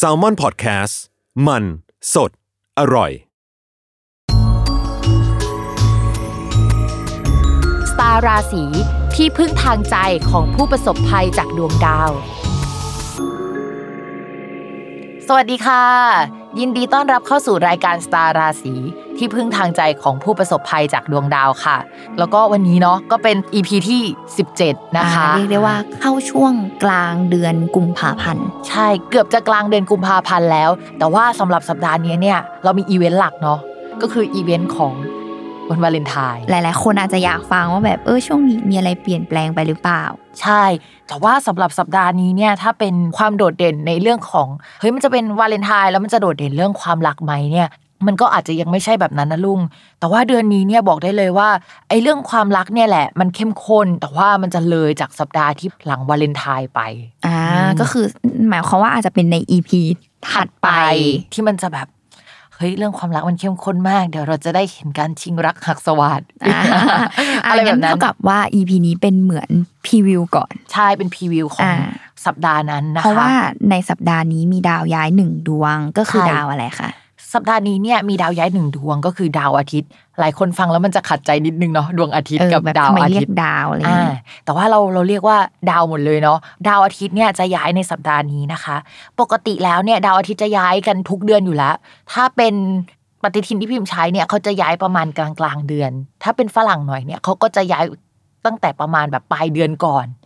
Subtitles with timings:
[0.00, 0.94] s a l ม o n PODCAST
[1.46, 1.64] มัน
[2.14, 2.30] สด
[2.78, 3.10] อร่อย
[7.90, 8.64] สตาร์ราศี
[9.14, 9.96] ที่พึ่งทางใจ
[10.30, 12.10] ของผู้ประสบภัยจากดวงดาว
[15.26, 18.74] สวัสดีค่ะ ยินดีต้อนรับเข้าสู่รายการสตาร์ราศี
[19.16, 21.76] ที่พึ่งทางใจของผู้ประสบภัยจากดวงดาวค่ะ
[22.18, 24.02] แล้วก็วันนี้เนาะก็เป็น EP ที่
[24.50, 26.52] 17 นะคะอ่าเรียกได้ว่าเข้าช่วง
[26.84, 33.58] กลางเดือนกุมภาพันธ์ใช่เกือบจะกลางเดือนกุมภาพันธ์แล้ว แต่ว่าสำหรับสัปดาห์นี้เนี่ยเรามีอีเวนต์หลักเนาะ
[34.02, 34.92] ก็คืออีเวนต์ของ
[35.70, 40.04] วันวาเลนไทน์หลาย ๆ คนอาจจะอยากฟังว่าแบบเออช่วงนี้มีอะไรเปลี่ยนแปลงไปหรือเปล่า
[40.40, 40.64] ใช่
[41.08, 44.48] แต่ว่าสำหรับสัปดาห์นี้เนี่ยถ้าเป็นความโดดเด่นในเรื่องของ
[44.80, 47.68] เฮ้ยมันจะเป็นวาเลนไทน์แล้วมันจะโดดเด่นเรื่องความรักไหมเนี่ย
[48.06, 49.60] มันก็อาจจะยังไม่ใช่แบบนั้นนะลุง
[50.00, 51.48] แต่ว่าเดือนนี้เนี่ยบอกได้เลยว่า
[51.88, 56.80] ไอ้เรื่องความรักเนี่ยแหละ มันเข้มข้น แต่ว่ามันจะเลยจากสัปดาห์ที่หลังวาเลนไทน์ไป
[57.26, 58.04] อ่าอืมก็คือ
[58.50, 59.70] หมายความว่าอาจจะเป็นใน EP
[60.30, 60.68] ถัดไป
[61.32, 66.60] ที่มันจะแบบเฮ้ยเรื่องความรักมันเข้มข้นมาก เดี๋ยวเราจะได้เห็นการชิงรักหักสวัสดอ่า
[67.46, 69.50] อะไรแบบนั้นเท่ากับว่า EP นี้เป็นเหมือน
[69.84, 71.74] พรีวิวก่อนใช่เป็นพรีวิวของอ่า
[72.26, 73.32] สัปดาห์นั้นนะคะเพราะว่า
[73.70, 76.90] ในสัปดาห์นี้มีดาวย้ายหนึ่งดวงก็คือใช่ดาวอะไรคะ
[77.34, 85.38] สัปดาห์นี้เนี่ยมีดาวย้ายหนึ่งดวงก็คือดาวอาทิตย์ หลายคนฟังแล้วมันจะขัดใจนิดนึงเนาะดวงอาทิตย์เออกับแบบดาวทำไมอาเรียทิตกย์ดาวอะไรอย่างอ่าเงี้ยแต่ว่าเราเราเรียกว่า
[85.70, 86.38] ดาวหมดเลยเนาะ
[86.68, 88.76] ดาวอาทิตย์เนี่ยจะย้ายในสัปดาห์นี้นะคะ
[89.20, 91.74] ปกติแล้วเนี่ยดาวอาทิตย์จะย้ายกันทุกเดือนอยู่แล้ว
[92.12, 92.54] ถ้าเป็น
[93.22, 95.90] ปฏิทินที่พิมพ์ใช้เนี่ยเขาจะย้ายประมาณกลางกลางๆเดือน
[96.22, 97.84] ถ้าเป็นฝรั่งหน่อยเนี่ยเขาก็จะย้าย
[98.46, 100.21] ตั้งแต่ประมาณแบบปลายเดือนก่อนม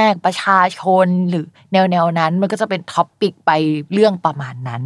[0.00, 3.50] าก ประชาชนหรือแนวแนวๆนั้น มันก็จะเป็น topic ไป
[3.92, 4.82] เรื่องประมาณนั้น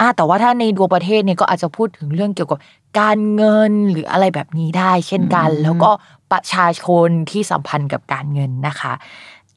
[0.00, 2.58] อะแต่ว่าถ้าในดวงประเทศเนี่ยก็อาจจะพูดถึงเรื่องเกี่ยวกับ
[3.00, 5.90] การเงินหรืออะไรแบบนี้ได้ เช่นกันอืมแล้วก็
[6.32, 8.92] ประชาชนที่สัมพันธ์กับการเงินนะคะ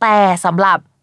[0.01, 0.77] แต่สำหรับ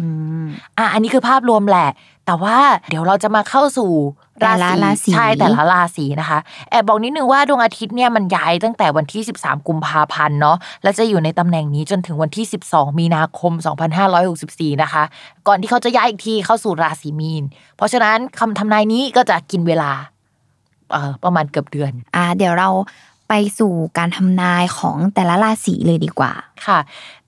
[0.00, 0.08] อื
[0.44, 0.46] ม
[0.78, 1.88] อะอันนี้คือภาพรวมแหละ
[2.26, 2.56] แต่ว่า
[2.90, 3.92] เดี๋ยวเราจะมาเข้าสู่
[4.40, 6.38] แต่ละราศีใช่แต่ละราศีนะคะ
[6.70, 13.52] แอบบอกนิดนึงว่าดวงอาทิตย์เนี่ยมันย้ายตั้งแต่วันที่ 13 กุมภาพันธ์เนาะแล้วจะอยู่ในตำแหน่งนี้จนถึงวันที่ 12 มีนาคม
[14.16, 15.02] 2564 นะคะ
[15.46, 17.44] ก่อนที่เขาจะย้ายอีกทีเข้าสู่ราศีมีน
[17.76, 19.90] เพราะฉะนั้นคำทำนายนี้ก็จะกินเวลา
[20.92, 22.70] เอ่อประมาณเกือบเดือน อ่า เดี๋ยวเรา
[23.28, 26.32] ไปสู่การทำนายของแต่ละราศีเลยดีกว่า
[26.66, 26.78] ค่ะ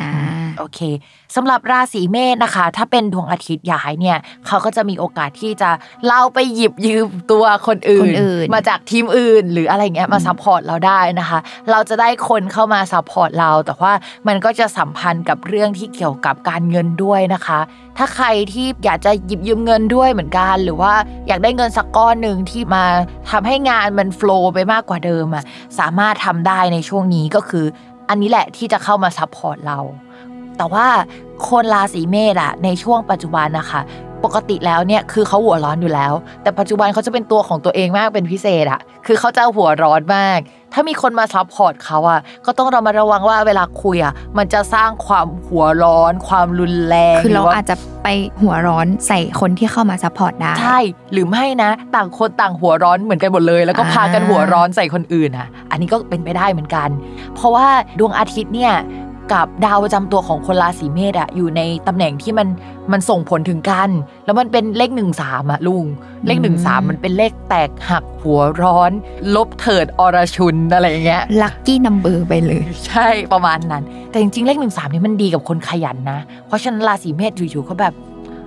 [0.00, 0.10] อ่า
[0.58, 0.80] โอเค
[1.36, 5.70] สำหรับราศีเมษนะคะ ถ้าเป็นดวงอาทิตย์ย้ายเนี่ยเขาก็จะมีโอกาสที่จะ
[6.06, 11.38] เราไปหยิบยืมตัวคนอื่นคนอื่นมาจากทีมอื่น หรืออะไรเงี้ยมา support เราได้นะคะ
[11.70, 13.92] เราจะได้คนเข้ามา support เรา แต่ว่า
[14.28, 17.60] มันก็จะสัมพันธ์กับเรื่องที่เกี่ยวกับการเงินด้วยนะคะ
[17.98, 20.92] ถ้าใครที่อยากจะหยิบยืมเงินด้วยเหมือนกัน หรือว่า
[21.28, 22.84] อยากได้เงินสักก้อนหนึ่งที่มา
[23.30, 25.44] ทำให้งานมัน flow ไปมากกว่าเดิมอะ
[25.78, 27.64] สามารถทำได้ในช่วงนี้ก็คือ
[28.10, 29.78] อันนี้แหละที่จะเข้ามา support เรา
[30.56, 30.86] แต่ว่า
[31.48, 33.80] คนราศีเมษอะในช่วงปัจจุบันนะคะ
[34.24, 36.12] ปกติแล้วเนี่ยคือเขาหัวร้อนอยู่แล้ว
[36.42, 40.38] แต่ปัจจุบันเขาจะเป็นตัวของตัวเองมากเป็นพิเศษอะคือเขาจะหัวร้อนมาก
[40.74, 48.08] ถ้ามีคนมา support เขาอะก็ต้องระมัดระวังว่าเวลาคุยอะมันจะสร้างความหัวร้อน ความรุนแรงคือเราหว่อาจจะไป
[48.42, 50.78] หัวร้อนใส่คนที่เข้ามา support ได้ใช่
[51.12, 56.88] หรือไม่นะ ต่างคนต่างหัวร้อนเหมือนกันหมดเลย แล้วก็อ่าพากันหัวร้อนใส่คนอื่นอะอันนี้ก็เป็นไปได้เหมือนกัน
[57.34, 57.66] เพราะว่า
[57.98, 58.74] ดวงอาทิตย์เนี่ย
[59.32, 62.48] กับดาวประจำตัวของคนราศีเมษอะอยู่ในตำแหน่งที่มัน
[62.92, 63.90] มันส่งผลถึงกัน
[64.24, 65.86] แล้วมันเป็นเลขหนึ่งสามอะลุง
[66.26, 68.92] เลขหนึ่งสามมันเป็นเลขแตกหักหัวร้อน
[69.34, 77.94] รบเถิดอรชุนอะไรอย่างเงี้ย lucky number ไปเลย ใช่ประมาณนั้น แต่จริงๆ เลขหนึ่งสามนี่มันดีกับคนขยันนะ เพราะฉะนั้นราศีเมษอยู่ๆเขาแบบ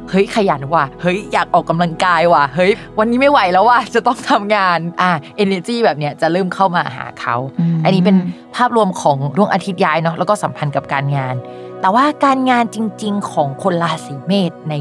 [0.09, 5.11] เฮ้ยขยันว่ะ เฮ้ยอยากออกกำลังกายว่ะ เฮ้ยวันนี้ไม่ไหวแล้วว่ะจะต้องทำงานอะ
[5.43, 8.17] energy แบบเนี้ยจะเริ่มเข้ามาหาเขาอืมอันนี้เป็น
[8.55, 11.35] ภาพรวมของดวงอาทิตย์ย้ายเนาะแล้วก็สัมพันธ์กับการงาน
[11.81, 14.73] แต่ว่าการงานจริง ๆ ของคนราศีเมษใน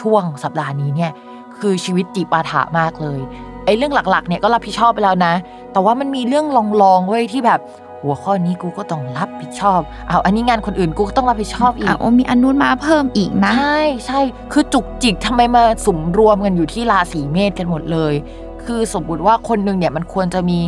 [0.00, 1.12] ช่วงสัปดาห์นี้เนี่ย
[1.58, 3.20] คือชีวิตจิปาถะมากเลย
[3.64, 5.34] ไอ้เรื่องหลักๆเนี่ยก็รับผิดชอบไปแล้วนะ
[5.72, 6.46] แต่ว่ามันมีเรื่อง
[6.82, 7.60] รองๆเว้ยที่แบบ
[8.02, 14.20] หัวข้อนี้กูก็ต้องรับผิดชอบเอาอันนี้งานคนอื่นกูก็ต้องรับผิดชอบอีอะโอ้มีอันนู้นมาเพิ่มอีกนะ ใช่ใช่
[14.52, 18.14] คือจุกจิกทำไมมาสุมรวมกันอยู่ที่ราศีเมษกันหมดเลย
[18.68, 20.58] คือสมมติว่าคนหนึ่งเนี่ยมันควรจะมี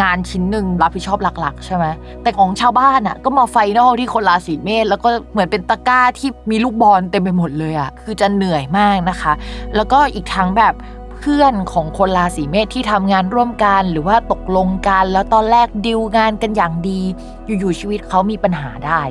[0.00, 1.84] งานชิ้นหนึ่งรับผิดชอบหลัก ๆ ใช่ไหม
[2.22, 9.32] แต่ของชาวบ้านอะก็มา final ที่คนราศีเมษแล้วก็เหมือนเป็นตะกร้าที่มีลูกบอลเต็มไปหมดเลยอะคือจะเหนื่อยมากนะคะ
[9.76, 17.00] แล้วก็อีกทั้งแบบเพื่อนของคนราศีเมษที่ทำงานร่วมกัน หรือว่าตกลงกัน แล้วตอนแรกดิวงานกันอย่างดี
[17.46, 19.02] อยู่ๆชีวิตเขามีปัญหาได้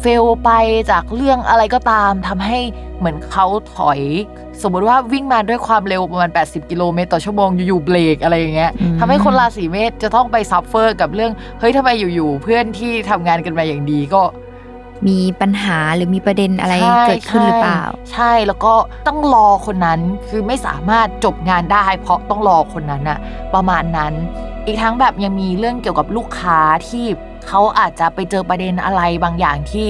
[0.00, 0.50] fail ไป
[0.90, 2.58] จากเรื่องอะไรก็ตามทำให้
[2.98, 4.00] เหมือนเขาถอย
[4.62, 14.22] สมมติว่าวิ่งมาด้วยความเร็วประมาณ 80 กิโลเมตรต่อชั่วโมงอยู่ๆเบรกอะไรอย่างเงี้ยอืมทำให้คนราศีเมษจะต้องไป suffer กับเรื่องเฮ้ยทำไมอยู่ๆเพื่อนที่ทำงานกันมาอย่างดีก็
[15.08, 18.72] มีปัญหาหรือมีประเด็นอะไรใช่เกิดขึ้นหรือเปล่าใช่ใช่แล้วก็
[19.06, 23.18] ต้องรอคนนั้นคือไม่สามารถจบงานได้ เพราะต้องรอคนนั้นอะ
[23.54, 24.12] ประมาณนั้น
[24.66, 27.04] อีกทั้งแบบยังมีเรื่องเกี่ยวกับลูกค้าที่
[27.48, 29.86] เขาอาจจะไปเจอประเด็นอะไรบางอย่างที่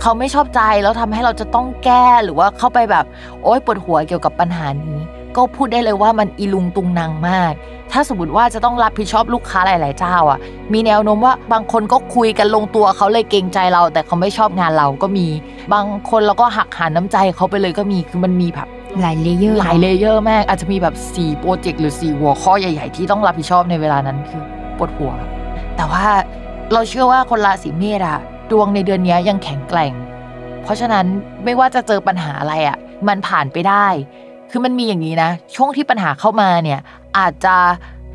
[0.00, 3.04] เขาไม่ชอบใจแล้วทำให้เราจะต้องแก้หรือว่าเข้าไปแบบ
[3.42, 4.98] โอ๊ยปวดหัวเกี่ยวกับปัญหานี้
[5.36, 7.52] ก็พูดได้เลยว่ามันอีลุงตุงนางมาก
[7.92, 10.38] ถ้าสมมติว่าจะต้องรับผิดชอบลูกค้าหลาย ๆ เจ้าอะ
[10.72, 15.26] มีแนวโน้มว่าบางคนก็คุยกันลงตัวเขาเลยเกรงใจเรา แต่เขาไม่ชอบงานเราก็มี
[15.72, 18.68] บางคนเราก็หักหาน้ำใจเขาไปเลยก็มีคือมันมีแบบ
[19.00, 24.42] หลาย layer หลาย layer มาก อาจจะมีแบบ4 project หรือ 4 หัวข้อใหญ่ ๆ ที่ต้องรับผิดชอบในเวลานั้นคือ
[24.76, 25.12] ปวดหัว
[25.76, 26.04] แต่ว่า
[26.72, 28.18] เราเชื่อว่าคนราศีเมษอะ
[28.50, 29.92] ดวงในเดือนนี้ยังแข็งแกร่ง
[30.62, 31.06] เพราะฉะนั้น
[31.44, 32.76] ไม่ว่าจะเจอปัญหาอะไรอะ
[33.08, 33.86] มันผ่านไปได้
[34.50, 36.80] คือมันมีอย่างนี้นะ ช่วงที่ปัญหาเข้ามาเนี่ย
[37.18, 37.56] อาจจะ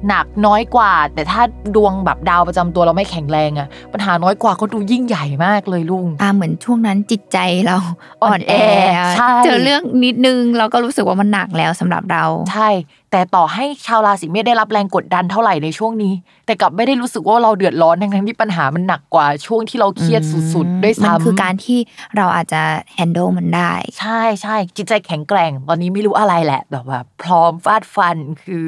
[0.08, 1.42] หนักน้อยกว่า แต่ถ้า
[1.76, 7.78] ดวงแบบดาวประจำตัวเราไม่แข็งแรงอะปัญหาน้อยกว่าก็ดูยิ่งใหญ่มากเลยลุงอ่าเหมือนช่วงนั้นจิตใจเรา
[8.24, 12.70] อ่อ่ออนนแอแอใช่เจอเรื่องนิดนึงเราก็รู้สึกว่ามันหนักแล้วสำหรับเราใช่
[13.12, 16.14] แต่ต่อให้ชาวราศีเมษได้รับแรงกดดันเท่าไหร่ในช่วงนี้
[16.46, 20.22] แต่กลับไม่ได้รู้สึกว่าเราเดือดร้อนทั้งๆที่ปัญหามันหนักกว่าช่วงที่เราเครียด
[20.54, 21.80] สุดๆด้วยมันซ้ำคือการที่
[22.18, 22.62] เราอาจจะ
[22.98, 28.68] handle มันได้ ใช่ใช่จิตใจแข็งแกร่ง ตอนนี้ไม่รู้อะไรแหละแบบว่าพร้อมฟาดฟันคือ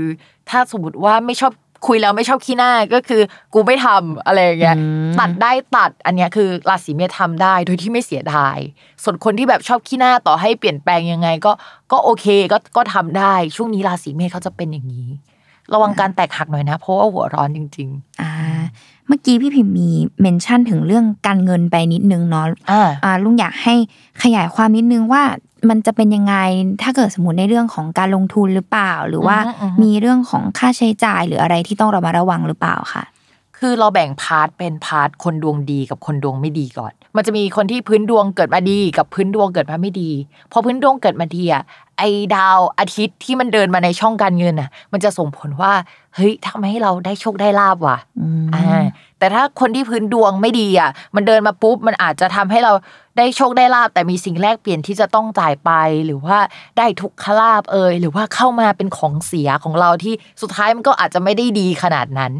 [0.49, 1.53] ถ้าสมมติว่าไม่ชอบ
[1.87, 3.21] คุยแล้วไม่ชอบขี้หน้าก็คือ
[3.53, 8.57] กูไม่ทำอะไรอย่างเงี้ยอืมตัดได้ตัดอันเนี้ยคือราศีเมษทำได้โดยที่ไม่เสียดาย
[9.03, 11.51] ส่วนคนที่แบบชอบขี้หน้าต่อให้เปลี่ยนแปลงยังไง ก็
[11.91, 15.09] ก็โอเคก็ก็ทำได้ ช่วงนี้ราศีเมษเขาจะเป็นอย่างนี้
[15.73, 17.89] ระวังการแตกหักหน่อยนะ เพราะว่าหัวร้อนจริง
[18.21, 18.31] อ่า
[19.07, 19.89] เมื่อกี้พี่พิมพ์มี
[20.21, 23.75] เมนชั่นถึงเรื่องการเงินไปนิดนึงเนาะๆอ่าอ่าลุงอยากให้
[24.23, 25.23] ขยายความนิดนึงว่า
[25.69, 26.35] มันจะเป็นยังไง
[26.81, 33.12] ถ้าเกิดสมมติในเรื่องของการลงทุนหรือเปล่า หรือว่าอือฮึอือฮึมีเรื่องของค่าใช้จ่ายหรืออะไรที่ต้องระมัดระวังหรือเปล่าค่ะ
[33.65, 40.11] คือเราแบ่ง part เป็น part คนดวงดีกับคนดวงไม่ดีก่อน มันจะมีคนที่พื้นดวงเกิดมาดีกับพื้นดวงเกิดมาไม่ดี
[40.51, 41.63] พอพื้นดวงเกิดมาดีอะ
[41.97, 42.03] ไอ้
[42.35, 45.73] ดาวอาทิตย์ที่มันเดินมาในช่องการเงินอะ มันจะส่งผลว่า
[46.15, 48.83] เฮ้ยทำให้เราได้โชคได้ลาภว่ะอืมอ่า
[49.19, 52.73] แต่ถ้าคนที่พื้นดวงไม่ดีอะ มันเดินมาปุ๊บมันอาจจะทำให้เรา
[53.17, 55.71] ได้โชคได้ลาภแต่มีสิ่งแลกเปลี่ยนที่จะต้องจ่ายไป
[56.05, 56.37] หรือว่า
[56.77, 62.33] ได้ทุกขลาภเอยหรือว่าเข้ามาเป็นของเสียของเราที่สุดท้ายมันก็อาจจะไม่ได้ดีขนาดนั้น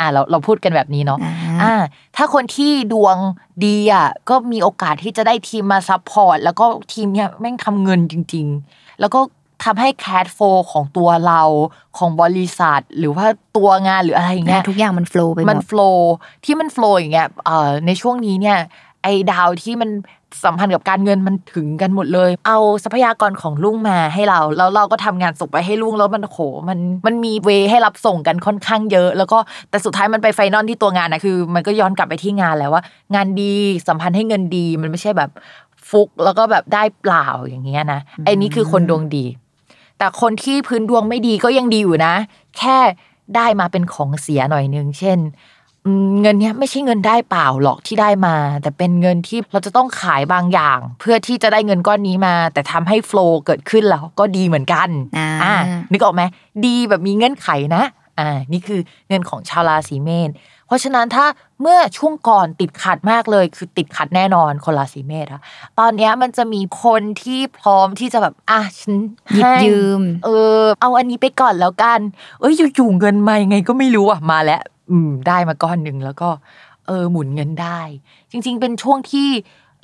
[0.00, 1.74] อ่าเราเราพูดกันแบบนี้เนาะอ่าอ่า
[2.16, 3.16] ถ้าคนที่ดวง
[3.64, 9.20] ดีอะก็มีโอกาสที่จะได้ทีมมา support แล้วก็ทีมเนี้ยแม่งทำเงินจริง ๆ แล้วก็
[9.64, 10.38] ทำให้ cash flow
[10.72, 11.42] ของตัวเรา
[11.98, 13.26] ของบริษัท หรือว่า
[13.56, 16.12] ตัวงานหรืออะไรอย่างเงี้ยทุกอย่างมันโฟล์ไปหมมันดโฟล์
[16.44, 18.58] ที่มันโฟล์อย่างเงี้ยเอ่อในช่วงนี้เนี่ย
[19.02, 19.90] ไอ้ดาวที่มัน
[20.44, 26.38] สัมพันธ์กับการเงินมันถึงกันหมดเลย เอาทรัพยากรของลุงมาให้เรา แล้วเราก็ทำงานส่งไปให้ลุงแล้วมันโห
[26.68, 29.38] มันมันมีเวให้รับส่งกันค่อนข้างเยอะ แล้วก็
[29.70, 32.82] แต่สุดท้ายมันไปไฟนอลที่ตัวงานนะคือ มันก็ย้อนกลับไปที่งานแล้วว่า
[33.14, 33.52] งานดี
[33.88, 35.30] สัมพันธ์ให้เงินดีมันไม่ใช่แบบ
[35.88, 39.24] ฟุกแล้วก็แบบได้เปล่าอย่างเงี้ยนะไอ้นี่คือคนดวงดี
[39.98, 42.14] แต่คนที่พื้นดวงไม่ดีก็ยังดีอยู่นะ
[42.58, 42.78] แค่
[43.36, 45.59] ได้มาเป็นของเสียหน่อยนึงเช่นอืม
[46.20, 54.88] เงินเนี้ยไม่ใช่เงินได้เปล่าหรอกที่ได้มา แต่เป็นเงินที่เราจะต้องขายบางอย่าง เพื่อที่จะได้เงินก้อนนี้มา แต่ทำให้โฟล์เกิดขึ้นแล้วก็ดีเหมือนกัน
[55.44, 55.54] อ่า
[55.92, 56.22] นึกออกไหม
[56.66, 57.84] ดีแบบมีเงื่อนไขนะ
[58.18, 60.30] อ่านี่คือเงินของชาวราศีเมษ
[60.66, 61.26] เพราะฉะนั้นถ้า
[61.60, 65.40] เมื่อช่วงก่อนติดขัดมากเลย คือติดขัดแน่นอนคนราศีเมษอะ
[65.78, 68.94] ตอนเนี้ยมันจะมีคนที่พร้อมที่จะแบบอะฉัน
[69.34, 70.28] หยิบให้ยืม เอ
[70.60, 72.00] อ เอาอันนี้ไปก่อนแล้วกัน
[72.40, 76.28] เอ้ยอยู่ๆเงินมายังไงก็ไม่รู้อะมาแล้ว อืม ได้มาก้อนหนึ่งแล้วก็
[76.86, 77.80] เออ หมุนเงินได้
[78.30, 79.28] จริง ๆ เป็นช่วงที่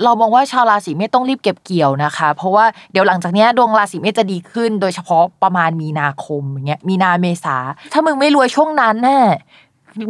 [0.04, 7.56] เรามองว่าชาวราศีเมษต้องรีบเก็บเกี่ยวนะคะ เพราะว่าเดี๋ยวหลังจากเนี้ยดวงราศีเมษจะดีขึ้น โดยเฉพาะประมาณมีนาคมอย่างเงี้ยมีนาเมษา
[7.92, 9.22] ถ้ามึงไม่รวยช่วงนั้นน่ะ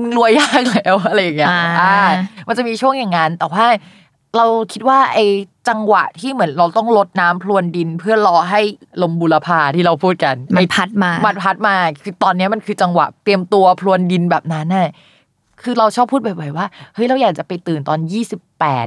[0.02, 1.96] มึงรวยยากแล้วอะไรอย่างเงี้ยอ่าอ่า
[2.46, 3.64] มันจะมีช่วงอย่างนั้นแต่ว่า
[4.36, 5.24] เราคิดว่าไอ้
[5.68, 8.60] จังหวะที่เหมือนเราต้องลดน้ำพรวนดิน เพื่อรอให้
[9.02, 14.88] ลมบุรพาที่เราพูดกันมันไอ้พัดมามันพัดมาคือตอนเนี้ยมันคือจังหวะเตรียมตัวพรวนดินแบบนั้นน่ะ
[15.62, 18.86] คือเราชอบพูดบ่อยๆว่าเฮ้ยเราอยากจะไปตื่นตอนยี่สิบแปด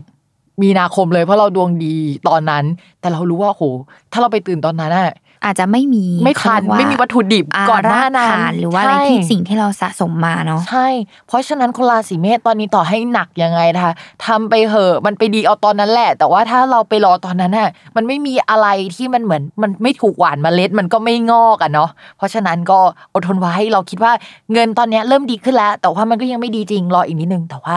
[0.62, 1.96] มีนาคมเลยเพราะเราดวงดี
[2.28, 2.66] ตอนนั้น
[3.00, 3.64] แต่เรารู้ว่าโห
[4.12, 5.12] ถ้าเราไปตื่นตอนนั้นน่ะ
[5.46, 10.88] อาจจะไม่มีไม่ทันเขาเรียกว่าไม่มีวัตถุดิบอ่าก่อนหน้านั้นรกฐานหรือว่าอะไรใช่ที่สิ่งที่เราสะสมมาเนาะใช่
[11.28, 13.94] เพราะฉะนั้นคนราศีเมษตอนนี้ต่อให้หนักยังไงนะคะ
[14.26, 22.80] ทำไปเหอะมันไปดีเอาตอนนั้นแหละ แต่ว่าถ้าเราไปรอตอนนั้นน่ะมันไม่มีอะไรที่มันเหมือนมันไม่ถูกหวานเมล็ดมันก็ไม่งอกอะเนาะเพราะฉะนั้นก็
[23.14, 24.12] อดทนไว้เราคิดว่า
[24.54, 27.76] เงินตอนเนี้ยเริ่มดีขึ้นแล้ว แต่ว่ามันก็ยังไม่ดีจริงรออีกนิดนึงแต่ว่า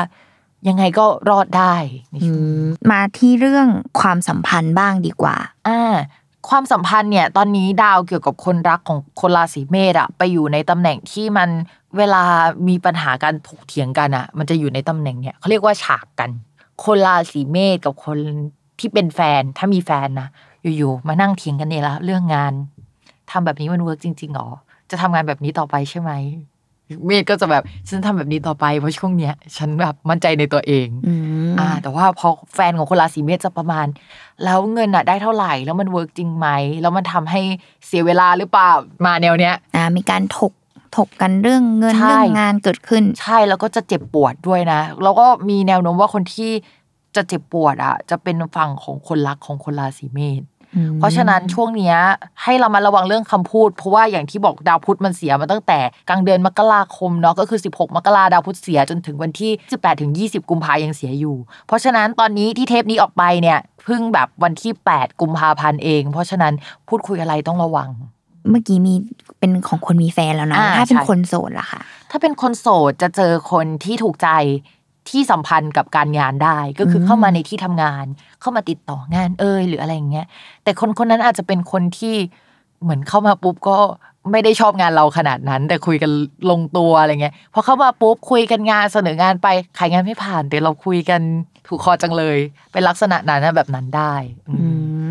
[0.69, 1.75] ยังไงก็รอดได้
[2.11, 3.67] ในช่วงนี้มาที่เรื่อง
[4.01, 5.37] ความสัมพันธ์บ้างดีกว่า
[5.69, 5.83] อ่า
[6.49, 11.49] ความสัมพันธ์เนี่ยตอนนี้ดาวเกี่ยวกับคนรักของคนราศีเมษอะไปอยู่ในตำแหน่งที่มัน
[11.97, 12.23] เวลา
[12.69, 16.31] มีปัญหาการถกเถียงกันอะมันจะอยู่ในตำแหน่งเนี่ยเขาเรียกว่าฉากกัน
[16.85, 18.19] คนราศีเมษกับคน
[18.79, 20.29] ที่เป็นแฟนถ้ามีแฟนนะ
[20.63, 22.53] อยู่ๆมานั่งเถียงกันเนี่ยละเรื่องงาน
[23.31, 24.49] ทำแบบนี้มัน work จริงๆหรอ
[24.91, 26.13] จะทำงานแบบนี้ต่อไปใช่ไหม
[27.07, 31.15] เมษก็จะแบบฉันทำแบบนี้ต่อไปเพราะช่วงเนี้ย ฉันแบบมั่นใจในตัวเองอื
[31.51, 33.87] มอ่า แต่ว่าพอแฟนของคนราศีเมษจะประมาณ
[34.45, 36.49] แล้วเงินอะได้เท่าไหร่แล้วมัน work จริงไหม
[36.83, 37.41] แล้วมันทำให้
[37.87, 38.71] เสียเวลาหรือเปล่า
[39.07, 40.53] มาแนวเนี้ยอ่ามีการถก
[40.97, 46.51] ถกกันเรื่องเงินใช่เรื่องงานเกิดขึ้น ใช่แล้วก็จะเจ็บปวดด้วยนะ แล้วก็มีแนวโน้มว่าคนที่
[47.17, 50.52] จะเจ็บปวดอะจะเป็นฝั่งของคนรักของคนราศีเมษอืม
[50.99, 51.97] เพราะฉะนั้นช่วงเนี้ย
[52.43, 61.37] ให้เรามาระวังเรื่องคำพูด เพราะว่าอย่างที่บอกดาวพุธมันเสียมาตั้งแต่กลางเดือนมกราคมเนาะก็คือ 16 มกราดาวพุธเสียจนถึงวันที่ 18ถึง20 กุมภายังเสียอยู่
[61.67, 66.53] เพราะฉะนั้นตอนนี้ที่เทปนี้ออกไปเนี่ยเพิ่งแบบวันที่ 8 กุมภาพันธ์เอง เพราะฉะนั้น
[66.89, 67.91] พูดคุยอะไรต้องระวัง
[68.51, 68.95] เมื่อกี้มี
[69.39, 74.29] เป็นของคนมีแฟนแล้วเนาะอ่าถ้าเป็นใช่คนโสดล่ะค่ะ ถ้าเป็นคนโสดจะเจอคนที่ถูกใจ
[75.11, 78.05] ที่สัมพันธ์กับการงานได้ก็คือมเข้ามาในที่ทำงาน
[78.41, 80.27] เข้ามาติดต่องานเอ่ยหรืออะไรอย่างเงี้ย
[80.65, 82.15] แต่คนคนนั้นอาจจะเป็นคนที่
[82.83, 83.79] เหมือนเข้ามาปุ๊บก็
[84.31, 86.11] ไม่ได้ชอบงานเราขนาดนั้น แต่คุยกัน
[86.51, 91.21] ลงตัวอะไรเงี้ยพอเข้ามาปุ๊บคุยกันงานเสนองานไปขายงานไม่ผ่านแต่เราคุยกัน
[91.67, 92.39] ถูกคอจังเลย
[92.73, 94.15] เป็นลักษณะนั้นนะแบบนั้นได้
[94.49, 94.69] อืมอื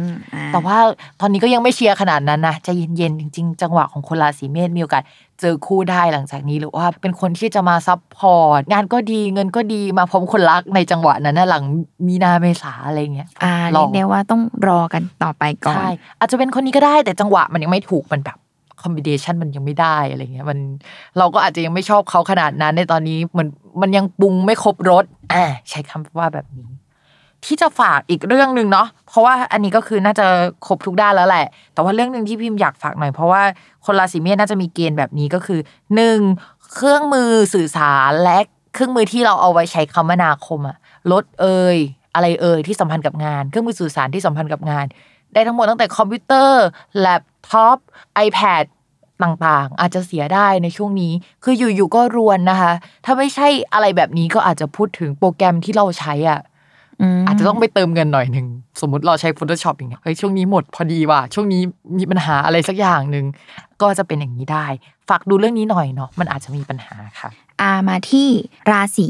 [0.07, 0.77] มอ่าแต่ว่า
[1.19, 2.67] ตอนนี้ก็ยังไม่เชียร์ขนาดนั้นนะใจ
[2.97, 5.03] เย็นๆจริง ๆ จังหวะของคนราศีเมษมีโอกาส
[5.41, 11.63] เจอคู่ได้หลังจากนี้หรือว่าเป็นคนที่จะมา support งานก็ดีเงินก็ดีมาพร้อมคนรักในจังหวะนั้นนะหลัง
[12.07, 18.37] มีนาเมษาอะไรเงี้ยอ่าลเรีอยงกได้ว่าต้องรอกันต่อไปก่อนใช่อาจจะเป็นคนนี้ก็ได้แต่จังหวะมันยังไม่ถูกมันแบบ
[18.81, 20.59] combination มันยังไม่ได้อะไรเงี้ยมัน
[21.17, 23.47] เราก็อาจจะยังไม่ชอบเขาขนาดนั้นในตอนนี้มัน
[23.81, 26.69] มันยังปรุงไม่ครบรสอ่าใช้คำว่าแบบนี้
[27.45, 30.25] ที่จะฝากอีกเรื่องหนึ่งเนาะเพราะว่าอันนี้ก็คือน่าจะ
[30.67, 33.43] ครบทุกด้านแล้วแหละ แต่ว่าเรื่องหนึ่งที่พิมพ์อยากฝากหน่อยเพราะว่า
[33.85, 35.59] คนราศีเมษน่าจะมีเกณฑ์แบบนี้ก็คือ
[35.95, 36.19] หนึ่ง
[36.73, 38.37] เครื่องมือสื่อสารและ
[38.73, 40.77] เครื่องมือที่เราเอาไว้ใช้คมนาคมอะ
[41.11, 41.77] รถเอ่ย
[42.15, 44.85] อะไรเอ่ยที่สัมพันธ์กับงาน เครื่องมือสื่อสารที่สัมพันธ์กับงาน
[45.33, 46.63] ได้ทั้งหมดตั้งแต่คอมพิวเตอร์
[46.99, 47.77] แล็ปท็อป
[48.27, 48.63] iPad
[49.23, 52.71] ต่างๆ อาจจะเสียได้ในช่วงนี้ คืออยู่ๆก็รวนนะคะ
[53.05, 56.39] ถ้าไม่ใช่อะไรแบบนี้ก็อาจจะพูดถึงโปรแกรมที่เราใช้อะ
[57.27, 58.47] อาจจะต้องไปเติมเงินหน่อยหนึ่ง
[58.81, 61.61] สมมติเราใช้ Photoshop อย่างเงี้ยเฮ้ยช่วงนี้หมดพอดีว่ะช่วงนี้
[61.97, 63.25] มีปัญหาอะไรสักอย่างหนึ่ง
[63.81, 64.65] ก็จะเป็นอย่างนี้ได้
[65.09, 67.29] ฝากดูเรื่องนี้หน่อยเนาะมันอาจจะมีปัญหาค่ะ
[67.61, 68.27] อามาที่
[68.71, 69.09] ราศี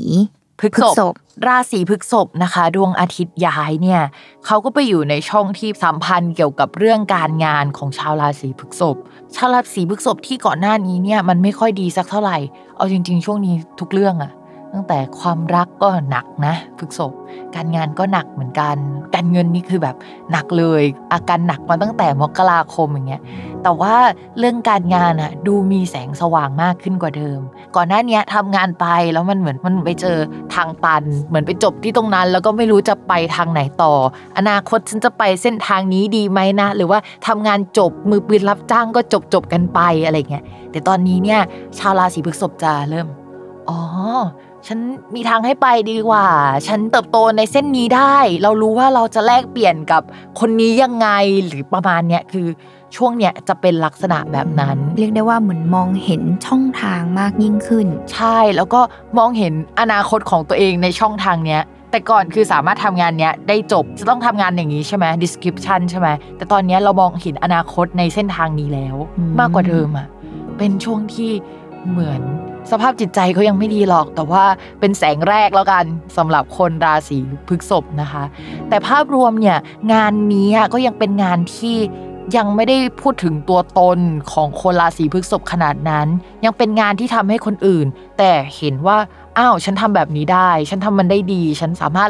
[0.60, 1.14] พฤกพฤษษภ
[1.48, 4.02] ราศีพฤกษภนะคะ ดวงอาทิตย์ย้ายเนี่ย
[4.46, 8.98] เขาก็ไปอยู่ในช่องที่สัมพันธ์เกี่ยวกับเรื่องการงานของชาวราศีพฤษภ
[9.36, 12.38] ชาวราศีพฤษภที่ก่อนหน้านี้เนี่ยมันไม่ค่อยดีสักเท่าไหร่
[12.78, 14.32] เอาจริง ๆ ช่วงนี้ทุกเรื่องอะ
[14.74, 17.12] ตั้งแต่ความรักก็หนักนะพฤษภ
[17.56, 18.76] การงานก็หนักเหมือนกัน
[19.16, 19.96] การเงินนี่คือแบบ
[20.32, 23.22] หนักเลย อาการหนักมาตั้งแต่มกราคมอย่างเงี้ย
[23.64, 23.96] แต่ว่า
[24.40, 27.40] เรื่องการงานอะดูมีแสงสว่างมากขึ้นกว่าเดิม
[27.76, 30.18] ก่อนหน้านี้ยทำงานไปแล้วมันเหมือนมันไปเจอ
[30.56, 33.94] ทางตัน เหมือนไปจบที่ตรงนั้น แล้วก็ไม่รู้จะไปทางไหนต่อ
[34.38, 41.40] อนาคตฉันจะไปเส้นทางนี้ดีไหมนะ หรือว่าทำงานจบมือปืนรับจ้างก็จบจบกันไปอะไรเงี้ยแต่ตอนนี้เนี่ย
[41.78, 43.08] ชาวราศีพฤษภจะเริ่ม
[43.70, 43.80] อ๋อ
[44.68, 44.80] ฉัน
[45.16, 46.28] มีทางให้ไปดีกว่า
[46.68, 50.02] ฉันเติบโตในเส้นนี้ได้ เรารู้ว่าเราจะแลกเปลี่ยนกับ
[50.40, 51.08] คนนี้ยังไง
[51.46, 52.48] หรือประมาณเนี้ยคือ
[52.96, 58.82] ช่วงเนี้ยจะเป็นลักษณะแบบนั้น เรียกได้ว่าเหมือนมองเห็นช่องทางมากยิ่งขึ้น ใช่แล้วก็
[59.18, 70.08] มองเห็นอนาคตของตัวเองในช่องทางเนี้ยแต่ก่อนคือสามารถทำงานเนี้ยได้จบจะต้องทำงานอย่างนี้ใช่ไหม description ใช่ไหมแต่ตอนเนี้ยเรามองเห็นอนาคตในเส้นทางนี้แล้วอืมมากกว่าเดิมอะ
[70.58, 71.32] เป็นช่วงที่
[71.90, 72.22] เหมือน
[72.72, 74.44] สภาพจิตใจเขายังไม่ดีหรอก แต่ว่า
[74.80, 75.86] เป็นแสงแรกแล้วกัน
[76.18, 78.24] สำหรับคนราศีพฤษภนะคะ
[78.70, 79.58] แต่ภาพรวมเนี่ย
[79.94, 81.78] งานนี้ก็ยังเป็นงานที่
[82.38, 84.00] ยังไม่ได้พูดถึงตัวตน
[84.32, 86.08] ของคนราศีพฤษภขนาดนั้น
[86.46, 88.98] ยังเป็นงานที่ทำให้คนอื่น แต่เห็นว่า
[89.38, 92.10] อ้าวฉันทำแบบนี้ได้ ฉันทำมันได้ดี ฉันสามารถ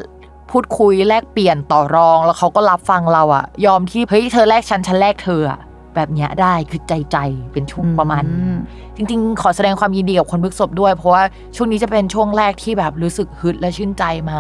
[0.52, 5.60] พูดคุยแลกเปลี่ยนต่อรองแล้วเขาก็รับฟังเราอะยอมที่เฮ้ยเธอแลกฉันฉันแลกเธออะ
[5.96, 7.18] แบบเนี้ยได้คือใจใจ
[7.54, 8.58] เป็นช่วงประมาณนี้อืม
[8.96, 11.24] จริง ๆ ขอแสดงความยินดีกับคนพฤษภด้วย เพราะว่า
[11.56, 14.40] ช่วงนี้จะเป็นช่วงแรกที่แบบรู้สึกฮึดและชื่นใจมา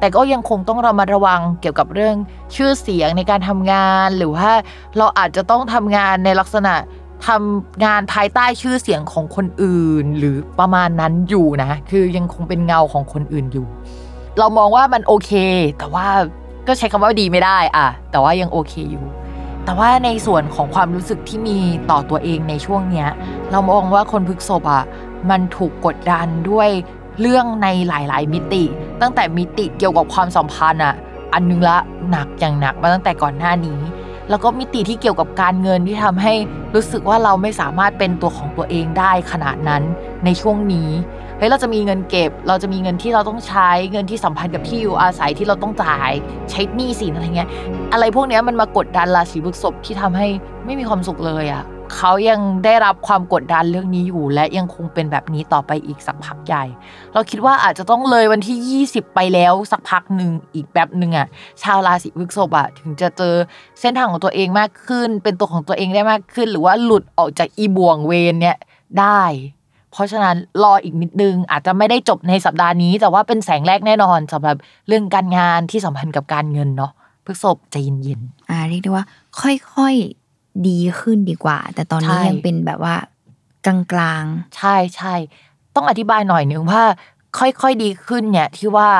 [0.00, 2.16] แต่ก็ยังคงต้องระมัดระวังเกี่ยวกับเรื่อง
[2.54, 4.50] ชื่อเสียงในการทำงานหรือว่า
[4.98, 6.74] เราอาจจะต้องทำงานในลักษณะ
[7.28, 13.66] ทำงานภายใต้ชื่อเสียงของคนอื่น หรือประมาณนั้นอยู่นะ คือยังคงเป็นเงาของคนอื่นอยู่
[14.38, 15.32] เรามองว่ามันโอเค
[15.78, 16.06] แต่ว่า
[16.66, 19.04] ก็ใช้คำว่าดีไม่ได้อะแต่ว่ายังโอเคอยู่
[19.68, 21.58] แต่ว่าในส่วนของความรู้สึกที่มี
[21.90, 23.08] ต่อตัวเองในช่วงเนี้ย
[23.50, 24.84] เรามองว่าคนพฤกษบอะ
[25.30, 26.68] มันถูกกดดันด้วย
[27.20, 28.64] เรื่องในหลาย ๆ มิติ
[29.00, 30.94] ตั้งแต่มิติเกี่ยวกับความสัมพันธ์อะ
[31.32, 31.76] อันนึงละ
[32.10, 33.78] หนักอย่างหนักมาตั้งแต่ก่อนหน้านี้
[34.30, 36.34] แล้วก็มิติที่เกี่ยวกับการเงินที่ทำให้
[36.74, 39.82] รู้สึกว่าเราไม่สามารถเป็นตัวของตัวเองได้ขนาดนั้น
[40.24, 40.90] ในช่วงนี้
[41.38, 46.12] เฮ้ยเราจะมีเงินเก็บ เราจะมีเงินที่เราต้องใช้เงินที่สัมพันธ์กับที่อยู่อาศัยที่เราต้องจ่าย
[46.50, 47.48] ใช้หนี้สินอะไรเงี้ย
[47.92, 50.26] อะไรพวกเนี้ยมันมากดดันราศีพฤษภที่ทำให้
[50.64, 51.64] ไม่มีความสุขเลยอะ่ะ
[51.94, 56.64] เขายังได้รับความกดดันเรื่องนี้อยู่ และยังคงเป็นแบบนี้ต่อไปอีกสักพักใหญ่
[57.12, 61.26] เราคิดว่าอาจจะต้องเลยวันที่ 20 ไปแล้วสักพักหนึ่งอีกแบบหนึ่งอะ่ะ
[61.62, 63.34] ชาวราศีพฤษภอะถึงจะเจอ
[63.80, 68.56] เส้นทางของตัวเองมากขึ้น เป็นตัวของตัวเองได้มากขึ้น หรือว่าหลุดออกจากอีบ่วงเวรเนี่ย
[69.00, 69.22] ได้
[69.92, 74.56] เพราะฉะนั้นรออีกนิดนึง อาจจะไม่ได้จบในสัปดาห์นี้ แต่ว่าเป็นแสงแรกแน่นอนสำหรับ
[74.88, 76.92] เรื่องการงานที่สัมพันธ์กับการเงินเนาะ
[77.24, 79.04] พฤษภใจเย็นๆอ่าเรียกได้ว่า
[79.40, 80.17] ค่อยๆ
[80.66, 82.96] ดีขึ้นดีกว่า แต่ตอนนี้ยังเป็นแบบว่า
[83.64, 85.14] กลางๆ ใช่ใช่
[85.74, 86.82] ต้องอธิบายหน่อยหนึ่งว่า
[87.38, 88.90] ค่อยๆดีขึ้นเนี่ยที่ว่า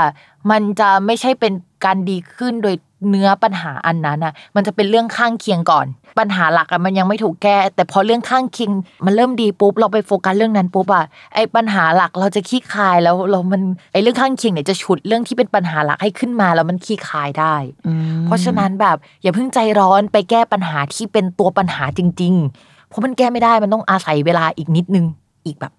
[0.51, 1.53] มันจะไม่ใช่เป็น
[1.85, 2.75] การดีขึ้นโดย
[3.09, 5.87] เนื้อปัญหาอันนั้นอะ มันจะเป็นเรื่องข้างเคียงก่อน
[6.19, 8.71] ปัญหาหลักอะมันยังไม่ถูกแก้ แต่พอเรื่องข้างเคียง
[9.07, 13.63] มันเริ่มดีปุ๊บเราไปโฟกัสเรื่องนั้นปุ๊บอะไอ้ปัญหาหลักเราจะขี้คายแล้วเรามัน
[13.93, 25.07] ไอ้เรื่องข้างเคียงเนี่ยจะฉุดเรื่องที่เป็นปัญหาหลักให้ขึ้นมาแล้วมันขี้คายได้ๆอืมเพราะฉะนั้นแบบอย่าเพิ่งใจร้อนไปแก้ปัญหาที่เป็นตัวปัญหาจริง ๆ เพราะมันแก้ไม่ได้มันต้องอาศัยเวลาอีกนิดนึง
[25.47, 25.73] อีกแบบ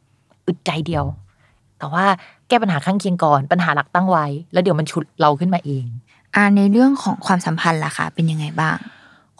[0.48, 1.04] อึดใจเดียว
[1.80, 2.06] แต่ว่า
[2.50, 5.86] แก้ปัญหาข้างเคียงก่อนปัญหาหลักตั้งไว้ แล้วเดี๋ยวมันฉุดเราขึ้นมาเอง
[6.36, 8.78] อ่าในเรื่องของความสัมพันธ์ล่ะคะเป็นยังไงบ้าง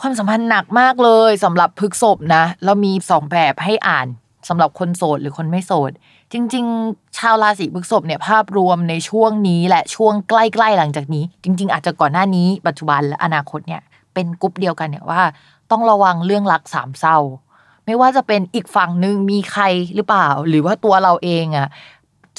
[0.02, 4.08] ความสัมพันธ์หนักมากเลยสำหรับพฤกษบนะ เรามีสองแบบให้อ่าน
[4.50, 5.92] สำหรับคนโสดหรือคนไม่โสด
[6.34, 13.82] จริง ๆ ชาวราศีพฤษภเนี่ยภาพรวมในช่วงนี้และช่วงใกล้ๆหลังจากนี้ จริง ๆ อาจจะก่อนหน้านี้ปัจจุบันและอนาคตเนี่ย
[14.14, 15.22] เป็นกลุ่มเดียวกันเนี่ยว่า
[15.72, 17.18] ต้องระวังเรื่องรักสามเศร้า
[17.86, 19.64] ไม่ว่าจะเป็นอีกฝั่งหนึ่งมีใคร
[19.96, 21.70] หรือเปล่า หรือว่าตัวเราเองอะ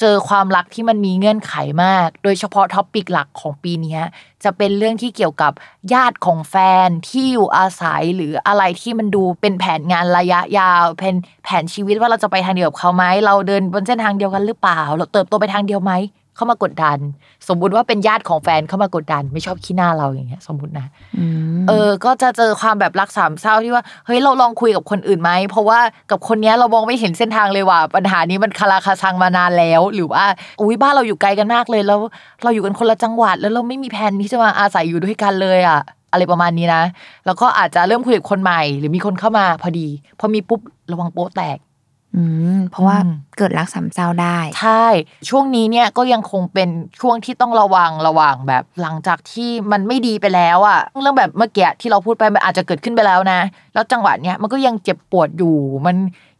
[0.01, 3.99] เจอความรักที่มันมีเงื่อนไขมาก โดยเฉพาะท็อปปิกหลักของปีนี้
[4.43, 5.51] จะเป็นเรื่องที่เกี่ยวกับ
[5.93, 15.91] ญาติของแฟนที่อยู่อาศัยหรืออะไรที่มันดูเป็นแผนงานระยะยาว เป็นแผนชีวิตว่าเราจะไปทางเดียวกับเขาไหมเราเดินบนเส้นทางเดียวกันหรือเปล่า เราเติบโตไปทางเดียวไหม
[16.41, 16.99] เข้ามากดดัน
[17.49, 21.25] สมมุติว่าเป็นญาติของแฟนเข้ามากดดัน ไม่ชอบขี้หน้าเราอย่างเงี้ย สมมตินะอื
[21.57, 25.79] มเออ ก็จะเจอความแบบรักสามเศร้าที่ว่าเฮ้ยเราลองคุยกับคนอื่นไหมเพราะว่า
[26.11, 30.23] กับคนเนี้ยเรามองไม่เห็นเส้นทางเลยว่ะปัญหานี้มันคาราคาซังมานานแล้ว หรือว่า
[30.61, 31.99] อุ้ยบ้านเราอยู่ไกลกันมากเลยแล้ว
[32.43, 36.83] เราอยู่กันคนละจังหวัด แล้วเราไม่มีแผนที่จะมาอาศัยอยู่ด้วยกันเลยอะอะไรประมาณนี้นะ
[37.25, 39.87] แล้วก็อาจจะเริ่มคุยกับคนใหม่ หรือมีคนเข้ามาพอดี
[40.19, 41.57] พอมีปุ๊บระวังโป๊ะแตก
[42.15, 42.23] อื
[42.57, 44.85] มเพราะว่าอืมเกิดรักสามเศร้าได้ ใช่
[45.29, 46.69] ช่วงนี้เนี่ยก็ยังคงเป็น
[46.99, 53.39] ช่วงที่ต้องระวังระหว่างแบบ หลังจากที่มันไม่ดีไปแล้วอะเรื่องแบบเมื่อกี้ที่เราพูดไปมันอาจจะเกิดขึ้นไปแล้วนะ
[53.73, 55.95] แล้วจังหวะเนี้ยมันก็ยังเจ็บปวดอยู่มัน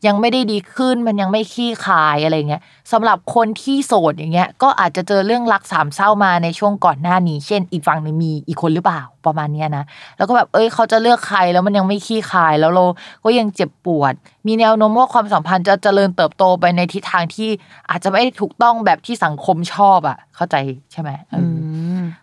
[0.08, 2.62] ยังไม่ได้ดีขึ้นมันยังไม่ขี้คายอะไรเงี้ย
[2.92, 9.84] สำหรับคนที่โสดอย่างเงี้ยก็อาจจะเจอเรื่องรักสามเศร้ามาในช่วงก่อนหน้านี้ เช่น อีกฝั่งหนึ่งมีอีกคนหรือเปล่าประมาณเนี้ยนะ
[10.18, 12.86] แล้วก็แบบเอ้ยเขาจะเลือกใครแล้วมันยังไม่ขี้คายแล้วเรา
[13.26, 14.14] ก็ยังเจ็บปวด
[14.48, 17.50] มีแนวโน้มว่าความสัมพันธ์จะเจริญเติบโตไปในทิศทางที่
[17.90, 20.56] อาจจะไม่ถูกต้องแบบที่สังคมชอบอะ เข้าใจ
[20.92, 21.58] ใช่ไหมอืม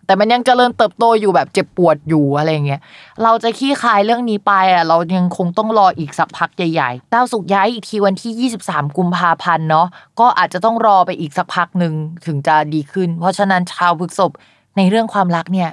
[0.06, 2.80] แต่มันยังเจริญเติบโตอยู่แบบเจ็บปวดอยู่อะไรเงี้ย
[3.22, 9.86] เราจะขี้คายเรื่องนี้ไปอะเรายังคงต้องรออีกสักพักใหญ่ๆดาวสุกร์ย้ายอีกทีวันที่ 23 กุมภาพันธ์เนาะ
[10.20, 11.92] ก็อาจจะต้องรอไปอีกสักพักหนึ่ง
[12.26, 14.30] ถึงจะดีขึ้น เพราะฉะนั้นชาวพฤษภ
[14.76, 15.70] ในเรื่องความรักเนี่ย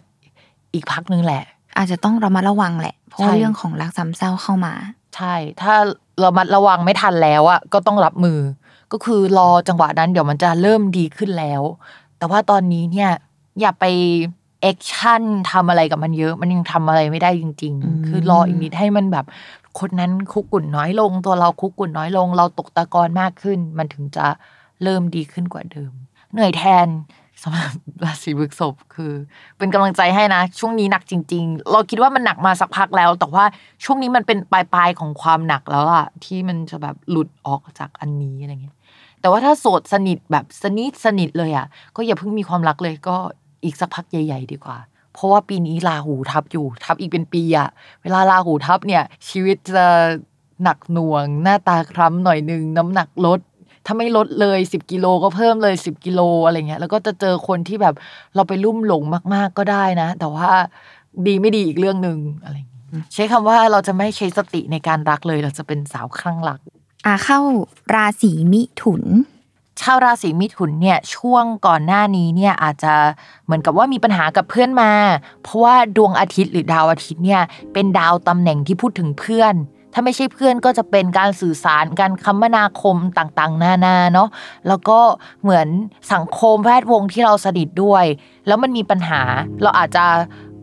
[0.74, 1.44] อีกพักหนึ่งแหละ
[1.78, 4.74] อาจจะต้องระมัดระวังแหละ เพราะว่าใช่เรื่องของรักสามเศร้าเข้ามา
[5.16, 5.74] ใช่ ถ้า
[6.20, 8.40] เรามัดระวังไม่ทันแล้วอะก็ต้องรับมือ
[8.92, 11.62] ก็คือรอจังหวะนั้นเดี๋ยวมันจะเริ่มดีขึ้นแล้ว
[12.18, 13.10] แต่ว่าตอนนี้เนี่ย
[13.60, 13.86] อย่าไป
[14.62, 19.26] action ทำอะไรกับมันเยอะ มันยังทำอะไรไม่ได้จริงอืมๆคือรออีกนิดให้มันแบบ
[19.80, 24.26] คนนั้นคุกรุ่นน้อยลง ตัวเราคุกรุ่นน้อยลง เราตกตะกอนมากขึ้น มันถึงจะ
[24.84, 25.92] เริ่มดีขึ้นกว่าเดิม
[26.32, 26.88] เหนื่อยแทน
[27.44, 29.14] สำหรับราศีพฤษภคือ
[29.58, 33.44] เป็นกำลังใจให้นะ ช่วงนี้หนักจริง ๆ เราคิดว่ามันหนักมาสักพักแล้ว แต่ว่า
[33.84, 38.76] ช่วงนี้มันเป็นปลายๆของความหนักแล้วอะที่มันจะแบบหลุดออกจากอันนี้อะไรเงี้ย
[39.22, 41.66] แต่ว่าถ้าโสดสนิทแบบสนิทสนิทเลยอะ
[41.96, 43.18] ก็อย่าเพิ่งมีความรักเลยก็
[43.66, 44.78] อีกสักพักใหญ่ ๆ ดีกว่า
[45.14, 47.70] เพราะว่าปีนี้ราหูทับอยู่ทับอีกเป็นปีอะ
[48.04, 49.88] เวลาราหูทับเนี่ย ชีวิตจะ
[50.64, 53.40] หนักหน่วง หน้าตาคล้ำหน่อยนึงน้ำหนักลด
[53.86, 57.96] ถ้าไม่ลดเลย 10 กิโลก็เพิ่มเลย 10 กิโลอะไรเงี้ยแล้วก็จะเจอคนที่แบบ
[58.36, 60.50] เราไปลุ่มหลงมากๆก็ได้นะ แต่ว่า
[61.28, 66.60] ดีไม่ดีอีกเรื่องหนึ่งอะไรเงี้ยใช้คำว่าเราจะไม่ใช้สติในการรักเลย เราจะเป็นสาวคลั่งรัก
[67.06, 67.40] อ่าเข้า
[67.96, 69.04] ราศีมิถุน
[69.82, 72.94] ชาวราศีมิถุนเนี่ยช่วงก่อนหน้านี้เนี่ยอาจจะ
[73.46, 74.92] เหมือนกับว่ามีปัญหากับเพื่อนมา
[75.44, 77.42] เพราะว่าดวงอาทิตย์หรือดาวอาทิตย์เนี่ย
[77.74, 79.56] เป็นดาวตำแหน่งที่พูดถึงเพื่อน
[79.94, 84.30] ถ้าไม่ใช่เพื่อนก็จะเป็นการสื่อสารการคมนาคมต่างๆ นานาเนาะ
[84.68, 85.00] แล้วก็
[85.44, 85.68] เหมือน
[86.14, 88.06] สังคมแวดวงที่เราสนิทด้วย
[88.48, 89.22] แล้วมันมีปัญหา
[89.62, 90.06] เราอาจจะ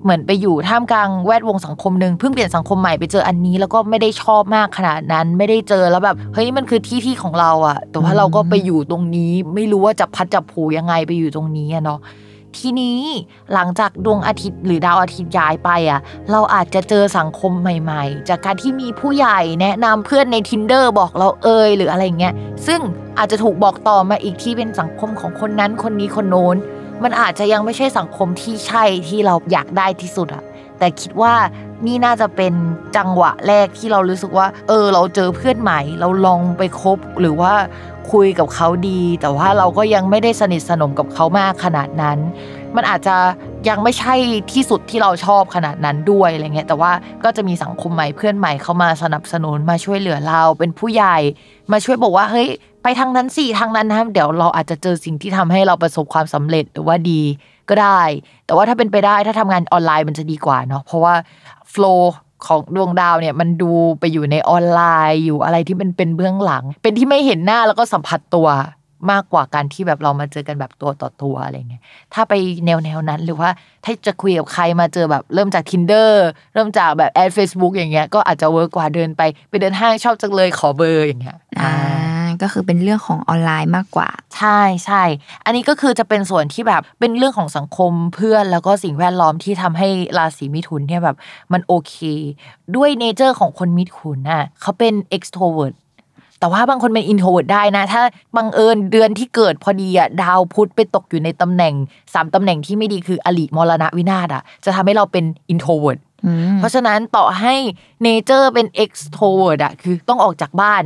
[0.03, 12.01] เหมือนไปอยู่ท่ามกลางแวดวงสังคมหนึ่งเพิ่งเปลี่ยนสังคมใหม่ไปเจออันนี้ แล้วก็ไม่ได้ชอบมากขนาดนั้น ไม่ได้เจอแล้วแบบเฮ้ยมันคือที่ที่ของเราอะแต่ว่าเราก็ไปอยู่ตรงนี้ ไม่รู้ว่าจะพัดจับผูยังไงไปอยู่ตรงนี้อะเนาะ
[12.59, 13.01] ทีนี้
[13.53, 22.35] หลังจากดวงอาทิตย์หรือดาวอาทิตย์ย้ายไปอะเราอาจจะเจอสังคมใหม่ ๆ จากการที่มีผู้ใหญ่แนะนำเพื่อนใน tinder บอกเราเอยหรืออะไรเงี้ย
[22.67, 22.81] ซึ่ง
[23.19, 26.57] อาจจะถูกบอกต่อมาอีกที่เป็นสังคมของคนนั้นคนนี้คนโน้น
[27.03, 30.45] มันอาจจะยังไม่ใช่สังคมที่ใช่ที่เราอยากได้ที่สุดอะ
[30.79, 31.35] แต่คิดว่า
[31.87, 32.53] นี่น่าจะเป็น
[32.97, 37.53] จังหวะแรกที่เรารู้สึกว่า เออ เราเจอเพื่อนใหม่ เราลองไปคบหรือว่า
[38.13, 42.19] คุยกับเขาดี แต่ว่าเราก็ยังไม่ได้สนิทสนมกับเขามากขนาดนั้น
[42.77, 43.17] มันอาจจะ
[43.69, 44.15] ยังไม่ใช่
[44.53, 46.93] ที่สุดที่เราชอบขนาดนั้นด้วยอะไรเงี้ยแต่ว่า
[47.25, 51.17] ก็จะมีสังคมใหม่เพื่อนใหม่เข้ามาสนับสนุนมาช่วยเหลือเราเป็นผู้ใหญ่
[51.73, 52.49] มาช่วยบอกว่าเฮ้ย
[52.83, 57.21] ไปทางนั้นสิทางนั้นนะเดี๋ยวเราอาจจะเจอสิ่งที่ทำให้เราประสบความสำเร็จหรือว่าดี
[57.69, 58.03] ก็ได้
[58.47, 61.15] แต่ว่าถ้าเป็นไปได้ถ้าทำงานออนไลน์มันจะดีกว่าเนาะเพราะว่า
[61.71, 62.15] โฟล์
[62.47, 68.49] ของดวงดาวเนี่ยมันดูไปอยู่ในออนไลน์อยู่อะไรที่มันเป็นเบื้องหลัง เป็นที่ไม่เห็นหน้าแล้วก็สัมผัสตัว
[69.11, 71.83] มากกว่าการที่แบบเรามาเจอกันแบบตัวต่อตัวอะไรเงี้ย
[72.15, 72.33] ถ้าไป
[72.67, 73.51] แนวแนวๆนั้นหรือว่า
[73.85, 76.11] ถ้าจะคุยกับใครมาเจอแบบเริ่มจาก tinder
[76.55, 81.73] เริ่มจากแบบแอด Facebook อย่างเงี้ยก็อาจจะ work กว่าเดินไปไปเดินห้างชอบจังเลยขอเบอร์อย่างเงี้ยอ่า
[82.43, 85.03] ก็คือเป็นเรื่องของออนไลน์มากกว่า ใช่ใช่
[85.45, 89.89] อันนี้ก็คือจะเป็นส่วนที่แบบเป็นเรื่องของสังคมเพื่อนแล้วก็สิ่งแวดล้อมที่ทำให้
[90.19, 91.17] ราศีมิถุนเนี่ยแบบ
[91.53, 91.95] มันโอเค
[92.77, 95.75] ด้วย nature ของคนมิถุนน่ะเขาเป็น extrovert
[96.43, 98.03] แต่ว่าบางคนเป็น introvert ได้นะ ถ้า
[98.37, 101.75] บังเอิญเดือนที่เกิดพอดีอะดาวพุธไปตกอยู่ในตำแหน่ง
[102.15, 107.55] สามตำแหน่งที่ไม่ดีคืออลิมรณะวินาศอะจะทำให้เราเป็น introvert อืมเพราะฉะนั้นต่อให้
[108.03, 110.83] เนเจอร์เป็น extrovert อะคือต้องออกจากบ้าน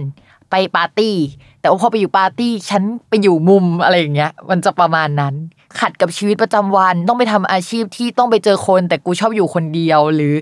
[0.51, 1.17] ไปปาร์ตี้
[1.61, 5.35] แต่ว่าพอไปอยู่ปาร์ตี้ฉันไปอยู่มุมอะไรอย่างเงี้ย มันจะประมาณนั้น
[5.81, 10.35] ขัดกับชีวิตประจำวันต้องไปทำอาชีพที่ต้องไปเจอคน แต่กูชอบอยู่คนเดียวหรือ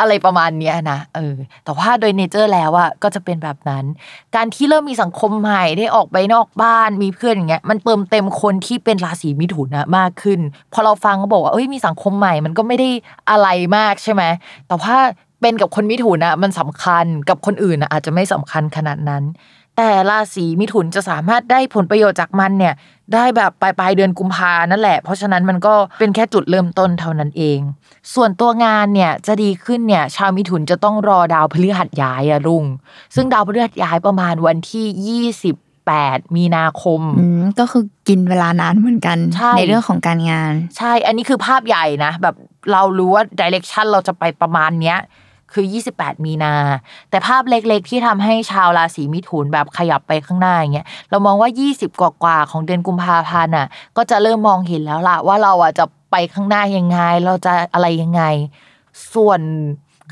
[0.00, 1.34] อะไรประมาณเนี้ยนะเออ
[1.64, 3.84] แต่ว่าโดยเนเจอร์แล้วอะก็จะเป็นแบบนั้น
[4.34, 10.40] การที่เริ่มมีสังคมใหม่ได้ออกไปนอกบ้านมีเพื่อนอย่างเงี้ยมันเติมเต็มคนที่เป็นราศีมิถุนนะมากขึ้น
[10.72, 12.88] พอเราฟังก็บอกว่าเอ้ยมีสังคมใหม่มันก็ไม่ได้
[13.30, 14.22] อะไรมากใช่ไหม
[14.68, 14.96] แต่ว่า
[15.40, 19.24] เป็นกับคนมิถุนอะมันสำคัญกับคนอื่นอะอาจจะไม่สำคัญขนาดนั้น
[19.76, 22.74] แต่ราศีมิถุนจะสามารถได้ผลประโยชน์จากมันเนี่ย
[23.14, 27.58] ได้แบบปลายปลายเดือนกุมภานั่นแหละ เพราะฉะนั้นมันก็เป็นแค่จุดเริ่มต้นเท่านั้นเอง
[28.14, 32.64] ส่วนตัวงานเนี่ยจะดีขึ้นเนี่ย ชาวมิถุนจะต้องรอดาวพฤหัสย้ายอะรุ่ง
[33.14, 35.20] ซึ่งดาวพฤหัสย้ายประมาณวันที่
[35.74, 42.34] 28 มีนาคมอืมก็คือกินเวลานานเหมือนกันใช่เรื่องของการงาน ใช่ อันนี้คือภาพใหญ่นะ แบบ
[42.72, 44.98] เรารู้ว่าดิเรกชันเราจะไปประมาณเนี้ย
[45.52, 46.54] คือ 28 มีนา
[47.10, 58.22] แต่ภาพเล็กๆ ที่ทำให้ชาวราศีมิถุนแบบขยับไปข้างหน้าอย่างเงี้ยเรามองว่า 20 กว่าๆของเดือนกุมภาพันธ์อะ ก็จะเริ่มมองเห็นแล้วล่ะว่าเราอะจะไปข้างหน้ายังไง เราจะอะไรยังไง
[59.14, 59.40] ส่วน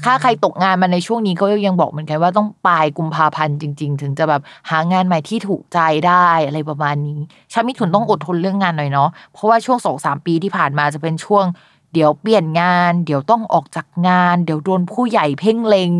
[0.04, 7.18] ถ้าใครตกงานมาในช่วงนี้ก็ยังบอกเหมือนกันว่าต้องปลายกุมภาพันธ์จริง ๆ ถึงจะแบบหางานใหม่ที่ถูกใจได้อะไรประมาณนี้
[7.52, 11.44] ชาวมิถุนต้องอดทนเรื่องงานหน่อยเนาะเพราะว่าช่วงสองสามปีที่ผ่านมาจะเป็นช่วง
[11.96, 15.92] เดี๋ยวเปลี่ยนงาน เดี๋ยวต้องออกจากงาน เดี๋ยวโดนผู้ใหญ่เพ่งเลง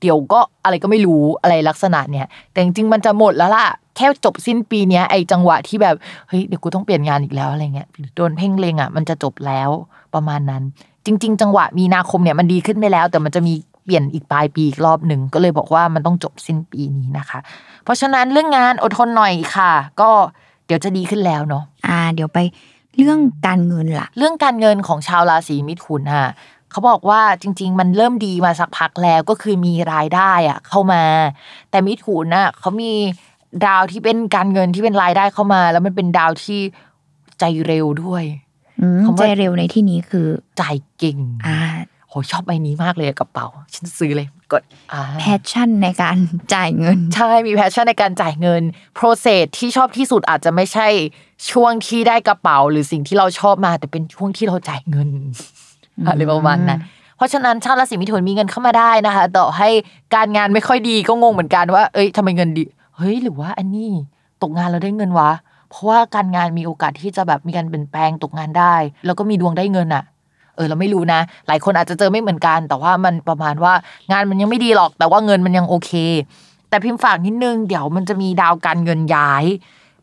[0.00, 5.96] เดี๋ยวก็อะไรก็ไม่รู้อะไรลักษณะเนี่ย แต่จริงมันจะหมดแล้วล่ะ แค่จบสิ้นปีเนี้ยไอจังหวะที่แบบ
[6.28, 9.70] เฮ้ยเดี๋ยวกูต้องเปลี่ยนงานอีกแล้วอะไรเงี้ยโดนเพ่งเลงอะมันจะจบแล้ว
[10.14, 10.62] ประมาณนั้น
[11.06, 17.38] จริง ๆ จังหวะมีนาคมเนี่ยมันดีขึ้นไปแล้ว แต่มันจะมีเปลี่ยนอีกปลายปีอีกรอบหนึ่งก็เลยบอกว่ามันต้องจบสิ้นปีนี้นะคะ
[17.84, 20.10] เพราะฉะนั้นเรื่องงานอดทนหน่อยค่ะ ก็
[20.66, 22.38] เดี๋ยวจะดีขึ้นแล้วเนาะอ่า เดี๋ยวไป
[22.98, 26.28] เรื่องการเงินล่ะ เรื่องการเงินของชาวราศีมิถุนอะ
[26.70, 31.04] เขาบอกว่าจริง ๆ มันเริ่มดีมาสักพักแล้วก็คือมีรายได้อะเข้ามา
[31.70, 32.92] แต่มิถุนอะเขามี
[33.66, 36.60] ดาวที่เป็นการเงินที่เป็นรายได้เข้ามา แล้วมันเป็นดาวที่
[37.38, 38.24] ใจเร็วด้วย
[38.80, 40.26] อืมคำว่าใจเร็วในที่นี้คือ
[40.58, 41.58] จ่ายเก่งอ่า
[42.08, 46.16] โหชอบใบนี้มากเลยอะกระเป๋า ฉันซื้อเลยกดอ่า passion ในการ
[46.54, 48.62] จ่ายเงิน ใช่มี passion ในการจ่ายเงิน
[48.94, 50.88] process ที่ชอบที่สุดอาจจะไม่ใช่
[51.50, 55.08] ช่วงที่ได้กระเป๋าหรือสิ่งที่เราชอบมา แต่เป็นช่วงที่เราจ่ายเงิน
[56.06, 56.80] อะไรประมาณนั้น
[57.16, 59.68] เพราะฉะนั้นชาวราศีมิถุนมีเงินเข้ามาได้นะคะ ต่อให้
[60.14, 62.64] การงานไม่ค่อยดีก็งงเหมือนกันว่า เอ้ยทำไมเงินดี
[62.96, 63.90] เฮ้ยหรือว่าอันนี้
[64.42, 65.30] ตกงานแล้วได้เงินวะ
[65.70, 68.74] เพราะว่าการงานมีโอกาสที่จะแบบมีการเปลี่ยนแปลงตกงานได้
[69.06, 70.04] แล้วก็มีดวงได้เงินอะ
[70.56, 73.72] เออเราไม่รู้นะ หลายคนอาจจะเจอไม่เหมือนกัน แต่ว่ามันประมาณว่า
[74.12, 75.92] งานมันยังไม่ดีหรอก แต่ว่าเงินมันยังโอเค
[76.68, 79.44] แต่พิมพ์ฝากนิดนึงเดี๋ยวมันจะมีดาวการเงินย้าย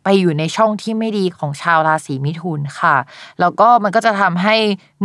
[0.10, 2.96] ไปอยู่ในช่องที่ไม่ดีของชาวราศีมิถุนค่ะ
[3.40, 4.56] แล้วก็มันก็จะทำให้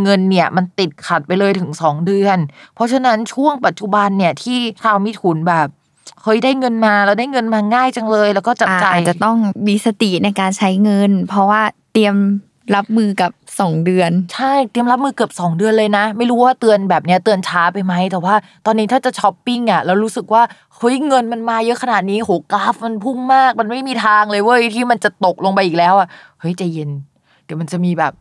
[0.03, 2.37] เงินเนี่ยมันติดขัดไปเลยถึงสองเดือน
[2.75, 5.67] เพราะฉะนั้นช่วงปัจจุบันเนี่ยที่ชาวมิถุนแบบ
[6.23, 9.37] เฮ้ยได้เงินมาแล้วได้เงินมาง่ายจังเลย แล้วก็จับอ่าจ่ายอาจจะต้อง
[9.67, 11.61] มีสติในการใช้เงิน เพราะว่า
[11.93, 12.15] เตรียม
[12.75, 18.35] รับมือกับสองเดือน ใช่เตรียมรับมือเกือบ2 เดือนเลยนะ ไม่รู้ว่าเตือนแบบเนี้ยเตือนช้าไปไหมแต่ว่า
[18.65, 20.43] ตอนนี้ถ้าจะช้อปปิ้งอะแล้วรู้สึกว่า
[20.83, 26.07] เฮ้ยเงินมันมาเยอะขนาดนี้โหกราฟมันพุ่งมาก มันไม่มีทางเลยเว้ยที่มันจะตกลงไปอีกแล้วอะ
[26.39, 26.89] เฮ้ยใจเย็น
[27.45, 28.13] เดี๋ยวมันจะมีแบบ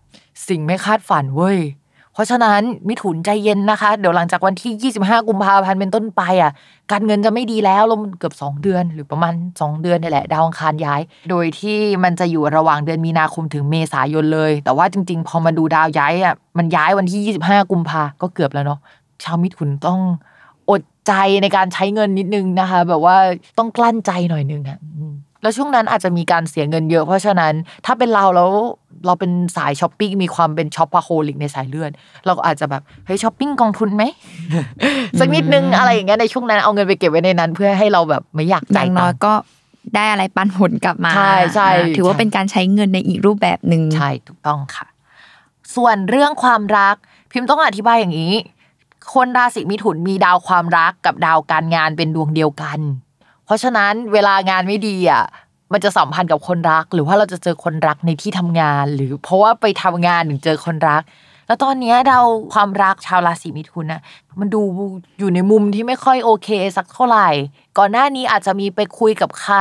[0.48, 1.58] สิ่งไม่คาดฝันเว้ย
[2.14, 6.52] เพราะฉะนั้นมิถุนใจเย็นนะคะ เดี๋ยวหลังจากวันที่ 25 กุมภาพันธ์เป็นต้นไปอะ
[6.90, 18.80] การเงินจะไม่ดีแล้วลงเกือบ 2 เดือน หรือประมาณ 2 เดือนนี่แหละ ดาวอังคารย้าย โดยที่มันจะอยู่ระหว่างเดือนมีนาคมถึงเมษายนเลย แต่ว่าจริง ๆ พอมาดูดาวย้ายอะมันย้ายวันที่ 25 กุมภาก็เกือบแล้วเนาะ
[19.24, 20.00] ชาวมิถุนต้อง
[21.08, 21.12] ใจ
[21.42, 23.16] ในการใช้เงินนิดนึงนะคะ แบบว่า
[23.58, 27.52] ต้องกลั้นใจหน่อยนึงอะอืมแล้วช่วงนั้นอาจจะมีการเสียเงินเยอะเพราะฉะนั้น
[27.86, 28.50] ถ้าเป็นเราแล้ว
[29.06, 31.90] เราเป็นสายช้อปปิ้งมีความเป็น shopaholic ในสายเลือด
[32.26, 34.02] เราก็อาจจะแบบเฮ้ยช้อปปิ้งกองทุนไหม
[35.18, 39.32] สักนิดนึงอะไรอย่างเงี้ยในช่วงนั้นเอาเงินไปเก็บไว้ในนั้น เพื่อให้เราแบบไม่อยากจ่าย่ายงตัน้อยก็
[39.94, 44.86] ได้อะไรปันผลกลับมาใช่ใช่อ่าถือว่าใช่เป็นการใช้เงินในอีกรูปแบบหนึ่งใช่ถูกต้องค่ะ
[45.74, 46.96] ส่วนเรื่องความรัก
[47.32, 48.34] พิมพ์ต้องอธิบายอย่างนี้
[49.14, 52.78] คนราศีมิถุนมีดาวความรักกับดาวการงานเป็นดวงเดียวกัน
[53.44, 55.24] เพราะฉะนั้นเวลางานไม่ดีอะ
[55.72, 61.02] มันจะสัมพันธ์กับคนรัก หรือว่าเราจะเจอคนรักในที่ทำงาน หรือเพราะว่าไปทำงานถึงเจอคนรัก
[61.46, 64.02] แล้วตอนนี้ดาวความรักชาวราศีมิถุนนะ
[64.40, 64.62] มันดู
[65.18, 67.28] อยู่ในมุมที่ไม่ค่อยโอเคสักเท่าไหร่
[67.78, 69.58] ก่อนหน้านี้อาจจะมีไปคุยกับใคร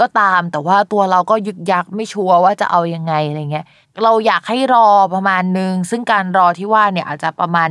[0.00, 3.66] ก็ตาม แต่ว่าตัวเราก็ยึกยักไม่ชัวร์ว่าจะเอายังไงอะไรเงี้ย
[4.02, 7.68] เราอยากให้รอประมาณนึงซึ่งการรอที่ว่าเนี่ยอาจจะประมาณ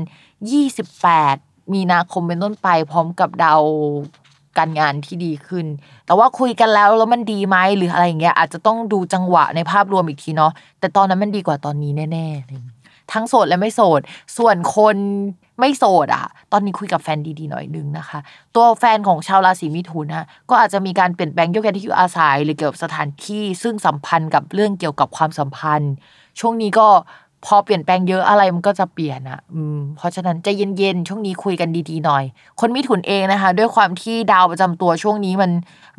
[0.53, 3.61] 28 มีนาคมเป็นต้นไป พร้อมกับดาว
[4.57, 5.65] การงานที่ดีขึ้น
[6.05, 12.75] แต่ว่าคุยกันแล้วแล้วมันดีไหมหรืออะไรอย่างเงี้ยอาจจะต้องดูจังหวะในภาพรวมอีกทีเนาะแต่ตอนนั้นมันดีกว่าตอนนี้แน่ๆเงี้ย
[13.13, 14.01] ทั้งโสดและไม่โสด
[14.37, 14.97] ส่วนคน
[15.59, 18.19] ไม่โสดอะตอนนี้คุยกับแฟนดีๆหน่อยนึงนะคะ
[18.55, 25.93] ตัวแฟนของชาวราศีมิถุนนะก็อาจจะมีการเปลี่ยนแปลงเกี่ยวกับที่อยู่อาศัย หรือเกี่ยวกับสถานที่ซึ่งสัมพันธ์กับเรื่องเกี่ยวกับความสัมพันธ์
[26.39, 26.87] ช่วงนี้ก็
[27.45, 32.23] พอเปลี่ยนแปลงเยอะอะไรมันก็จะเปลี่ยนอะ อืม เพราะฉะนั้นใจเย็นๆช่วงนี้คุยกันดีๆหน่อย
[32.59, 35.51] คนมิถุนเองนะคะ ด้วยความที่ดาวประจำตัวช่วงนี้มัน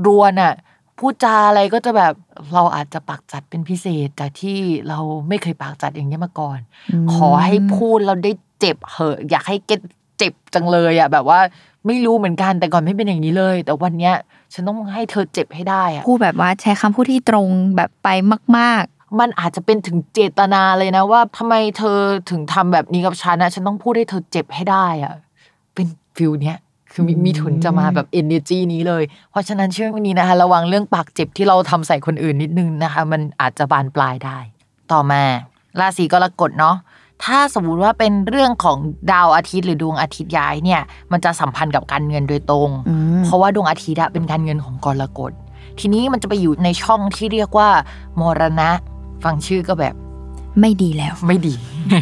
[0.06, 0.54] รวนอะ
[0.98, 2.14] พูดจาอะไรก็จะแบบ
[2.54, 6.58] เราอาจจะปากจัดเป็นพิเศษจากที่เราไม่เคยปากจัดอย่างนี้ยมาก่อน
[7.14, 9.80] ขอให้พูดเราได้เจ็บเหอะ อยากให้เก็ต
[10.18, 11.40] เจ็บจังเลยอะ แบบว่า
[11.86, 14.14] ไม่รู้เหมือนกันแต่ก่อนไม่เป็นอย่างนี้เลย แต่วันเนี้ย
[14.54, 18.08] ฉันต้องให้เธอเจ็บให้ได้อะพูดแบบว่าใช้คำพูดที่ตรงแบบไป
[18.58, 18.84] มาก
[19.20, 21.98] มันอาจจะเป็นถึงเจตนาเลยนะว่าทำไมเธอ
[22.30, 25.14] ถึงทำแบบนี้กับฉันนะฉันต้องพูดให้เธอเจ็บให้ได้อะ
[25.74, 26.58] เป็นฟิลเนี้ย
[26.92, 34.38] คือมีมีถุนจะมาแบบ energy นี้เลย เพราะฉะนั้นช่วงนี้นะคะ ระวังเรื่องปากเจ็บที่เราทำใส่คนอื่นนิดนึงนะคะ มันอาจจะบานปลายได้
[34.92, 35.22] ต่อมา
[35.80, 36.76] ราศีกรกฎเนาะ
[37.24, 38.78] ถ้าสมมุติว่าเป็นเรื่องของ
[39.12, 40.80] ดาวอาทิตย์หรือดวงอาทิตย์ย้ายเนี่ย
[41.12, 45.32] มันจะสัมพันธ์กับการเงินโดยตรงอืมเพราะว่าดวงอาทิตย์อะเป็นการเงินของกรกฎ
[45.80, 47.68] ทีนี้มันจะไปอยู่ในช่องที่เรียกว่า
[48.20, 48.70] มรณะ
[49.26, 51.54] ฟังชื่อก็แบบๆไม่ดีแล้ว ไม่ดี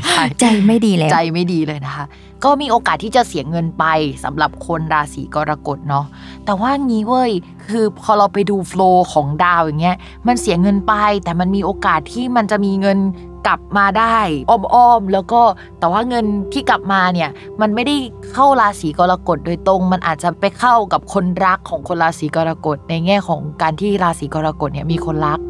[0.08, 2.04] ใช่ใจไม่ดีแล้ว ใจไม่ดีเลยนะคะ
[2.44, 3.84] ก็มีโอกาสที่จะเสียเงินไป
[4.24, 6.06] สำหรับคนราศีกรกฎเนาะ
[6.44, 7.32] แต่ว่างี้เว้ย
[7.68, 12.98] คือพอเราไปดูโฟล์ของดาวอย่างเงี้ยมันเสียเงินไป แต่มันมีโอกาสที่มันจะมีเงิน
[13.46, 14.18] กลับมาได้
[14.50, 15.40] อ้อมๆแล้วก็
[15.78, 17.96] แต่ว่าเงินที่กลับมาเนี่ย มันไม่ได้
[18.34, 25.40] เข้าราศีกรกฎโดยตรง มันอาจจะไปเข้ากับคนรักของคนราศีกรกฎในแง่ของการที่ราศีกรกฎเนี่ยมีคนรัก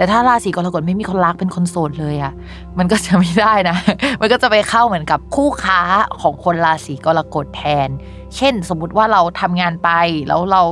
[0.00, 2.32] แต่ถ้าราศีกรกฎไม่มีคนรักเป็นคนโสดเลยอะ่ะ
[2.78, 3.76] มันก็จะไม่ได้นะ
[4.20, 5.80] มันก็จะไปเข้าเหมือนกับคู่ค้า
[6.20, 7.88] ของคนราศีกรกฎแทน
[8.36, 9.90] เช่น สมมติว่าเราทำงานไป
[10.28, 10.62] แล้วเรา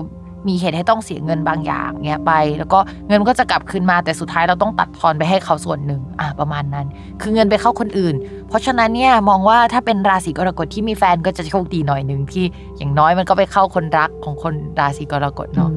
[0.49, 6.87] มีเหตุให้ต้องเสียเงินบางอย่างเงี้ยไป แล้วก็เงินก็จะกลับคืนมาแต่สุดท้ายเราต้องตัดทอนไปให้เขาส่วนหนึ่งอะประมาณนั้น
[7.21, 8.15] คือเงินไปเข้าคนอื่น
[8.49, 12.45] เพราะฉะนั้นเนี่ยมองว่าถ้าเป็นราศีกรกฎที่มีแฟนก็จะโชคดีหน่อยหนึ่งที่
[12.79, 15.71] อย่างน้อยมันก็ไปเข้าคนรักของคนราศีกรกฎเนาะ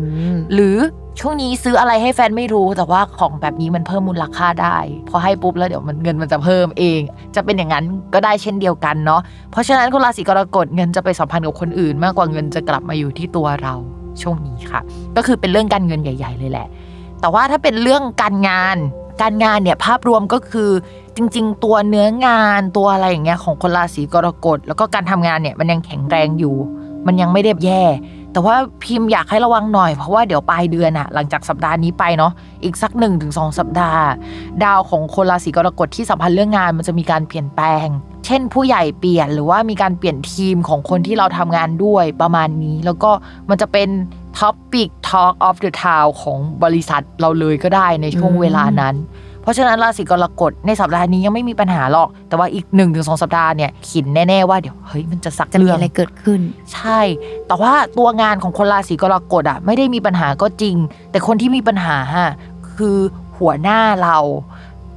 [0.54, 0.78] หรือ
[1.20, 4.78] ช่วงนี้ซื้ออะไรให้แฟนไม่รู้แต่ว่าของแบบนี้มันเพิ่มมูลค่าได้
[5.10, 7.02] พอให้ปุ๊บแล้วเดี๋ยวมันเงินมันจะเพิ่มเอง
[7.36, 13.76] จะเป็นอย่างนั้นก็ได้เช่นเดียวกันเนาะเพราะฉะนั้นคนราศีกรกฎเงินจะไปสัมพันธ์กับคนอื่น มากกว่าเงินจะกลับมาอยู่ที่ตัวเรา
[14.21, 14.82] ช่วงนี้ค่ะ
[15.15, 16.67] ก็คือเป็นเรื่องการเงินใหญ่ ๆ เลยแหละ
[17.21, 18.78] แต่ว่าถ้าเป็นเรื่องการงาน
[19.21, 20.69] การงานเนี่ยภาพรวมก็คือ
[21.15, 26.56] จริง ๆ ตัวเนื้องานตัวอะไรอย่างเงี้ยของคนราศีกรกฎแล้วก็การทำงานเนี่ยมันยังแข็งแรงอยู่
[27.08, 27.84] มันยังไม่ได้แย่
[28.34, 32.32] แต่ว่าพิมพ์อยากให้ระวังหน่อยเพราะว่าเดี๋ยวปลายเดือนอะหลังจากสัปดาห์นี้ไปเนาะ
[32.63, 34.04] อีกสัก1นถึงสสัปดาห์
[34.63, 37.88] ดาวของคนราศีกรกฎที่สัมพันธ์เรื่องงานมันจะมีการเปลี่ยนแปลง
[38.26, 43.12] เช่น ผู้ใหญ่เปลี่ยนหรือว่ามีการเปลี่ยนทีมของคนที่เราทำงานด้วยประมาณนี้ แล้วก็
[43.50, 43.89] มันจะเป็น
[44.39, 48.96] Topic Talk of the Town ของบริษัทเราเลยก็ได้ในช่วงอืมเวลานั้น
[49.42, 56.42] เพราะฉะนั้นราศีกรกฎในสัปดาห์นี้ยังไม่มีปัญหาหรอก แต่ว่าอีก1นถึงสสัปดาห์เนี่ยขินแน่ๆว่าเดี๋ยวเฮ้ยมันจะสักจะมีเรื่องอะไรเกิดขึ้น
[56.74, 57.00] ใช่
[57.48, 60.76] แต่ว่าตัวงานของคนราศีกรกฎอะไม่ได้มีปัญหาก็จริง
[61.12, 62.30] แต่คนที่มีปัญหาฮะ
[62.78, 62.98] คือ
[63.40, 64.18] หัวหน้าเรา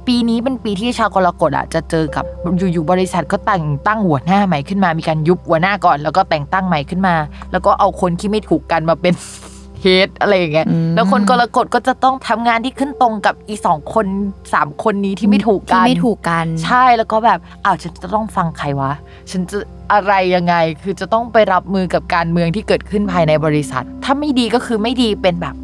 [0.07, 2.25] ปีนี้เป็นปีที่ชาวกรกฎอะจะเจอกับ
[2.57, 7.15] อยู่ๆบริษัทก็แต่งตั้งหัวหน้าใหม่ขึ้นมา มีการยุบหัวหน้าก่อน แล้วก็แต่งตั้งใหม่ขึ้นมา
[7.51, 9.13] แล้วก็เอาคนที่ไม่ถูกกันมาเป็น
[9.44, 14.05] เฮดอะไรอย่างเงี้ยอืมแล้วคนกรกฎก็จะต้องทำงานที่ขึ้นตรงกับอีสองคน
[14.53, 18.91] สามคนนี้ที่ไม่ถูกกันที่ไม่ถูกกันใช่แล้วก็แบบอ้าวฉันจะต้องฟังใครวะ
[19.31, 19.57] ฉันจะ
[19.93, 25.55] อะไรยังไงคือจะต้องไปรับมือกับการเมืองที่เกิดขึ้นภายในบริษัท ถ้าไม่ดีก็คือไม่ดีเป็นแบบ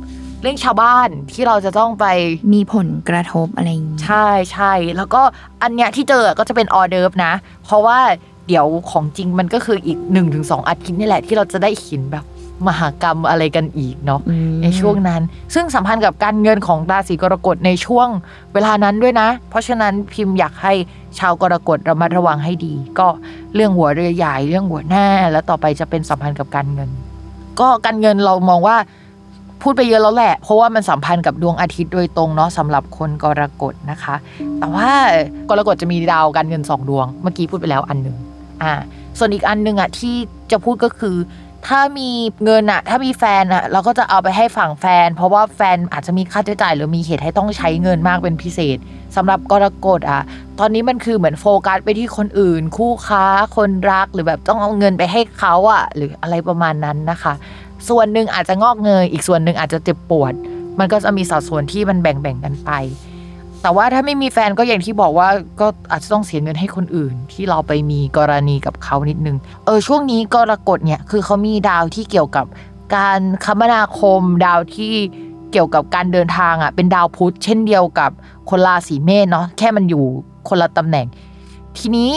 [0.41, 2.05] เรื่องชาวบ้านที่เราจะต้องไป
[2.53, 5.21] มีผลกระทบอะไรอย่างนี้ใช่ใช่แล้วก็
[5.63, 7.33] อันเนี้ยที่เจอก็จะเป็นออเดิร์ฟนะ
[7.65, 7.99] เพราะว่า
[8.47, 12.25] เดี๋ยวของจริงมันก็คืออีก1นถึงสอาทิตย์นี่แหละที่เราจะได้เห็นแบบ
[12.67, 15.21] มหากรรมอะไรกันอีกเนาะอืมในช่วงนั้น
[15.53, 18.07] ซึ่งสัมพันธ์กับการเงินของราศีกรกฎในช่วง
[18.53, 20.73] เวลานั้นด้วยนะ เพราะฉะนั้นพิมพ์อยากให้
[21.19, 23.07] ชาวกรกฎระมัดระวังให้ดี ก็
[23.55, 26.89] เรื่องหัวเรือใหญ่เรื่องหัวหน้า แล้วต่อไปจะเป็นสัมพันธ์กับการเงิน
[27.59, 28.77] ก็การเงินเรามองว่า
[29.61, 34.15] พูดไปเยอะแล้วแหละ เพราะว่ามันสัมพันธ์กับดวงอาทิตย์โดยตรงเนาะสำหรับคนกรกฎนะคะ
[34.59, 34.89] แต่ว่า
[35.49, 38.17] กรกฎจะมีดาวการเงินสองดวง เมื่อกี้พูดไปแล้วอันหนึ่ง
[38.63, 38.73] อ่า
[39.17, 40.15] ส่วนอีกอันหนึ่งอะที่
[40.51, 41.15] จะพูดก็คือ
[41.67, 42.09] ถ้ามี
[42.43, 48.77] เงินอะถ้ามีแฟนอะเราก็จะเอาไปให้ฝั่งแฟน เพราะว่าแฟนอาจจะมีค่าใช้จ่ายหรือมีเหตุให้ต้องใช้เงินมากเป็นพิเศษ
[49.15, 50.21] สำหรับกรกฎอะ
[50.59, 53.25] ตอนนี้มันคือเหมือนโฟกัสไปที่คนอื่น คู่ค้า
[53.57, 57.33] คนรักหรือแบบต้องเอาเงินไปให้เขาอะหรืออะไรประมาณนั้นนะคะ
[57.89, 60.33] ส่วนหนึ่งอาจจะงอกเงยอีกส่วนหนึ่งอาจจะเจ็บปวด
[60.79, 62.71] มันก็จะมีสัดส่วนที่มันแบ่งๆกันไป
[63.61, 72.45] แต่ว่าถ้าไม่มีแฟนก็อย่างที่บอกว่าก็อาจจะต้องเสียเงินให้คนอื่น ที่เราไปมีกรณีกับเขานิดนึง เออช่วงนี้กรกฎเนี่ยคือเขามีดาวที่เกี่ยวกับ
[72.95, 74.93] การคมนาคม ดาวที่
[75.51, 78.11] เกี่ยวกับการเดินทางอะเป็นดาวพุธเช่นเดียวกับ
[78.49, 80.03] คนราศีเมษเนาะแค่มันอยู่
[80.47, 81.07] คนละตำแหน่ง
[81.77, 82.11] ทีนี้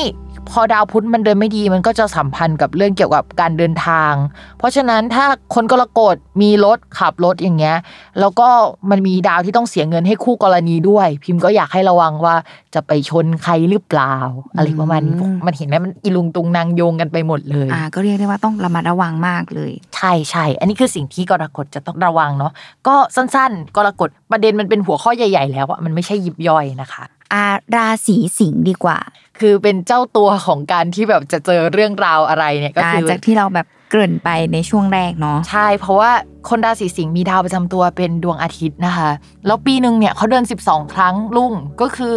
[0.51, 4.13] พอดาวพุธมันเดินไม่ดีมันก็จะสัมพันธ์กับเรื่องเกี่ยวกับการเดินทาง
[4.59, 5.25] เพราะฉะนั้นถ้า
[5.55, 7.77] คนกรกฎมีรถขับรถอย่างเงี้ย
[8.21, 8.49] แล้วก็
[8.91, 12.35] มันมีดาวที่ต้องเสียเงินให้คู่กรณีด้วย พิมพ์ก็อยากให้ระวังว่า
[12.75, 14.15] จะไปชนใครหรือเปล่า
[14.57, 15.15] อะไรประมาณนี้
[15.47, 22.53] มันเห็นไหมมันอีลุงตุงนางโยงกันไปหมดเลยอ่าก็เรียกได้ว่าต้องระมัดระวังมากเลย ใช่ใช่อันนี้คือสิ่งที่กรกฎจะต้องระวังเนาะ
[22.87, 27.45] ก็สั้นๆ กรกฎประเด็นมันเป็นหัวข้อใหญ่ ๆ แล้วอะมันไม่ใช่ยิบย่อยนะคะอา
[27.77, 28.99] ราศีสิงห์ดีกว่า
[29.41, 36.11] คือเป็นเจ้าตัวของการที่แบบจะเจอเรื่องราวอะไรเนี่ยก็อ่าคือจากที่เราแบบเกริ่นไปในช่วงแรกเนาะใช่ เพราะว่า
[36.49, 39.11] คนราศีสิงห์มีดาวประจำตัวเป็นดวงอาทิตย์นะคะ
[39.47, 42.17] แล้วปีหนึ่งเนี่ยเขาเดิน 12 ครั้งลุ่งก็คือ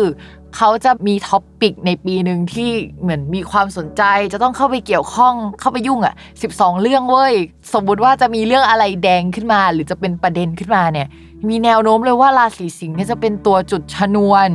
[0.55, 2.69] เขาจะมี topic ในปีหนึ่งที่
[3.01, 4.03] เหมือนมีความสนใจ
[4.33, 6.15] จะต้องเข้าไปเกี่ยวข้องเข้าไปยุ่งอะ
[6.47, 7.33] 12 เรื่องเว้ย
[7.73, 11.07] สมมุติว่าจะมีเรื่องอะไรแดงขึ้นมา หรือจะเป็นประเด็นขึ้นมาเนี่ย
[11.49, 14.49] มีแนวโน้มเลยว่าราศีสิงห์เนี่ยจะเป็นตัวจุดชนวน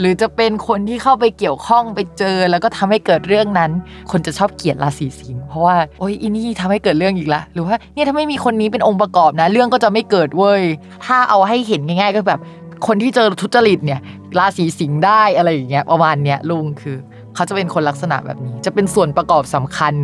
[0.00, 3.70] หรือจะเป็นคนที่เข้าไปเกี่ยวข้องไปเจอ แล้วก็ทำให้เกิดเรื่องนั้น
[4.10, 10.62] คนจะชอบเกลียดราศีสิงห์เพราะว่าโอ้ยอินี่ทำให้เกิดเรื่องอีกละหรือว่าเนี่ยถ้าไม่มีคนนี้เป็นองค์ประกอบนะ เรื่องก็จะไม่เกิดเว้ย
[11.04, 12.40] ถ้าเอาให้เห็นง่าย ๆ ก็แบบ
[12.86, 14.00] คนที่เจอทุจริตเนี่ย
[14.38, 16.96] ราศีสิงห์ได้อะไรอย่างเงี้ยประมาณเนี้ยลุงคือ
[17.34, 19.94] เขาจะเป็นคนลักษณะแบบนี้ จะเป็นส่วนประกอบสำคัญ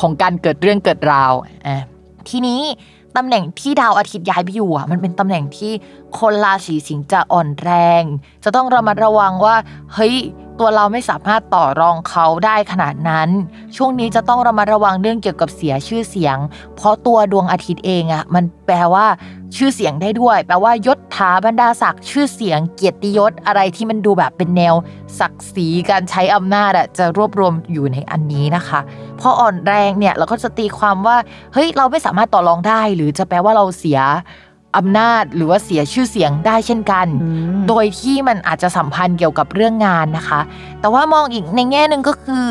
[0.00, 1.32] ของการเกิดเรื่องเกิดราว
[1.66, 1.82] อะ
[2.28, 2.60] ทีนี้
[3.18, 5.72] ตำแหน่งที่ดาวอาทิตย์ย้ายไปอยู่อะมันเป็นตำแหน่งที่
[6.18, 8.02] คนราศีสิงห์จะอ่อนแรง
[8.44, 9.56] จะต้องระมัดระวังว่า
[9.94, 10.16] เฮ้ย
[10.60, 13.28] ตัวเราไม่สามารถต่อรองเขาได้ขนาดนั้น
[13.76, 16.36] ช่วงนี้จะต้องระมัดระวังเรื่องเกี่ยวกับเสียชื่อเสียง
[16.76, 19.06] เพราะตัวดวงอาทิตย์เองอะมันแปลว่า
[19.56, 24.74] ชื่อเสียงได้ด้วย แปลว่ายศถาบรรดาศักดิ์ชื่อเสียงเกียรติยศอะไรที่มันดูแบบเป็นแนว
[25.18, 28.80] ศักดิ์ศรีการใช้อำนาจอะจะรวบรวมอยู่ในอันนี้นะคะ
[29.20, 31.16] พออ่อนแรงเนี่ยเราก็จะตีความว่า
[31.52, 33.98] เฮ้ยเราไม่สามารถต่อรองได้ หรือจะแปลว่าเราเสีย
[34.76, 37.06] อำนาจหรือว่าเสียชื่อเสียงได้เช่นกัน
[37.68, 40.40] โดยที่มันอาจจะสัมพันธ์เกี่ยวกับเรื่องงานนะคะ
[40.80, 42.46] แต่ว่ามองอีกในแง่หนึ่งก็คือ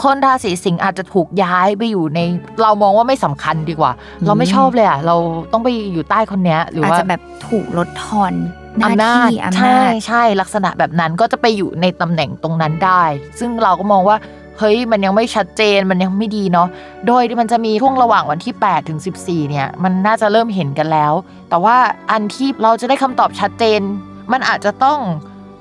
[0.00, 2.20] คนราศีสิงห์อาจจะถูกย้ายไปอยู่ใน
[2.62, 5.16] เรามองว่าไม่สำคัญดีกว่าอืมเราไม่ชอบเลยอะเรา
[5.52, 8.32] ต้องไปอยู่ใต้คนเนี้ย หรืออาจว่าจะแบบถูกลดทอน
[8.78, 13.02] หน้าอำนาจที่อำใช่นาจใช่ลักษณะแบบนั้นก็จะไปอยู่ในตำแหน่งตรงนั้นได้
[13.38, 14.16] ซึ่งเราก็มองว่า
[14.58, 16.68] เฮ้ยมันยังไม่ชัดเจนมันยังไม่ดีเนาะ
[17.06, 21.12] โดยมันจะมีช่วงระหว่างวันที่ 8 ถึง 14 เนี่ย มันน่าจะเริ่มเห็นกันแล้ว
[21.48, 21.76] แต่ว่า
[22.10, 23.80] อันที่เราจะได้คำตอบชัดเจน
[24.32, 24.98] มันอาจจะต้อง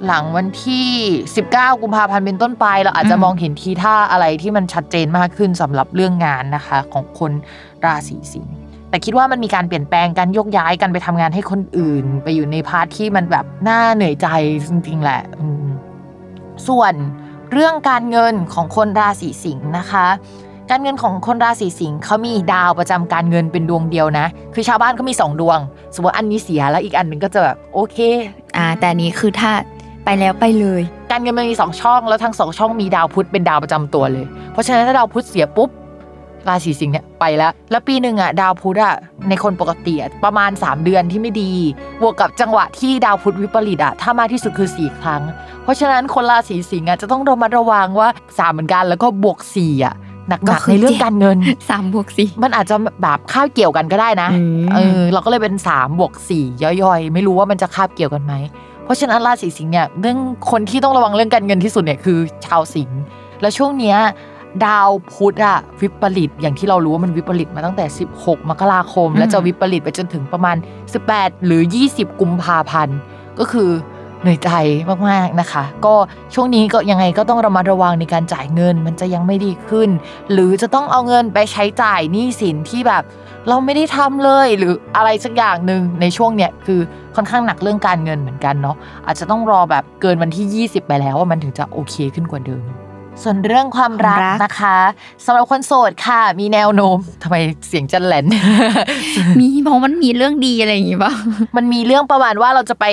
[0.05, 0.87] หลังวันที่
[1.35, 7.31] 19 กุมภาพันธ์เป็นต้นไป เราอาจจะมองเห็นทีท่าอะไรที่มันชัดเจนมากขึ้นสำหรับเรื่องงานนะคะ ของคน
[7.85, 8.55] ราศีสิงห์
[8.89, 14.27] แต่คิดว่ามันมีการเปลี่ยนแปลงการโยกย้ายกันไปทำงานให้คนอื่น ไปอยู่ในพาร์ทที่มันแบบน่าเหนื่อยใจ
[14.67, 15.21] จริงๆแหละ
[16.67, 16.93] ส่วน
[17.53, 20.07] เรื่องการเงินของคนราศีสิงห์นะคะ
[20.69, 25.59] การเงินของคนราศีสิงห์เขามีดาวประจำการเงินเป็นดวงเดียวนะ คือชาวบ้านเขามีสองดวง
[25.95, 27.97] สมมติอันนี้เสียแล้วอีกอันหนึ่งก็จะแบบโอเค
[28.57, 29.51] อ่าแต่อันนี้คือถ้า
[30.05, 30.81] ไปแล้วไปเลย
[31.11, 35.69] การเงินมันมีสองช่องแล้วทั้งสองช่องมีดาวพุธเป็นดาวประจำตัวเลย เพราะฉะนั้นถ้าดาวพุธเสียปุ๊บ
[36.49, 38.95] ราศีสิงห์เนี่ยไปแล้ว แล้วปีหนึ่งอะดาวพุธอะ
[39.29, 41.51] ในคนปกติอะประมาณ 3 เดือนที่ไม่ดี
[42.01, 45.21] บวกกับจังหวะที่ดาวพุธวิปริตอะถ้ามากที่สุดคือ 4 ครั้ง
[45.63, 49.95] เพราะฉะนั้นคนราศีสิงห์อะจะต้องระมัดระวังว่าสามเหมือนกันแล้วก็บวกสี่อะ
[50.29, 51.37] หนัก็กๆคือในเรื่องเจ็ดการเงิน
[51.69, 58.33] สามบวกสี่มันอาจจะแบบคาบเกี่ยวกันก็ได้นะอืมเออเราก็เลยเป็น3บวก4ย่อยๆ ไม่รู้ว่ามันจะคาบเกี่ยวกันไหม
[58.83, 60.17] เพราะฉะนั้นราศีสิงห์เนี่ยเรื่อง
[60.51, 63.01] คนที่ต้องระวังเรื่องการเงินที่สุดเนี่ยคือชาวสิงห์
[63.41, 63.97] แล้วช่วงเนี้ย
[64.65, 67.85] ดาวพุธอะวิปริตอย่างที่เรารู้ว่ามันวิปริตมาตั้งแต่
[68.17, 70.55] 16 มกราคมอืมและจะวิปริตไปจนถึงประมาณ
[71.01, 72.97] 18 หรือ 20 กุมภาพันธ์
[73.39, 73.69] ก็คือ
[74.21, 74.49] เหนื่อยใจ
[75.09, 75.95] มากๆนะคะ ก็
[76.33, 79.89] ช่วงนี้ก็ยังไงก็ต้องระมัดระวังในการจ่ายเงิน มันจะยังไม่ดีขึ้น
[80.31, 83.03] หรือจะต้องเอาเงินไปใช้จ่ายหนี้สินที่แบบ
[83.47, 86.79] เราไม่ได้ทำเลยหรืออะไรสักอย่างหนึ่งในช่วงเนี้ยคือ
[87.15, 92.63] ค่อนข้างหนักเรื่องการเงินเหมือนกันเนาะอาจจะต้องรอแบบเกินวันที่ 20 ไปแล้วว่ามันถึงจะโอเคขึ้นกว่าเดิม
[93.23, 94.77] ส่วนเรื่องความรักความรักนะคะ
[95.25, 97.35] สำหรับคนโสดค่ะ มีแนวโน้มทำไม
[97.67, 98.25] เสียงจันแหลน
[99.39, 101.13] มีเพราะมันมีเรื่องดีอะไรอย่างงี้ป่ะ
[101.55, 102.85] มันมีเรื่องประมาณว่าเราจะไป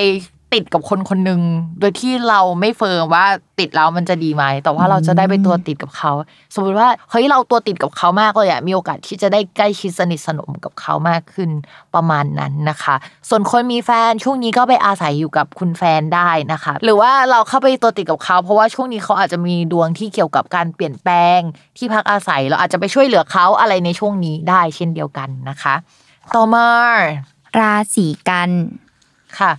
[0.53, 1.41] ติดกับคนคนหนึ่ง
[1.79, 3.25] โดยที่เราไม่เฟิร์มว่า
[3.59, 6.11] ติดแล้วมันจะดีไหมแต่ว่าเราจะได้ไปตัวติดกับเขา
[6.53, 11.49] สมมติว่าเฮ้ยเราตัวติดกับเขามากเลยอะมีโอกาสที่จะได้ใกล้ชิดสนิทสนมกับเขามากขึ้น
[11.95, 12.95] ประมาณนั้นนะคะ
[13.29, 21.39] ส่วนคนมีแฟนช่วงนี้ก็ไปอาศัยอยู่กับคุณแฟนได้นะคะ หรือว่าเราเข้าไปตัวติดกับเขา เพราะว่าช่วงนี้เขาอาจจะมีดวงที่เกี่ยวกับการเปลี่ยนแปลง
[21.77, 25.75] ที่พักอาศัยเราอาจจะไปช่วยเหลือเขาอะไรในช่วงนี้ได้เช่นเดียวกันนะคะ
[26.35, 26.67] ต่อมา
[27.59, 28.49] ราศีกัน
[29.39, 29.51] ค่ะ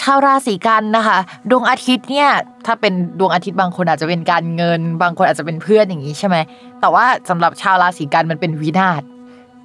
[0.00, 1.18] ชาวราศีกันนะคะ
[1.50, 2.30] ดวงอาทิตย์เนี่ย
[2.66, 6.36] ถ้าเป็นดวงอาทิตย์บางคนอาจจะเป็นการเงิน บางคนอาจจะเป็นเพื่อนอย่างนี้ใช่ไหม
[6.80, 9.02] แต่ว่าสำหรับชาวราศีกันมันเป็นวินาศ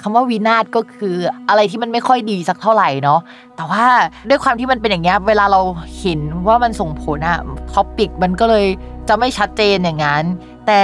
[0.01, 1.15] คำว่าวินาศก็คือ
[1.49, 3.19] อะไรที่มันไม่ค่อยดีสักเท่าไหร่เนาะ
[3.55, 3.85] แต่ว่า
[4.29, 5.61] ด้วยความที่มันเป็นอย่างเงี้ยเวลาเรา
[5.99, 7.39] เห็นว่ามันส่งผลอะ
[7.73, 8.65] ท็อปิกมันก็เลย
[9.09, 10.23] จะไม่ชัดเจนอย่างนั้น
[10.67, 10.81] แต่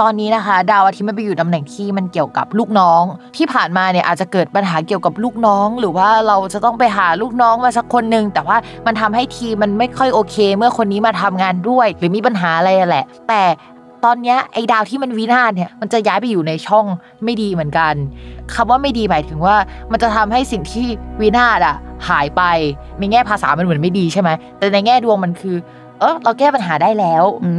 [0.00, 3.02] ตอนนี้นะคะ ดาวอาทิตย์มันไปอยู่ตำแหน่งที่มันเกี่ยวกับลูกน้อง
[3.36, 13.42] ที่ผ่านมาเนี่ยอาจจะเกิดปัญหาเกี่ยวกับลูกน้อง หรือว่าเราจะต้องไปหาลูกน้องมาสักคนหนึ่งแต่ว่ามันทำให้ทีมมันไม่ค่อยโอเค เมื่อคนนี้มาทำงานด้วย หรือมีปัญหาอะไรแหละ แต่
[14.04, 16.86] ตอนนี้ไอ้ดาวที่มันวินาศเนี่ยมันจะย้ายไปอยู่ในช่อง
[17.24, 17.94] ไม่ดีเหมือนกัน
[18.54, 19.56] คำว่าไม่ดีหมายถึงว่า
[19.92, 20.86] มันจะทำให้สิ่งที่
[21.20, 21.76] วินาศอะ
[22.08, 22.42] หายไป
[22.98, 25.56] ในแง่ภาษามันเหมือนไม่ดีใช่ไหมแต่ในแง่ดวงมันคือ
[26.00, 27.50] เออเราแก้ปัญหาได้แล้ว อื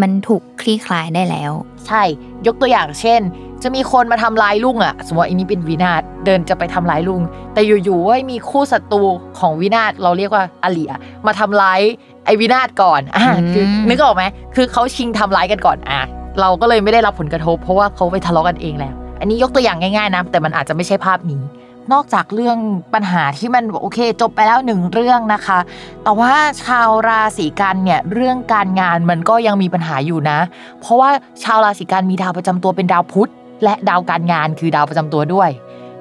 [0.02, 1.52] มันถูกคลี่คลายได้แล้ว
[1.86, 2.02] ใช่
[2.46, 3.20] ยกตัวอย่างเช่น
[3.62, 7.22] จะมีคนมาทำร้ายลุงอะสมมติว่าอันนี้เป็นวินาศเดินจะไปทำร้ายลุง
[7.54, 9.02] แต่อยู่ๆว่ามีคู่ศัตรู
[9.38, 11.80] ของวินาศเราเรียกว่าอลีอะมาทำร้าย
[12.24, 14.24] ไอ้วินาศก่อนอะอืมคือนึกออกไหม
[14.54, 16.00] คือเขาชิงทำร้ายกันก่อนอะ
[16.40, 21.42] เราก็เลยไม่ได้รับผลกระทบ เพราะว่าเขาไปทะเลาะกันเองแล้ว อันนี้ยกตัวอย่างง่ายๆนะแต่มันอาจจะไม่ใช่ภาพนี้
[21.92, 22.58] นอกจากเรื่อง
[22.94, 25.58] ปัญหาที่มันโอเค จบไปแล้วหนึ่งเรื่องนะคะ
[26.04, 26.32] แต่ว่า
[26.64, 30.38] ชาวราศีกันเนี่ยเรื่องการงานมันก็ยังมีปัญหาอยู่นะ
[30.80, 31.10] เพราะว่า
[31.42, 33.30] ชาวราศีกันมีดาวประจำตัวเป็นดาวพุธ
[33.64, 35.50] และดาวการงานคือดาวประจำตัวด้วย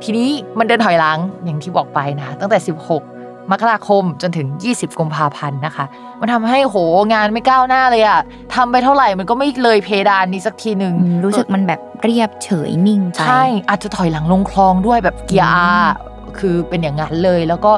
[0.03, 2.57] ทีนี้มันเดินถอยหลังอย่างที่บอกไปนะตั้งแต่
[2.91, 3.18] 16
[3.51, 5.85] มกราคมจนถึง 20 กุมภาพันธ์นะคะ
[6.19, 6.77] มันทำให้โห
[7.13, 8.19] งานไม่ก้าวหน้าเลยอะ
[8.55, 15.67] ทำไปเท่าไหร่มันก็ไม่เลยเพดานนี้สักทีหนึ่งอืมรู้สึกมันแบบเรียบเฉยนิ่งไปใช่อาจจะถอยหลังลงคลองด้วยแบบเกียร์อา
[16.39, 17.71] คือเป็นอย่างนั้นเลยแล้วก็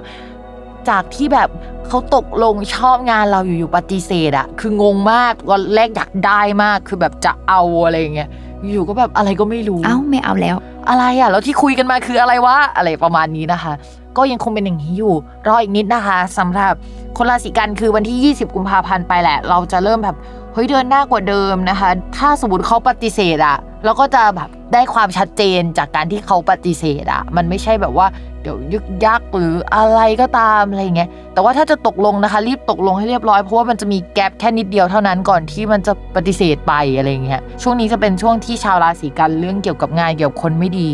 [0.89, 1.49] จากที่แบบ
[1.87, 8.29] เขาตกลงชอบงานเราอยู่ๆปฏิเสธอะคืองงมากวันแรกอยากได้มากคือแบบจะเอาอะไรอย่างเงี้ย
[8.73, 10.55] อยู่ๆก็แบบอะไรก็ไม่รู้เอ้าไม่เอาแล้ว
[10.89, 13.73] อะไรอะแล้วที่คุยกันมาคืออะไรวะอะไรประมาณนี้นะคะ
[14.17, 15.13] ก็ยังคงเป็นอย่างนี้อยู่
[15.47, 16.73] รออีกนิดนะคะสำหรับ
[17.17, 20.15] คนราศีกันคือวันที่ 20 กุมภาพันธ์ไปแหละ เราจะเริ่มแบบ
[20.53, 28.07] เฮ้ยเดินหน้ากว่าเดิมนะคะ ถ้าสมมติเขาปฏิเสธอะเราก็จะแบบได้ความชัดเจนจากการที่เขาปฏิเสธอะมันไม่ใช่แบบว่า
[28.41, 40.89] เดี๋ยวยึกยักหรืออะไรก็ตามอะไรเงี้ย แต่ว่าถ้าจะตกลงนะคะ รีบตกลงให้เรียบร้อยเพราะว่ามันจะมีแกลบแค่นิดเดียวเท่านั้นก่อนที่มันจะปฏิเสธไปอะไรเงี้ย ช่วงนี้จะเป็นช่วงที่ชาวราศีกันเรื่องเกี่ยวกับงานเกี่ยวกับคนไม่ดี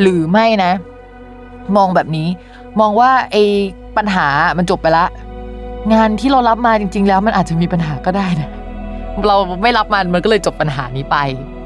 [0.00, 0.72] หรือไม่นะ
[1.76, 2.28] มองแบบนี้
[2.80, 3.42] มองว่าไอ้
[3.96, 4.26] ปัญหา
[4.58, 5.06] มันจบไปละ
[5.92, 8.50] งานที่เรารับมาจริง ๆ แล้วมันอาจจะมีปัญหาก็ได้นะ
[9.26, 11.16] เราไม่รับมันมันก็เลยจบปัญหานี้ไป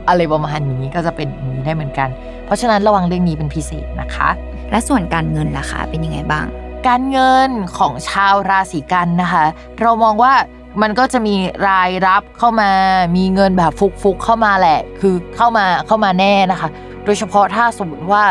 [0.09, 2.09] อะไรประมาณนี้ก็จะเป็นอย่างนี้ได้เหมือนกัน
[2.47, 4.29] เพราะฉะนั้นระวังเรื่องนี้เป็นพิเศษนะคะ
[4.71, 6.47] และส่วนการเงินล่ะคะเป็นยังไงบ้าง
[6.89, 9.45] การเงินของชาวราศีกันนะคะ
[9.81, 10.33] เรามองว่า
[10.83, 11.35] มันก็จะมี
[11.69, 12.71] รายรับเข้ามา
[13.17, 16.69] มีเงินแบบฟุกๆเข้ามาแหละ คือเข้ามาเข้ามาแน่นะคะ
[17.05, 18.25] โดยเฉพาะถ้าสมมติว่า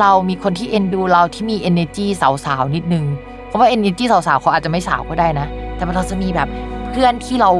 [0.00, 2.06] เรามีคนที่เอ็นดูเราที่มี energy
[2.44, 3.04] สาวๆนิดนึง
[3.48, 6.48] เพราะว่า energy สาวๆเขาอาจจะไม่สาวก็ได้นะ แต่มันเราจะมีแบบ
[6.92, 7.50] เพื่อนที่เรา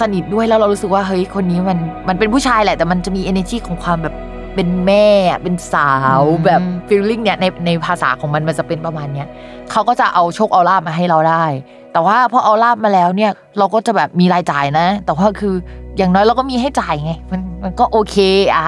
[0.00, 1.78] สนิทด้วยแล้วเรารู้สึกว่าเฮ้ยคนนี้มัน
[2.08, 4.14] มันเป็นผู้ชายแหละ แต่มันจะมี energy ของความแบบ
[4.54, 5.06] เป็นแม่
[5.42, 9.28] เป็นสาวอืมแบบ feeling เนี่ยในในภาษาของมันมันจะเป็นประมาณเนี้ย
[9.70, 11.44] เขาก็จะเอาโชคเอาลาบมาให้เราได้
[11.92, 15.54] แต่ว่าพอเอาลาบมาแล้วเนี่ยเราก็จะแบบมีรายจ่ายนะ แต่ว่าคือ
[15.96, 18.16] อย่างน้อยเราก็มีให้จ่ายไงมันมันก็โอเค
[18.54, 18.62] อะ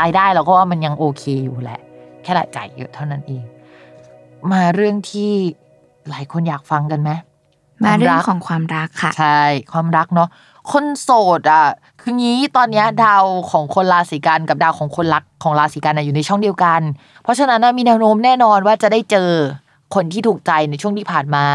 [0.00, 1.80] รายได้เราก็ว่ามันยังโอเคอยู่แหละ
[2.24, 3.42] แค่รายจ่ายเยอะเท่านั้นเอง
[4.52, 5.32] มาเรื่องที่
[6.10, 7.10] หลายคนอยากฟังกันไหม
[7.84, 9.40] มาเรื่อควงรักของความรักค่ะ ใช่
[9.72, 10.28] ความรักเนาะ
[10.72, 11.66] คนโสดอะ
[12.00, 16.80] คืองี้ตอนเนี้ยดาวของคนราศีกันกับดาวของคนรักของราศีกันอะอยู่ในช่องเดียวกัน
[17.22, 19.30] เพราะฉะนั้นนะมีแนวโน้มแน่นอนว่าจะได้เจอ
[19.94, 21.46] คนที่ถูกใจในช่วงที่ผ่านมา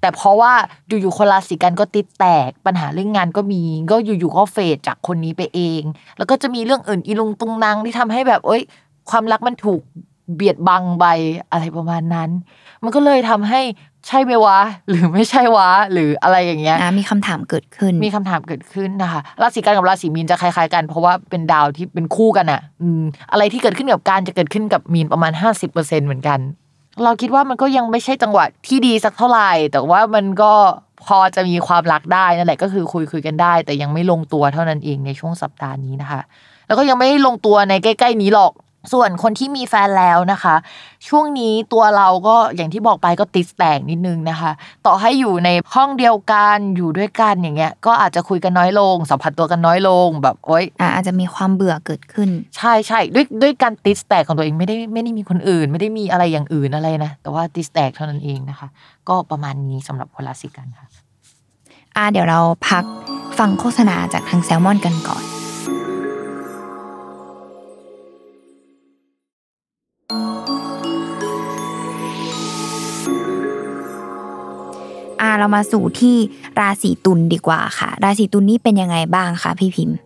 [0.00, 0.52] แต่เพราะว่า
[0.88, 5.82] อยู่ๆคนราศีกันก็ติดแตกปัญหาเรื่องงานก็มี ก็อยู่ๆก็เฟดจากคนนี้ไปเอง
[6.18, 8.62] แล้วก็จะมีเรื่องอื่นอีลุงตุงนางที่ทำให้แบบเอ้ย
[9.10, 9.82] ความรักมันถูก
[10.34, 11.06] เบียดบังไป
[11.50, 12.30] อะไรประมาณนั้น
[12.82, 13.60] มันก็เลยทำให้
[14.08, 14.58] ใช่ไหมวะ
[14.88, 23.02] หรือไม่ใช่วะ หรืออะไรอย่างเงี้ยอ่ามีคำถามเกิดขึ้น มีคำถามเกิดขึ้นนะคะราศีกันกับราศีมีนจะคล้ายๆกัน เพราะว่าเป็นดาวที่เป็นคู่กันอะอืม
[23.32, 25.32] อะไรที่เกิดขึ้นกับการจะเกิดขึ้นกับมีนประมาณ
[25.68, 26.40] 50%เหมือนกัน
[27.04, 30.52] เราคิดว่ามันก็ยังไม่ใช่จังหวะที่ดีสักเท่าไหร่แต่ว่ามันก็
[31.04, 36.20] พอจะมีความรักได้นั่นแหละก็คือคุยคุยกันได้ แต่ยังไม่ลงตัวเท่านั้นเองในช่วงสัปดาห์นี้นะคะ
[36.66, 38.52] แล้วก็ยังไม่ลงตัวในใกล้ ๆ นี้หรอก
[38.92, 40.54] ส่วนคนที่มีแฟนแล้วนะคะ
[41.08, 44.50] ช่วงนี้ตัวเราก็อย่างที่บอกไปก็ติดแตกนิดนึงนะคะ
[44.86, 58.68] ต่อให้อยู่ในห้องเดียวกันอยู่ด้วยกันอย่างเงี้ย ก็อาจจะคุยกันน้อยลง สัมผัสตัวกันน้อยลงแบบโอ๊ยอ่าอาจจะมีความเบื่อเกิดขึ้น ใช่ใช่ด้วยด้วยการติดแตกของตัวเองไม่ได้ไม่ได้มีคนอื่น ไม่ได้มีอะไรอย่างอื่นอะไรนะแต่ว่าติดแตกเท่านั้นเองนะคะ
[59.08, 60.88] ก็ประมาณนี้สำหรับคนราศีกันค่ะ
[61.96, 62.84] อ่าเดี๋ยวเราพัก
[63.38, 65.31] ฟังโฆษณาจากทางแซลมอนกันก่อน
[70.10, 76.16] อ่าเรามาสู่ที่
[76.60, 79.96] ราศีตุลดีกว่าค่ะ ราศีตุลนี่เป็นยังไงบ้างคะพี่พิมพ์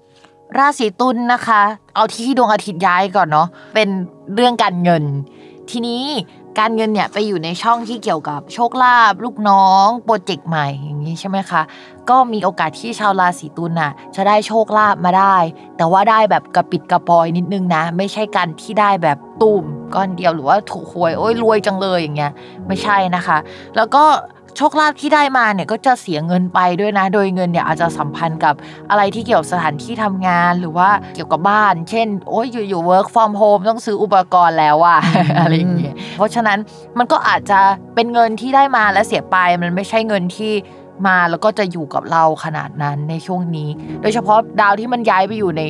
[0.59, 1.63] ราศีตุลนะคะ
[1.95, 3.89] เอาที่ดวงอาทิตย์ย้ายก่อนเนาะเป็น
[4.35, 5.05] เรื่องการเงิน
[5.71, 6.03] ทีนี้
[6.59, 11.63] การเงินเนี่ยไปอยู่ในช่องที่เกี่ยวกับโชคลาภลูกน้องโปรเจกต์ใหม่อย่างนี้ใช่ไหมคะ
[12.11, 15.37] ก็มีโอกาสที่ชาวราศีตุลน่ะจะได้โชคลาภมาได้
[15.77, 19.65] แต่ว่าได้แบบกระปิดกระปอยนิดนึงนะ ไม่ใช่การที่ได้แบบตุ่ม
[19.95, 22.33] ก้อนเดียวหรือว่าถูกหวยโอ้ยรวยจังเลยอย่างเงี้ย
[22.67, 23.39] ไม่ใช่นะคะ
[23.77, 24.05] แล้วก็
[24.59, 28.55] โชคลาภที่ได้มาเนี่ยก็จะเสียเงินไปด้วยนะ โดยเงินเนี่ยอาจจะสัมพันธ์กับ
[28.91, 34.99] อะไรที่เกี่ยวกับสถานที่ทำงานหรือว่าเกี่ยวกับบ้าน เช่น โอ้ยอยู่ๆ work from home ต้องซื้ออุปกรณ์แล้วอะ
[35.41, 36.59] อะไรอย่างเงี้ยเพราะฉะนั้น
[36.99, 37.61] มันก็อาจจะ
[37.95, 40.53] เป็นเงินที่ได้มาและเสียไปมันไม่ใช่เงินที่
[41.07, 43.69] มาแล้วก็จะอยู่กับเราขนาดนั้นในช่วงนี้
[44.03, 45.63] โดยเฉพาะดาวที่มันย้ายไปอยู่ใน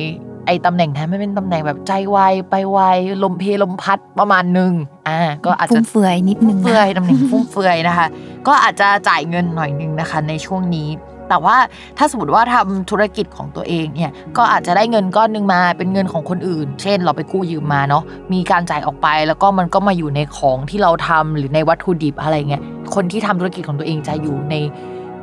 [0.47, 2.17] ไอ้ตำแหน่งนั้นไม่เป็นตำแหน่งแบบใจไว
[2.49, 2.79] ไปไว
[3.23, 4.73] ลมเพลลมพัดประมาณหนึ่ง
[5.09, 8.07] อ่าก็อาจฟุ่จะมเฟือยนิดนึงเฟือยนะตำแหน่งฟุ่มเฟือยนะคะ
[8.47, 10.89] ก็อาจจะจ่ายเงินหน่อยนึงนะคะ ในช่วงนี้
[11.29, 11.55] แต่ว่า
[11.97, 22.61] ถ้าสมมติว่าทำธุรกิจของตัวเองเนี่ยก็อาจจะได้เงินก้อนหนึงมาเป็นเงินของคนอื่น เช่น เราไปกู้ยืมมาเนาะมีการจ่ายออกไปแล้วก็มันก็มาอยู่ในของที่เราทำหรือในวัตถุดิบอะไรเงี้ย
[22.95, 24.55] คนที่ทำธุรกิจของตัวเองจะอยู่ใน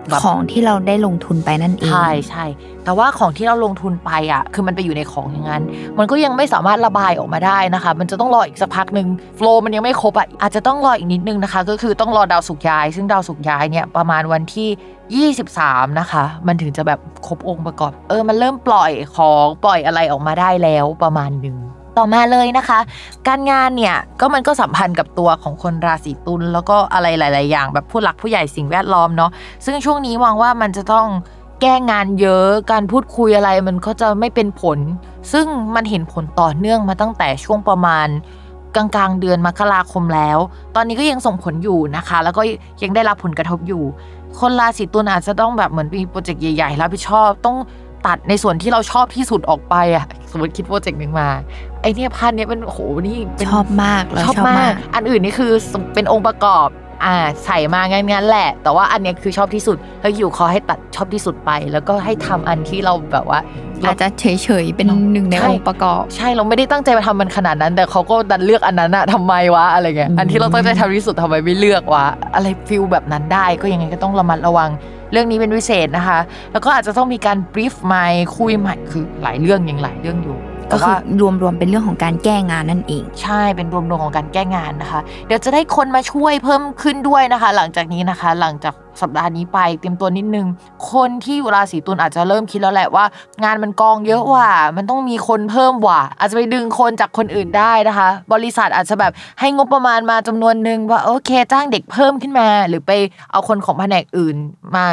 [0.08, 2.44] แบบของที่เราได้ลงทุนไปนั่นเองใช่ใช่
[2.84, 5.62] แต่ว่าของที่เราลงทุนไปอะ คือมันไปอยู่ในของอย่างนั้น
[5.98, 21.56] มันก็ยังไม่สามารถระบายออกมาได้นะคะ มันจะต้องรออีกสักพักหนึ่งโฟล์มันยังไม่ครบอะอาจจะต้องรออีกนิดนึงนะคะ ก็คือต้องรอดาวสุกร์ย้าย ซึ่งดาวสุกร์ย้ายเนี่ยประมาณวันที่ 23 นะคะ มันถึงจะแบบครบองค์ประกอบ เออมันเริ่มปล่อยของปล่อยอะไรออกมาได้แล้วประมาณหนึ่ง
[21.98, 22.78] ต่อมาเลยนะคะ
[23.28, 29.30] การงานเนี่ยก็มันก็สัมพันธ์กับตัวของคนราศีตุลแล้วก็อะไรหลาย ๆ อย่าง แบบผู้หลักผู้ใหญ่สิ่งแวดล้อมเนาะ
[29.64, 31.06] ซึ่งช่วงนี้มองว่ามันจะต้อง
[31.60, 34.78] แก้งานเยอะการพูดคุยอะไรมันก็จะไม่เป็นผล
[35.32, 38.08] ซึ่งมันเห็นผลต่อเนื่องมาตั้งแต่ช่วงประมาณ
[38.76, 40.38] กลางๆเดือนมกราคมแล้ว
[40.74, 42.42] ตอนนี้ก็ยังส่งผลอยู่นะคะ แล้วก็
[42.82, 43.82] ยังได้รับผลกระทบอยู่
[44.40, 47.56] คนราศีตุลอาจจะต้องแบบเหมือนมีโปรเจกต์ใหญ่ ๆ รับผิดชอบต้อง
[48.06, 51.28] ตัดในส่วนที่เราชอบที่สุดออกไปอะสมมติคิดโปรเจกต์หนึ่งมา
[51.82, 55.52] ไอเนี่ยพันเนี้ยเป็นโอ้โหนี่เป็นชอบมากเราชอบชอบมามากกอันอื่นนี่คือ
[55.94, 56.68] เป็นองค์ประกอบ
[57.04, 63.40] อ่าใส่มางั้นๆแหละ แต่ว่าอันเนี้ยคือชอบที่สุดแล้วอยู่ขอให้ตัดชอบที่สุดไป แล้วก็ให้ทำอันที่เราแบบว่า
[63.80, 74.70] เราอาจจะเฉยๆเป็นหนึ่งในใช่องค์ประกอบ ใช่เราไม่ได้ตั้งใจมาทำมันขนาดนั้น แต่เขาก็ดันเลือกอันนั้นอะทำไมวะอะไรเงี้ยอืมอันที่เราตั้งใจทำที่สุดทำไมไม่เลือกวะอะไรฟิลแบบนั้นได้ก็ยังไงก็ต้องระมัดระวัง
[75.12, 76.18] เรื่องนี้เป็นพิเศษนะคะ
[76.52, 80.38] แล้วก็อาจจะต้องมีการบรีฟใหม่คุยใหม่คือหลายเรื่องยังหลายเรื่องอยู่
[80.74, 90.46] ก็แต่คืว่าอรวมๆเป็นเรื่องของการแก้งานนั่นเอง ใช่เป็นรวมๆของการแก้งานนะคะ เดี๋ยวจะได้คนมาช่วยเพิ่มขึ้นด้วยนะคะ หลังจากนี้นะคะ หลังจากสัปดาห์นี้ไปเตรียมตัวนิดนึง
[90.92, 93.04] คนที่อยู่ราศีตุลอาจจะเริ่มคิดแล้วแหละว่า
[93.44, 102.92] งานมันกองเยอะว่ะมันต้องมีคนเพิ่มว่ะอาจจะไปดึงคนจากคนอื่นได้นะคะ บริษัทอาจจะแบบให้งบประมาณมาจำนวนหนึ่งว่าโอเค จ้างเด็กเพิ่มขึ้นมา หรือไป
[103.32, 104.36] เอาคนของแผนกอื่น
[104.74, 104.84] มา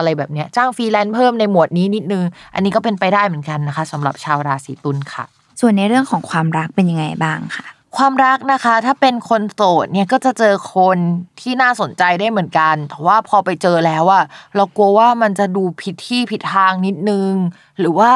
[0.00, 2.24] อะไรแบบเนี้ยจ้างฟรีแลนซ์เพิ่มในหมวดนี้นิดนึง
[2.54, 5.24] อันนี้ก็เป็นไปได้เหมือนกันนะคะสำหรับชาวราศีตุลค่ะ
[5.60, 10.98] ส่วนในเรื่องของความรักเป็นยังไงบ้างค่ะ ความรักนะคะ ถ้าเป็นคนโสดเนี่ยก็จะเจอคน
[11.40, 14.24] ที่น่าสนใจได้เหมือนกันแต่ว่าพอไปเจอแล้วอะ
[14.56, 17.32] เรากลัวว่ามันจะดูผิดที่ผิดทางนิดนึง
[17.78, 18.10] หรือว่า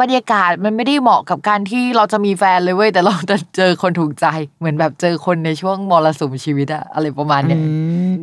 [0.00, 4.26] บรรยากาศมันไม่ได้เหมาะกับการที่เราจะมีแฟนเลยเว้ยแต่เราจะเจอคนถูกใจ
[4.58, 7.60] เหมือนแบบเจอคนในช่วงมรสุมชีวิตอะอะไรประมาณเนี้ย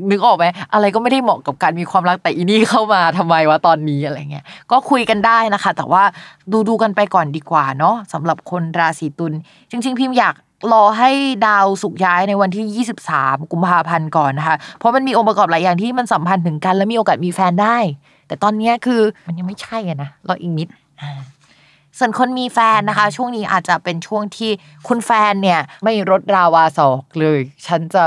[0.09, 6.03] นึกออกไหมอะไรก็ไม่ได้เหมาะกับการมีความรักแต่อีนี่เข้ามาทำไมวะตอนนี้อะไรเงี้ยก็คุยกันได้นะคะ แต่ว่า
[6.51, 9.33] ดูดูกันไปก่อนดีกว่าเนาะสำหรับคนราศีตุล
[9.71, 10.35] จริง ๆ พิมพ์อยาก
[10.73, 11.09] รอให้
[11.47, 17.77] ดาวสุกร์ย้ายในวันที่ 23 กุมภาพันธ์ก่อนนะคะ เพราะมันมีองค์ประกอบหลายอย่างที่มันสัมพันธ์ถึงกัน และมีโอกาสมีแฟนได้
[18.27, 20.67] แต่ตอนเนี้ยคือมันยังไม่ใช่อะนะรออีกนิด
[21.01, 21.09] อ่า
[21.97, 24.51] ส่วนคนมีแฟนนะคะ ช่วงนี้อาจจะเป็นช่วงที่
[24.87, 28.03] คุณแฟนเนี่ย ไม่รดราวาศอกเลย ฉันจะ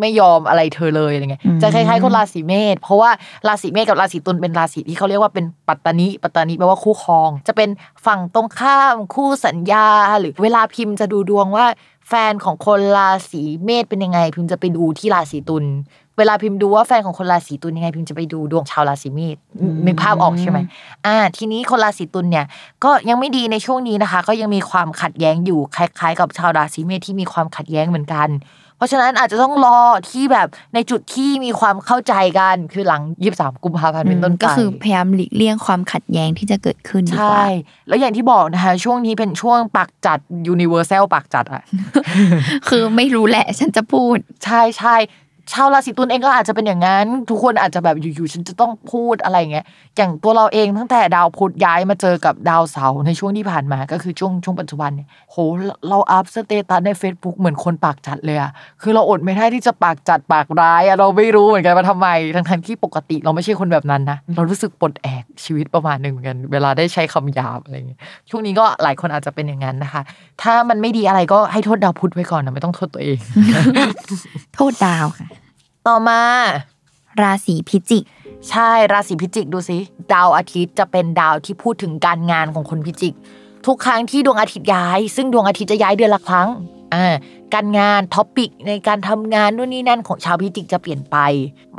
[0.00, 3.10] ไม่ยอมอะไรเธอเลยอะไรเงี้ยอืมจะคล้ายๆคนราศีเมษเพราะว่า
[3.48, 7.70] ราศีเมษกับราศีตุลเป็นราศีที่เขาเรียกว่าเป็นปัตตานิปัตตานิแปลว่าคู่ครอง จะเป็น
[8.06, 9.88] ฝั่งตรงข้ามคู่สัญญา
[10.20, 11.66] หรือเวลาพิมพ์จะดูดวงว่า
[12.08, 15.64] แฟนของคนราศีเมษเป็นยังไง พิมพ์จะไปดูที่ราศีตุล
[16.20, 19.36] เวลาพิมพ์ดูว่าแฟนของคนราศีตุลยังไงพิมพ์จะไปดูดวงชาวราศีเมษ
[19.86, 20.58] นึกภาพออกใช่ไหม
[21.06, 22.46] อ่า ทีนี้คนราศีตุลเนี่ย
[22.84, 28.30] ก็ยังไม่ดีในช่วงนี้นะคะ ก็ยังมีความขัดแย้งอยู่คล้ายๆ กับชาวราศีเมษที่มีความขัดแย้งเหมือนกัน
[28.76, 29.78] เพราะฉะนั้นอาจจะต้องรอ
[30.10, 37.46] ที่แบบในจุดที่มีความเข้าใจกันคือหลังยี่สามกุมภาพันธ์เป็นต้นไปก็คือพพยายามหลีกเลี่ยงความขัดแย้งที่จะเกิดขึ้นดีกว่า ใช่
[37.88, 40.18] แล้วอย่างที่บอกนะคะช่วงนี้เป็นช่วงปากจัด
[40.48, 41.62] universal ปากจัดอะ
[42.68, 44.96] คือไม่รู้แหละฉันจะพูด ใช่ใช่
[45.52, 49.64] ชาวราศีตุลเองก็อาจจะเป็นอย่างนั้น ทุกคนอาจจะแบบอยู่ๆฉันจะต้องพูดอะไรเงี้ย
[49.96, 55.36] อย่างตัวเราเองตั้งแต่ดาวพุธย้ายมาเจอกับดาวเสาร์ในช่วงที่ผ่านมาก็คือช่วงช่วงปัจจุบันเนี่ยโห
[55.88, 58.50] เรา up status ใน Facebook เหมือนคนปากจัดเลยอะ
[58.82, 70.02] คือเราอดไม่ได้ที่จะปากจัดปากร้ายอะเราไม่รู้เหมือนกันว่าทำไมทั้งๆที่ปกติเราไม่ใช่คนแบบนั้นนะเรารู้สึกปลดแอกชีวิตประมาณหนึ่งเหมือนกัน เวลาได้ใช้คำหยาบอะไรเงี้ยช่วงนี้ก็หลายคนอาจจะเป็นอย่างนั้นนะคะ
[70.42, 73.18] ถ้ามันไม่ดีอะไรก็ให้โทษดาวพุธไว้ก่อนนะไม่ต้องโทษตัวเอง
[74.54, 75.28] โทษดาวค่ะ
[75.88, 76.20] ต่อมา
[77.22, 78.04] ราศีพิจิก
[78.48, 79.78] ใช่ราศีพิจิกดูสิ
[80.12, 83.14] ดาวอาทิตย์จะเป็นดาวที่พูดถึงการงานของคนพิจิก
[83.66, 86.48] ทุกครั้งที่ดวงอาทิตย์ย้าย ซึ่งดวงอาทิตย์จะย้ายเดือนละครั้ง
[86.94, 87.06] อ่า
[87.54, 91.16] การงาน topic ในการทำงานนู่นนี่นั่นของชาวพิจิกจะเปลี่ยนไป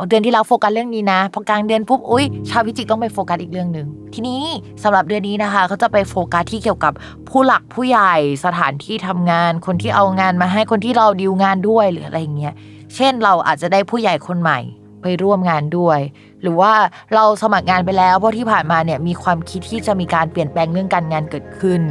[0.09, 4.43] เดือนที่แล้วโฟกัสเรื่องนี้นะพอกลางเดือนปุ๊บอุ้ยชาวพิจิกต้องไปโฟกัสอีกเรื่องหนึ่งทีนี้
[4.83, 6.93] สำหรับเดือนนี้นะคะเขาจะไปโฟกัสที่เกี่ยวกับ
[7.29, 8.13] ผู้หลักผู้ใหญ่
[8.45, 12.53] สถานที่ทำงาน คนที่เอางานมาให้คนที่เราดีลงานด้วยหรืออะไรอย่างเงี้ย
[12.95, 14.59] เช่นเราอาจจะได้ผู้ใหญ่คนใหม่
[15.01, 15.99] ไปร่วมงานด้วย
[16.41, 16.73] หรือว่า
[17.15, 21.81] เราสมัครงานไปแล้วเพราะที่ผ่านมาเนี่ยมีความคิดที่จะมีการเปลี่ยนแปลงเรื่องการงานเกิดขึ้น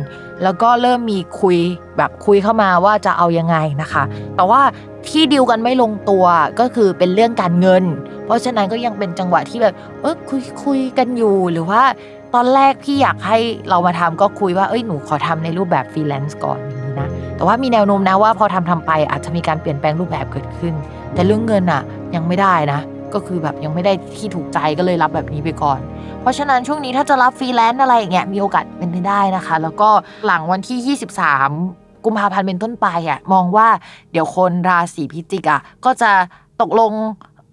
[0.42, 1.58] แล้วก็เริ่มมีคุย
[1.96, 4.02] แบบคุยเข้ามาว่าจะเอายังไงนะคะ
[4.36, 4.60] แต่ว่า
[5.08, 6.24] ที่ดีลกันไม่ลงตัว
[6.60, 7.84] ก็คือเป็นเรื่องการเงิน
[8.24, 11.82] เพราะฉะนั้นก็ยังเป็นจังหวะที่แบบเออคุยคุยกันอยู่หรือว่า
[12.34, 13.38] ตอนแรกพี่อยากให้
[13.68, 20.74] เรามาทำก็คุยว่าเอ้ยหนูขอทำในรูปแบบฟรีแลนซ์ก่อนอย่าง นะ แต่ว่ามีแนวโน้มนะว่าพอทำทำไปอาจจะมีการเปลี่ยนแปลงรูปแบบเกิดขึ้น
[21.14, 21.82] แต่เรื่องเงินอะ
[22.14, 22.80] ยังไม่ได้นะ
[23.14, 25.80] ก็คือแบบยังไม่ได้ที่ถูกใจก็เลยรับแบบนี้ไปก่อน
[26.20, 29.90] เพราะฉะนั้นช่วงนี้ถ้าจะรับฟรีแลนซ์อะไรอย่างเงี้ยมีโอกาสเป็นไปได้นะคะ แล้วก็
[30.26, 30.96] หลังวันที่
[31.30, 33.68] 23 กุมภาพันธ์เป็นต้นไปอะมองว่า
[34.12, 36.10] เดี๋ยวคนราศีพิจิกอะก็จะ
[36.60, 36.92] ตกลง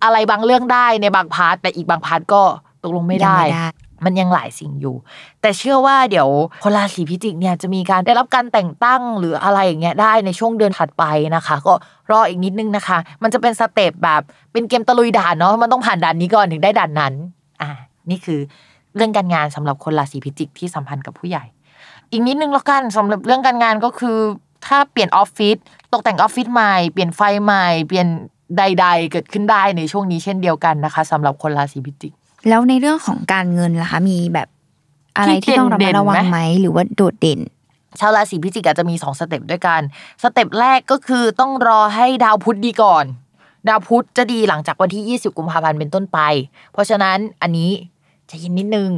[0.03, 2.41] อะไรบางเรื่องได้ในบาง part แต่อีกบาง part ก็
[2.83, 3.37] ตกลงไม่ได้
[4.05, 4.95] มันยังหลายสิ่งอยู่
[5.41, 6.29] แต่เชื่อว่าเดี๋ยว
[6.63, 11.03] คนราศีพิจิกเนี่ยจะมีการได้รับการแต่งตั้งหรืออะไรอย่างเงี้ยได้ในช่วงเดือนถัดไป
[11.35, 11.73] นะคะ ก็
[12.11, 14.21] รออีกนิดนึงนะคะ มันจะเป็น step แบบ
[14.51, 17.13] เป็นเกมตะลุยด่านเนาะมันต้องผ่านด่านนี้ก่อนถึงได้ด่านนั้น
[17.61, 17.69] อ่า
[18.09, 18.39] นี่คือ
[18.95, 21.43] เรื่องการงานสำหรับคนราศีพิจิกที่สัมพันธ์กับผู้ใหญ่
[22.11, 24.17] อีกนิดนึงแล้วกันสำหรับเรื่องการงานก็คือ
[24.65, 25.57] ถ้าเปลี่ยนออฟฟิศ
[25.93, 28.07] ตกแต่งออฟฟิศใหม่เปลี่ยนไฟใหม่เปลี่ยน
[28.57, 32.13] ใด ๆ เกิดขึ้นได้ในช่วงนี้เช่นเดียวกันนะคะสำหรับคนราศีพิจิก
[32.49, 34.47] แล้วในเรื่องของการเงินล่ะคะ มีแบบ
[35.17, 37.39] อะไรที่ที่ต้องระมัดระวังเด่นๆไหมไหมหรือว่าโดดเด่น
[37.99, 39.81] ชาวราศีพิจิกอาจจะมีสอง step ด้วยกัน
[40.23, 43.05] step แรกก็คือต้องรอให้ดาวพุธดีก่อน
[43.67, 46.19] ดาวพุธจะดีหลังจากวันที่ 20 กุมภาพันธ์เป็นต้นไป
[46.71, 47.71] เพราะฉะนั้นอันนี้
[48.27, 48.91] ใจเย็นนิดนึง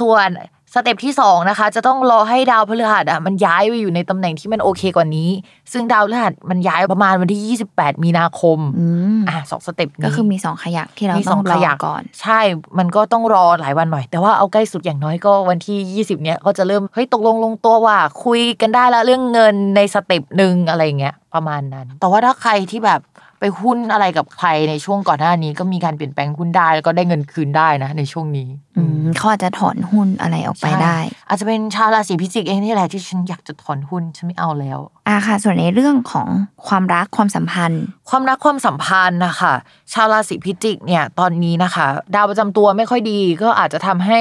[0.00, 0.28] ส่วน
[0.74, 5.30] step ที่สองนะคะจะต้องรอให้ดาวพฤหัสอะมันย้ายไปอยู่ในตำแหน่งที่มันโอเคกว่านี้
[5.72, 8.86] ซึ่งดาวพฤหัสมันย้ายประมาณวันที่ 28 มีนาคมอื
[9.18, 12.40] มอะสอง step นี้ก็คือมีสองขยักที่เราต้องรอ มีสองขยักก่อน ใช่
[12.78, 23.00] มันก็ต้องรอหลายวันหน่อย แต่ว่าเอาใกล้สุดอย่างน้อยก็วันที่ 20 เนี้ยก็จะเริ่มเฮ้ยตกลงลงตัวว่า คุยกันได้แล้วเรื่องเงินใน step หนึ่งอะไรเงี้ยประมาณนั้น แต่ว่าถ้าใครที่แบบ
[23.44, 34.78] ไปหุ้นอะไรกับใครในช่วงก่อนหน้านี้ก็มีการเปลี่ยนแปลงหุ้นได้แล้วก็ได้เงินคืนได้นะ ในช่วงนี้ อืมเขาอาจจะถอนหุ้นอะไรออกไปใช่ได้ อาจจะเป็นชาวราศีพิจิกเองนี่แหละที่ฉันอยากจะถอนหุ้นฉันไม่เอาแล้ว
[35.08, 36.28] อ่าค่ะ ส่วนในเรื่องของ
[36.66, 39.54] ความรักความสัมพันธ์ ความรักความสัมพันธ์นะคะ
[39.92, 44.18] ชาวราศีพิจิกเนี่ยตอนนี้นะคะ ดาวประจำตัวไม่ค่อยดีก็อาจจะทำให้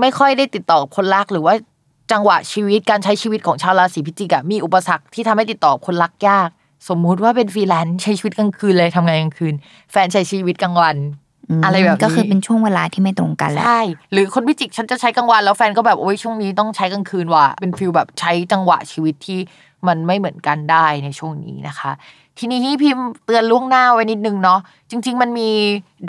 [0.00, 1.54] ไม่ค่อยได้ติดต่อกับคนรักหรือว่า
[2.12, 6.48] จังหวะชีวิตการใช้ชีวิตของชาวราศีพิจิกอะมีอุปสรรคที่ทำให้ติดต่อคนรักยาก
[6.88, 9.54] สมมุติว่าเป็นฟรีแลนซ์ใช้ชีวิตกลางคืนเลยทำงานกลางคืน
[9.92, 19.38] แฟนใช้ชีวิตกลางวันอะไรแบบนี้ก็คือเป็นช่วงเวลาที่ไม่ตรงกันแหละใช่หรือคนพิจิกฉันจะใช้กลางวันแล้วแฟนก็แบบโอ้ยช่วงนี้ต้องใช้กลางคืนว่ะเป็น feel แบบใช้จังหวะชีวิตที่
[19.86, 21.92] มันไม่เหมือนกันได้ในช่วงนี้นะคะ
[22.38, 24.60] ทีนี้พิมพ์เตือนล่วงหน้าไว้นิดนึงเนาะ
[24.90, 25.50] จริง ๆ มันมี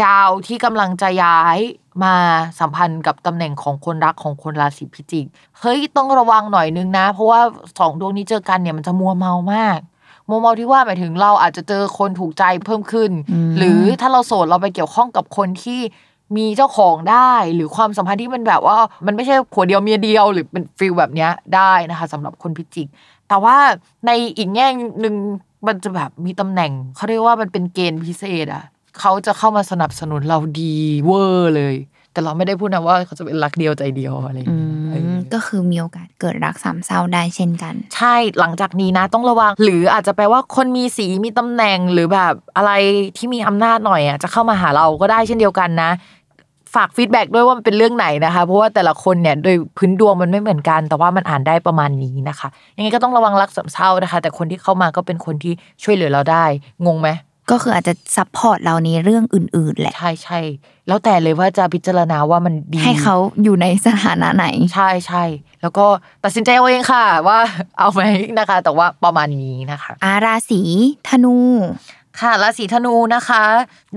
[0.05, 1.57] ดาวที่กำลังจะย้าย
[2.03, 2.15] มา
[2.59, 5.25] สัมพันธ์กับตำแหน่งของคนรักของคนราศีพิจิก
[5.59, 7.41] เฮ้ยต้องระวังหน่อยนึงนะ เพราะว่า
[7.79, 9.79] สองดวงนี้เจอกันเนี่ยมันจะมัวเมามาก
[10.29, 15.79] มัวเมาที่ว่าหมายถึงเราอาจจะเจอคนถูกใจเพิ่มขึ้นอืมหรือถ้าเราโสดเราไปเกี่ยวข้องกับคนที่
[16.37, 22.87] มีเจ้าของได้หรือความสัมพันธ์ที่มันแบบว่า มันไม่ใช่ผัวเดียวเมียเดียวหรือเป็นฟิลแบบเนี้ยได้นะคะสำหรับคนพิจิก
[23.29, 23.57] แต่ว่า
[24.05, 24.67] ในอีกแง่
[25.01, 25.15] หนึ่ง
[25.67, 28.63] มันจะแบบมีตำแหน่งเขาเรียกว่ามันเป็นเกณฑ์พิเศษอะ
[28.99, 30.75] เขาจะเข้ามาสนับสนุนเราดี
[31.05, 31.75] เวอร์เลย
[32.19, 42.71] แต่เราไม่ได้พูดนะว่าเขาจะเป็นรักเดียวใจเดียวอะไรอย่างอืเงี้ยเอมอก็คือมีโอกาสเกิดรักสามเศร้าได้เช่นกัน ใช่หลังจากนี้นะต้องระวัง หรืออาจจะแปลว่าคนมีสีมีตำแหน่งหรือแบบอะไร
[43.17, 45.91] ที่มีอำนาจหน่อยอะจะเข้ามาหาเราก็ได้เช่นเดียวกันนะ
[46.75, 52.47] ฝาก feedback ด้วยว่ามันเป็นเรื่องไหนนะคะ เพราะว่าแต่ละคนเนี่ยโดยพื้นดวงมันไม่เหมือนกัน แต่ว่ามันอ่านได้ประมาณนี้นะคะ
[52.77, 55.53] ยังไงก็ต้องระวังรักสามเศร้านะคะ แต่คนที่เข้ามาก็เป็นคนที่
[55.83, 56.45] ช่วยเหลือเราได้
[56.85, 57.09] งงไหม
[57.51, 60.39] ก็คืออาจจะ support เราในเรื่องอื่น ๆ แหละใช่ใช่
[60.87, 65.23] แล้วแต่เลยว่าจะพิจารณาว่ามันดี ให้เขาอยู่ในสถานะไหน ใช่ใช่
[65.61, 65.85] แล้วก็
[66.23, 67.39] ตัดสินใจเอาเองค่ะ ว่า
[67.77, 68.01] เอาไหม
[68.39, 70.61] นะคะ แต่ว่าประมาณนี้นะคะ อาราศี
[71.07, 71.37] ธนู
[72.21, 73.43] ค่ะราศีธนูนะคะ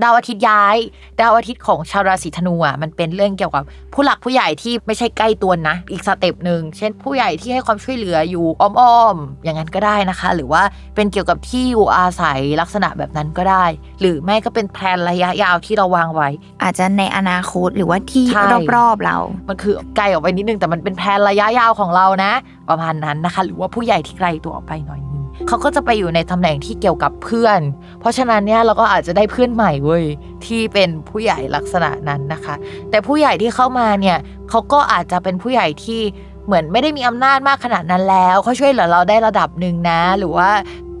[0.03, 0.77] ดาวอาทิตย์ย้าย
[1.19, 3.63] ดาวอาทิตย์ของชาวราศีธนูอะมันเป็นเรื่องเกี่ยวกับ
[3.93, 10.63] ผู้หลักผู้ใหญ่ที่ไม่ใช่ใกล้ตัวนะ อีก step หนึ่งเช่นผู้ใหญ่ที่ให้ความช่วยเหลืออยู่อ้อมๆอย่างนั้นก็ได้นะคะ หรือว่า
[10.95, 13.65] เป็นเกี่ยวกับที่อยู่อาศัยลักษณะแบบนั้นก็ได้
[13.99, 16.29] หรือไม่ก็เป็นแผนระยะยาวที่เราวางไว้
[16.63, 18.45] อาจจะในอนาคตหรือว่าที่ใช่
[18.75, 19.17] รอบๆเรา
[19.47, 22.31] มันคือไกลออกไปนิดนึงแต่มันเป็นแผนระยะยาวของเรานะ
[22.69, 25.12] ประมาณนั้นนะคะ หรือว่าผู้ใหญ่ที่ไกลตัวออกไปหน่อยนึง
[25.47, 27.59] เขาก็จะไปอยู่ในตำแหน่งที่เกี่ยวกับเพื่อน
[27.99, 30.03] เพราะฉะนั้นเนี่ยเราก็อาจจะได้เพื่อนใหม่เว้ย
[30.45, 32.55] ที่เป็นผู้ใหญ่ลักษณะนั้นนะคะ
[32.89, 34.17] แต่ผู้ใหญ่ที่เข้ามาเนี่ย
[34.49, 36.01] เขาก็อาจจะเป็นผู้ใหญ่ที่
[36.45, 40.49] เหมือนไม่ได้มีอำนาจมากขนาดนั้นแล้วเขาช่วยเหลือเราได้ระดับหนึ่งนะ หรือว่า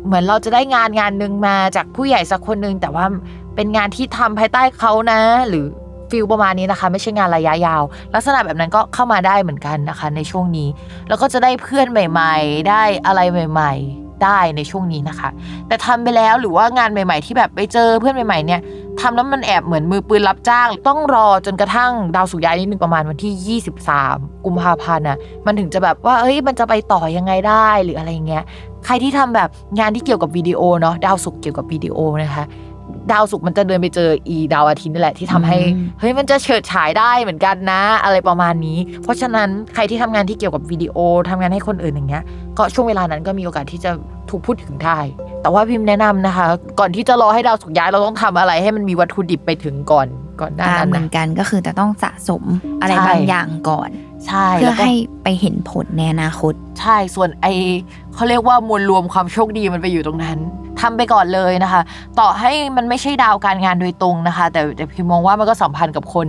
[0.05, 3.05] เหมือนเราจะได้งานงานหนึ่งมาจากผู้ใหญ่สักคนหนึ่งแต่ว่า
[3.55, 5.19] เป็นงานที่ทำภายใต้เขานะ
[5.49, 5.65] หรือ
[6.09, 10.69] ฟิลประมาณนี้นะคะ ไม่ใช่งานระยะยาว ลักษณะแบบนั้นก็เข้ามาได้เหมือนกันนะคะ ในช่วงนี้
[11.07, 13.21] แล้วก็จะได้เพื่อนใหม่ ๆ ได้อะไร
[13.51, 15.29] ใหม่ ๆ ได้ในช่วงนี้นะคะ
[15.67, 18.61] แต่ทำไปแล้วหรือว่างานใหม่ ๆ ที่แบบไปเจอเพื่อนใหม่ๆเนี่ย
[18.99, 23.59] ทำแล้วมันแอบเหมือนมือปืนรับจ้าง ต้องรอจนกระทั่งดาวสุกย้ายนิดนึงประมาณวันที่
[23.99, 28.43] 23 กุมภาพันธ์น่ะมันถึงจะแบบว่าเอ้ยมันจะไปต่อยังไงได้หรืออะไรเงี้ย
[28.85, 29.49] ใครที่ทำแบบ
[29.79, 32.43] งานที่เกี่ยวกับวิดีโอเนาะดาวสุกเกี่ยวกับวิดีโอนะคะ
[33.11, 40.95] ดาวสุกร์มันจะเดินไปเจออีดาวอาทิตย์นี่แหละที่ทำให้อืมเฮ้ยมันจะเฉิดฉายได้เหมือนกันนะ อะไรประมาณนี้ เพราะฉะนั้นใครที่ทำงานที่เกี่ยวกับวิดีโอ
[41.29, 42.23] ทำงานให้คนอื่นอย่างเงี้ย
[42.57, 43.91] ก็ช่วงเวลานั้นก็มีโอกาสที่จะ
[44.29, 44.99] ถูกพูดถึงได้
[45.41, 46.47] แต่ว่าพิมพ์แนะนำนะคะ
[46.79, 50.07] ก่อนที่จะรอให้ดาวสุกร์ย้ายเราต้องทำอะไรให้มันมีวัตถุดิบไปถึงก่อน
[50.41, 52.43] ก่อนหน้าอ่านั้นเหมืนะอนกันก็คือจะต้องสะสม
[52.81, 53.89] อะไรใช่บางอย่างก่อน
[54.27, 54.93] ใช่เพื่อแล้วก็ให้
[55.23, 57.47] ไปเห็นผลในอนาคต ใช่ส่วนไอ
[58.15, 60.37] เขาเรียกว่ามวลรวมความโชคดีมันไปอยู่ตรงนั้น
[60.81, 61.81] ทำไปก่อนเลยนะคะ
[62.19, 66.27] ต่อให้มันไม่ใช่ดาวการงานโดยตรงนะคะ แต่แต่พิมมองว่ามันก็สัมพันธ์กับคน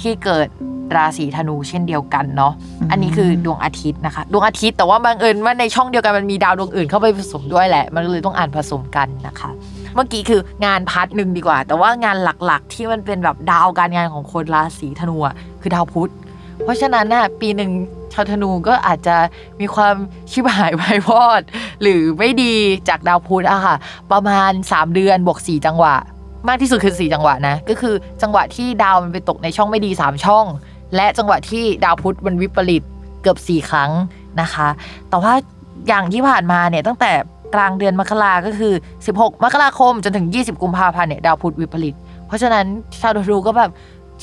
[0.00, 0.48] ที่เกิด
[0.96, 9.50] ราศีธนูเช่นเดียวกันเนาะอืมอันนี้คือดวงอาทิตย์นะคะ ดวงอาทิตย์แต่ว่าบังเอิญว่าในช่องเดียวกันมันมีดาวดวงอื่นเข้าไปผสมด้วยแหละ มันเลยต้องอ่านผสมกันนะคะ
[9.94, 16.12] เมื่อกี้คืองาน part หนึ่งดีกว่า แต่ว่างานหลักๆ ที่มันเป็นแบบดาวการงานของคนราศีธนูอะคือดาวพุธ
[16.62, 17.72] เพราะฉะนั้นน่ะปีหนึ่ง
[18.12, 19.16] ชาวธนูก็อาจจะ
[19.60, 19.94] มีความ
[20.30, 21.42] ชิบหายไปพอด
[21.82, 22.54] หรือไม่ดี
[22.88, 23.76] จากดาวพุธอะค่ะ
[24.12, 25.94] ประมาณ 3 เดือนบวก 4 จังหวะ
[26.48, 30.46] มากที่สุดคือ 4 จังหวะนะ ก็คือจังหวะที่ดาวมันไปตกในช่องไม่ดี 3 ช่อง
[30.96, 32.82] และจังหวะที่ดาวพุธมันวิปริต
[33.22, 33.90] เกือบ 4 ครั้ง
[34.40, 34.68] นะคะ
[35.10, 35.32] แต่ว่า
[35.88, 37.12] อย่างที่ผ่านมาเนี่ยตั้งแต่
[37.54, 38.72] กลางเดือนมกราก็คือ
[39.08, 41.96] 16 มกราคมจนถึง 20 กุมภาพันธ์เนี่ยดาวพุธวิปริต
[42.26, 42.66] เพราะฉะนั้น
[43.00, 43.70] ชาวธนูก็แบบ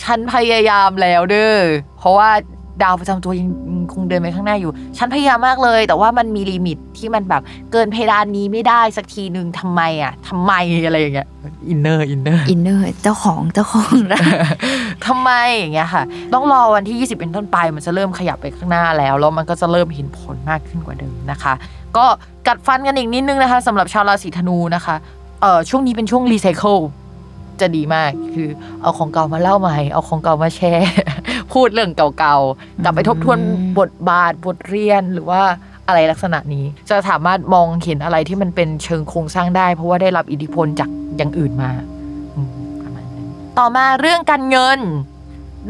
[0.04, 1.58] ฉันพยายามแล้วเด้อ
[1.98, 2.30] เพราะว่า
[2.84, 7.41] ดาวประจำตัวยังยังคงเดินไปข้างหน้าอยู่ ฉันพยายามมากเลย แต่ว่ามันมีลิมิตที่มันแบบ
[7.72, 10.54] เกินเพดานนี้ไม่ได้สักทีหนึ่งทำไมอะทำไม
[10.86, 11.28] อะไรอย่างเงี้ย
[11.70, 14.30] inner inner inner เจ้าของเจ้าของร้าน
[15.08, 21.54] ทำไมอย่างเงี้ยค่ะ ต้องรอวันที่ 20 เป็นต้นไป มันจะเริ่มขยับไปข้างหน้าแล้วแล้วมันก็จะเริ่มเห็นผลมากขึ้นกว่าเดิมนะคะ
[21.98, 22.06] ก็
[22.48, 24.96] กัดฟันกันอีกนิดนึงนะคะสำหรับชาวราศีธนูนะคะ
[25.41, 26.78] เอ่อช่วงนี้เป็นช่วงรีไซเคิล
[27.62, 28.49] จะดีมากคือ
[28.82, 30.89] เอาของเก่ามาเล่าใหม่ เอาของเก่ามาแชร์
[31.53, 33.39] พูดเรื่องเก่าๆกลับไปทบทวน
[33.80, 35.41] บทบาทบทเรียนหรือว่า
[35.88, 41.72] อะไรลักษณะนี้ จะสามารถมองเห็นอะไรที่มันเป็นเชิงโครงสร้างได้ เพราะว่าได้รับอิทธิพลจากอย่างอื่นมา
[43.58, 44.80] ต่อมาเรื่องการเงิน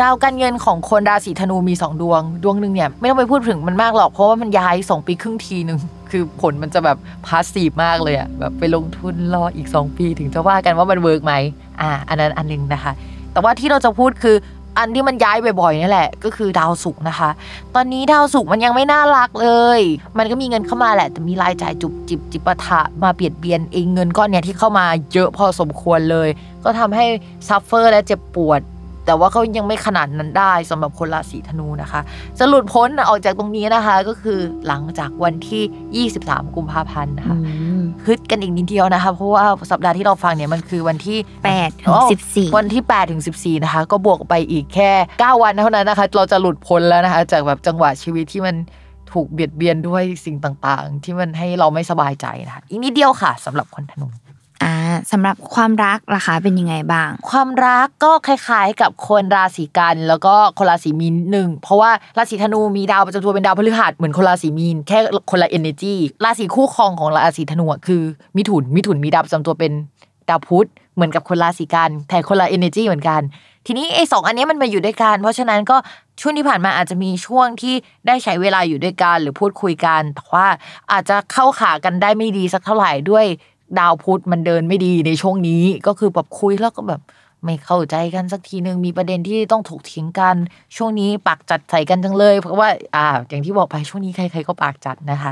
[0.01, 5.79] ดาวการเงินของคนราศีธนูมี2ดวง ดวงหนึ่งเนี่ยไม่ต้องไปพูดถึงมันมากหรอกเพราะว่ามันย้าย2ปีครึ่งทีหนึ่ง
[6.15, 11.33] คือผลมันจะแบบ passive มากเลยอะแบบไปลงทุนรออีก 2 ปีถึงจะว่ากันว่ามัน work ไหม
[11.81, 12.93] อ่า อันนั้นอันหนึ่งนะคะ
[13.33, 14.35] แต่ว่าที่เราจะพูดคือ
[14.77, 17.29] อันที่มันย้ายบ่อยๆนี่แหละ ก็คือดาวศุกร์นะคะ
[17.75, 19.79] ตอนนี้ดาวศุกร์มันยังไม่น่ารักเลย
[20.17, 26.29] มันก็มีเงินเข้ามาแหละ แต่มีรายจ่ายจุบจิบจิปาถะมาเบียดเบียนเองเงินก้อนเนี่ยที่เข้ามาเยอะพอสมควรเลย
[26.63, 27.05] ก็ทำให้
[27.47, 28.61] suffer และเจ็บปวด
[29.05, 32.01] แต่ว่าเขายังไม่ขนาดนั้นได้สำหรับคนราศีธนูนะคะ
[32.39, 37.37] จะหลุดพ้นออกจากตรงนี้นะคะก็คือหลังจากวันที่ 23 กุมภาพันธ์นะคะ
[38.05, 48.55] ฮึดกันอีกนิดเดียวนะคะ เพราะว่าสัปดาห์ที่เราฟังเนี่ยมันคือวันที่แปดถึงอ๋อสิบสี่วันที่8ถึง14นะคะ ก็บวกไปอีกแค่ 9 วันเท่านั้นนะคะ เราจะหลุดพ้นแล้วนะคะ จากแบบจังหวะชีวิตที่มัน
[49.13, 54.07] ถูกเบียดเบียนด้วยสิ่งต่างๆ ที่มันให้เราไม่สบายใจนะคะอีกนิดเดียวค่ะสำหรับคนธนู
[54.63, 54.73] อ่า
[55.11, 64.99] สำหรับความรักล่ะคะเป็นยังไงบ้าง ความรักก็คล้ายๆ กับคนราศีกัน แล้วก็คนราศีมีนหนึ่งเพราะว่าราศีธนูมีดาวประจำตัวเป็นดาวพฤหัสเหมือนคนราศีมีนแค่
[65.31, 68.01] คนละ energy ราศีคู่ครองของราศีธนูคือ
[68.37, 69.71] มิถุนมิถุนมีดาวประจำตัวเป็น
[70.29, 73.21] ดาวพุธเหมือนกับคนราศีกันแต่คนละ energy เหมือนกัน
[73.67, 75.77] ทีนี้ไอ้สองอันนี้มันมาอยู่ด้วยกัน เพราะฉะนั้นก็
[76.21, 77.73] ช่วงที่ผ่านมาอาจจะมีช่วงที่
[78.07, 80.47] ได้ใช้เวลาอยู่ด้วยกันหรือพูดคุยกันแต่ว่า
[80.91, 83.25] อาจจะเข้าขากันได้ไม่ดีสักเท่าไหร่ด้วย
[83.79, 87.01] ดาวพุธมันเดินไม่ดีในช่วงนี้ ก็คือแบบคุยแล้วก็แบบ
[87.45, 90.35] ไม่เข้าใจกันสักทีหนึ่งมีประเด็นที่ต้องถกเถียงกัน
[90.75, 95.31] ช่วงนี้ปากจัดใส่กันจังเลย เพราะว่าอ่า อย่างที่บอกไปช่วงนี้ใครๆก็ปากจัดนะคะ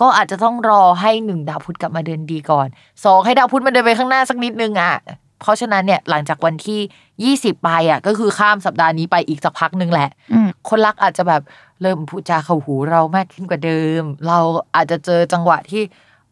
[0.00, 2.66] ก็อาจจะต้องรอให้หนึ่งดาวพุธกลับมาเดินดีก่อน
[3.04, 4.94] สองให้ดาวพุธมันเดินไปข้างหน้าสักนิดนึงอะ
[5.40, 11.42] เพราะฉะนั้นเนี่ยหลังจากวันที่ 20 ไปอะก็คือข้ามสัปดาห์นี้ไปอีกสักพักหนึ่งแหละอืมคนรักอาจจะแบบ
[11.82, 14.38] เริ่มพูดจาเข้าหูเรามากขึ้นกว่าเดิม เรา
[14.76, 15.82] อาจจะเจอจังหวะที่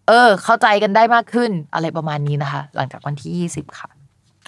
[0.09, 3.89] เออ เข้าใจกันได้มากขึ้นอะไรประมาณนี้นะคะ หลังจากวันที่20ค่ะ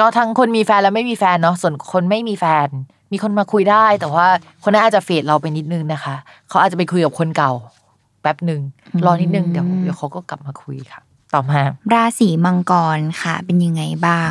[0.00, 2.68] ก็ทั้งคนมีแฟนและไม่มีแฟนเนาะส่วนคนไม่มีแฟน
[3.12, 4.26] มีคนมาคุยได้ แต่ว่า
[4.62, 6.14] คนนั้นอาจจะเฟดเราไปนิดนึงนะคะ
[6.48, 7.52] เขาอาจจะไปคุยกับคนเก่า
[8.22, 8.60] แป๊บหนึ่ง
[9.06, 11.00] รอนิดนึงเดี๋ยวเดี๋ยวเขาก็กลับมาคุยค่ะ
[11.34, 11.60] ต่อมา
[11.92, 14.30] ราศีมังกรค่ะ เป็นยังไงบ้าง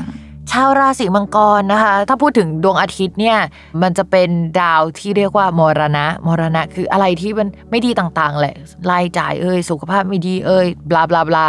[0.52, 3.38] ชาวราศีมังกรนะคะ ถ้าพูดถึงดวงอาทิตย์เนี่ย
[3.82, 4.30] มันจะเป็น
[4.62, 8.56] ดาวที่เรียกว่ามรณะ มรณะคืออะไรที่มันไม่ดีต่างๆแหละ
[8.92, 11.48] รายจ่ายเอ่ยสุขภาพไม่ดีเอ่ยบลาบลาบลา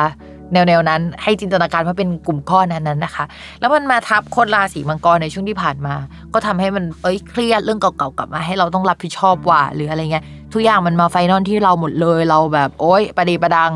[0.53, 3.25] แนวๆนั้น ให้จินตนาการว่าเป็นกลุ่มก้อนนั้นๆนะคะ
[3.61, 5.95] แล้วมันมาทับคนราศีมังกรในช่วงที่ผ่านมา
[6.35, 13.73] ก็ทำให้มันเอ้ยเครียดเรื่องเก่าๆกลับมาให้เราต้องรับผิดชอบว่าหรืออะไรเงี้ยทุกอย่างมันมา final ที่เราหมดเลยเราแบบโอ๊ยประเดประดัง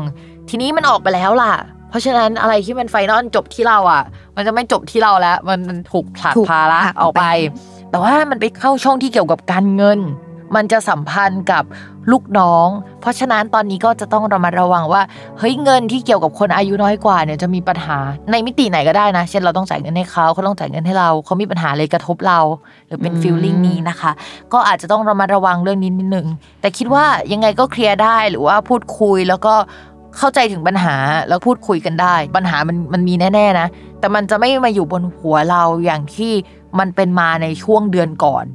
[0.49, 1.53] ทีนี้มันออกไปแล้วล่ะ
[1.95, 4.03] เพราะฉะนั้นอะไรที่มัน final จบที่เราอะ
[4.35, 9.99] มันจะไม่จบที่เราแล้ว มันมันถูกผลักถูกภาระผลักออกไปออกไป แต่ว่ามันไปเข้าช่องที่เกี่ยวกับการเงิน
[10.55, 11.63] มันจะสัมพันธ์กับ
[12.11, 12.67] ลูกน้อง
[13.01, 15.01] เพราะฉะนั้นตอนนี้ก็จะต้องระมัดระวังว่า
[15.39, 17.97] เฮ้ยเงินที่เกี่ยวกับคนอายุน้อยกว่าเนี่ยจะมีปัญหา
[18.31, 22.39] ในมิติไหนก็ได้นะ เช่นเราต้องจ่ายเงินให้เขาเขาต้องจ่ายเงินให้เราเขามีปัญหาอะไรกระทบเรา
[22.87, 24.11] หรือเป็นฟีลลิ่งนี้นะคะ
[24.53, 26.27] ก็อาจจะต้องระมัดระวังเรื่องนี้นิดนึง
[26.61, 29.53] แต่คิดว่ายังไงก็เคลียร์ได้หรือว่าพูดคุยแล้วก็
[30.17, 30.95] เข้าใจถึงปัญหา
[31.29, 33.67] แล้วพูดคุยกันได้ ปัญหามันมันมีแน่ๆนะ
[33.99, 36.33] แต่มันจะไม่มาอยู่บนหัวเราอย่างที่
[36.79, 38.45] มันเป็นมาในช่วงเดือนก่อน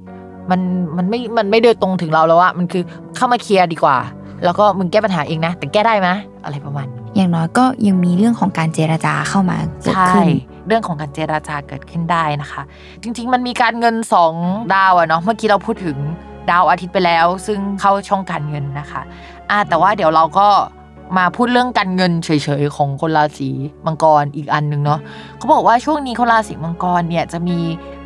[0.50, 0.60] มัน
[0.96, 2.82] มันไม่มันไม่เดินตรงถึงเราแล้วอะมันคือ
[3.16, 3.98] เข้ามาเคลียร์ดีกว่า
[4.44, 6.08] แล้วก็มึงแก้ปัญหาเองนะ แต่แก้ได้ไหม
[6.44, 10.28] อะไรประมาณนี้อย่างน้อยก็ยังมีเรื่องของการเจรจาเข้ามาเกิดใช่ขึ้น
[10.66, 12.62] เรื่องของการเจราจาเกิดขึ้นได้นะคะ
[13.02, 14.32] จริง ๆ มันมีการเงินสอง
[14.74, 15.96] ดาวอะเนาะเมื่อกี้เราพูดถึง
[16.50, 19.02] ดาวอาทิตย์ไปแล้ว ซึ่งเข้าช่องการเงินนะคะ
[19.50, 20.48] อะแต่ว่าเดี๋ยวเราก็
[21.18, 22.30] มาพูดเรื่องการเงินเฉ
[22.60, 23.50] ยๆของคนราศี
[23.86, 25.00] มังกรอีกอันหนึ่งเนาะ
[25.38, 27.58] เขาบอกว่าช่วงนี้คนราศีมังกรเนี่ยจะมี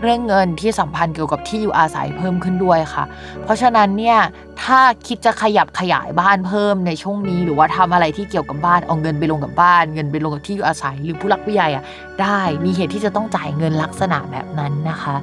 [0.02, 3.04] เรื่องเงินที่สัมพันธ์เกี่ยวกับที่อยู่อาศัยเพิ่มขึ้นด้วยค่ะ
[3.42, 4.18] เพราะฉะนั้นเนี่ย
[4.62, 11.84] ถ้าคิดจะขยับขยายบ้านเพิ่มในช่วงนี้ หรือว่าทำอะไรที่เกี่ยวกับบ้านเอาเงินไปลงกับบ้าน เงินไปลงกับที่อยู่อาศัยหรือผู้รักผู้ใหญ่อะ
[12.20, 15.16] ได้มีเหตุที่จะต้องจ่ายเงินลักษณะแบบนั้นนะคะ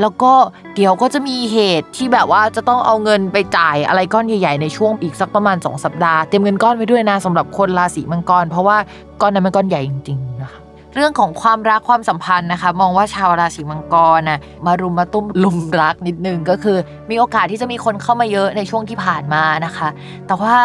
[0.00, 0.32] แล้วก็
[0.74, 8.76] เดี๋ยวก็จะมีเหตุที่แบบว่าจะต้องเอาเงินไปจ่ายอะไรก้อนใหญ่ๆในช่วงอีกสักประมาณ 2 สัปดาห์ เตรียมเงินก้อนไว้ด้วยนะสำหรับคนราศีมังกร เพราะว่า
[9.20, 10.60] ก้อนนั้นมันก้อนใหญ่จริงๆนะคะ
[10.96, 16.76] เรื่องของความรักความสัมพันธ์นะคะ มองว่าชาวราศีมังกรน่ะมารุมมาตุ้มลุมรักนิดนึงก็คือ
[17.10, 19.88] มีโอกาสที่จะมีคนเข้ามาเยอะในช่วงที่ผ่านมานะคะ
[20.26, 20.56] แต่ว่า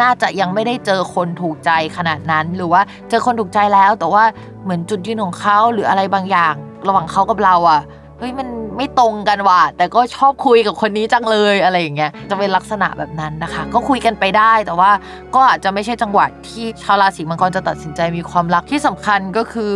[0.00, 4.24] น่าจะยังไม่ได้เจอคนถูกใจขนาดนั้น หรือว่าเจอคนถูกใจแล้ว แต่ว่า
[4.64, 6.54] เหมือนจุดยืนของเขาหรืออะไรบางอย่าง
[6.86, 7.80] ระหว่างเขากับเราอะ
[8.22, 14.90] เฮ้ยมันไม่ตรงกันว่ะแต่ก็ชอบคุยกับคนนี้จังเลยอะไรอย่างเงี้ยจะเป็นลักษณะแบบนั้นนะคะ ก็คุยกันไปได้แต่ว่า
[15.34, 19.72] ก็อาจจะไม่ใช่จังหวะที่ชาวราศีมังกรจะตัดสินใจมีความรักที่สำคัญก็คือ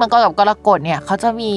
[0.00, 1.52] มังกรกับกรกฎเนี่ยเขาจะมี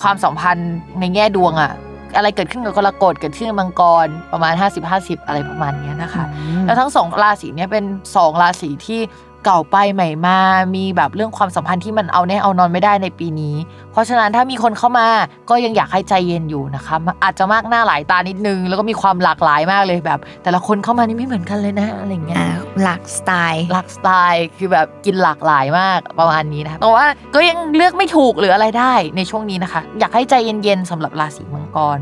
[0.00, 1.72] ความสัมพันธ์ในแง่ดวงอะ
[2.16, 4.52] อะไรเกิดขึ้นกับกรกฎเกิดขึ้นกับมังกรประมาณ
[4.90, 6.24] 50-50 อะไรประมาณเนี้ยนะคะ
[6.64, 7.84] แล้วทั้งสองราศีเนี่ยเป็น
[8.16, 9.00] สองราศีที่
[9.44, 10.38] เก่าไปใหม่มา
[10.74, 13.54] มีแบบเรื่องความสัมพันธ์ที่มันเอาแน่เอานอนไม่ได้ในปีนี้
[13.92, 15.08] เพราะฉะนั้นถ้ามีคนเข้ามา
[15.50, 22.48] ก็ยังอยากให้ใจเย็นอยู่นะคะมันอาจจะมากหน้าหลายตานิดนึง แล้วก็มีความหลากหลายมากเลยแบบ แต่ละคนเข้ามานี่ไม่เหมือนกันเลยนะอะไรอย่างเงี้ยอ่า
[22.82, 31.98] หลักสไตล์หลากสไตล์คือแบบกินหลากหลายมากประมาณนี้นะคะแต่ว่าก็ยังเลือกไม่ถูกหรืออะไรได้ในช่วงนี้นะคะ อยากให้ใจเย็นๆสำหรับราศีมังกร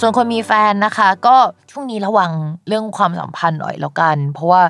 [0.00, 1.36] ส่วนคนมีแฟนนะคะ ก็
[1.70, 2.30] ช่วงนี้ระวัง
[2.68, 4.62] เรื่องความสัมพันธ์หน่อยแล้วกัน เพราะว่า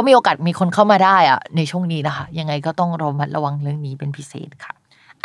[0.00, 4.72] ก็มีโอกาสมีคนเข้ามาได้อะในช่วงนี้นะคะ ยังไงก็ต้องระมัดระวังเรื่องนี้เป็นพิเศษค่ะ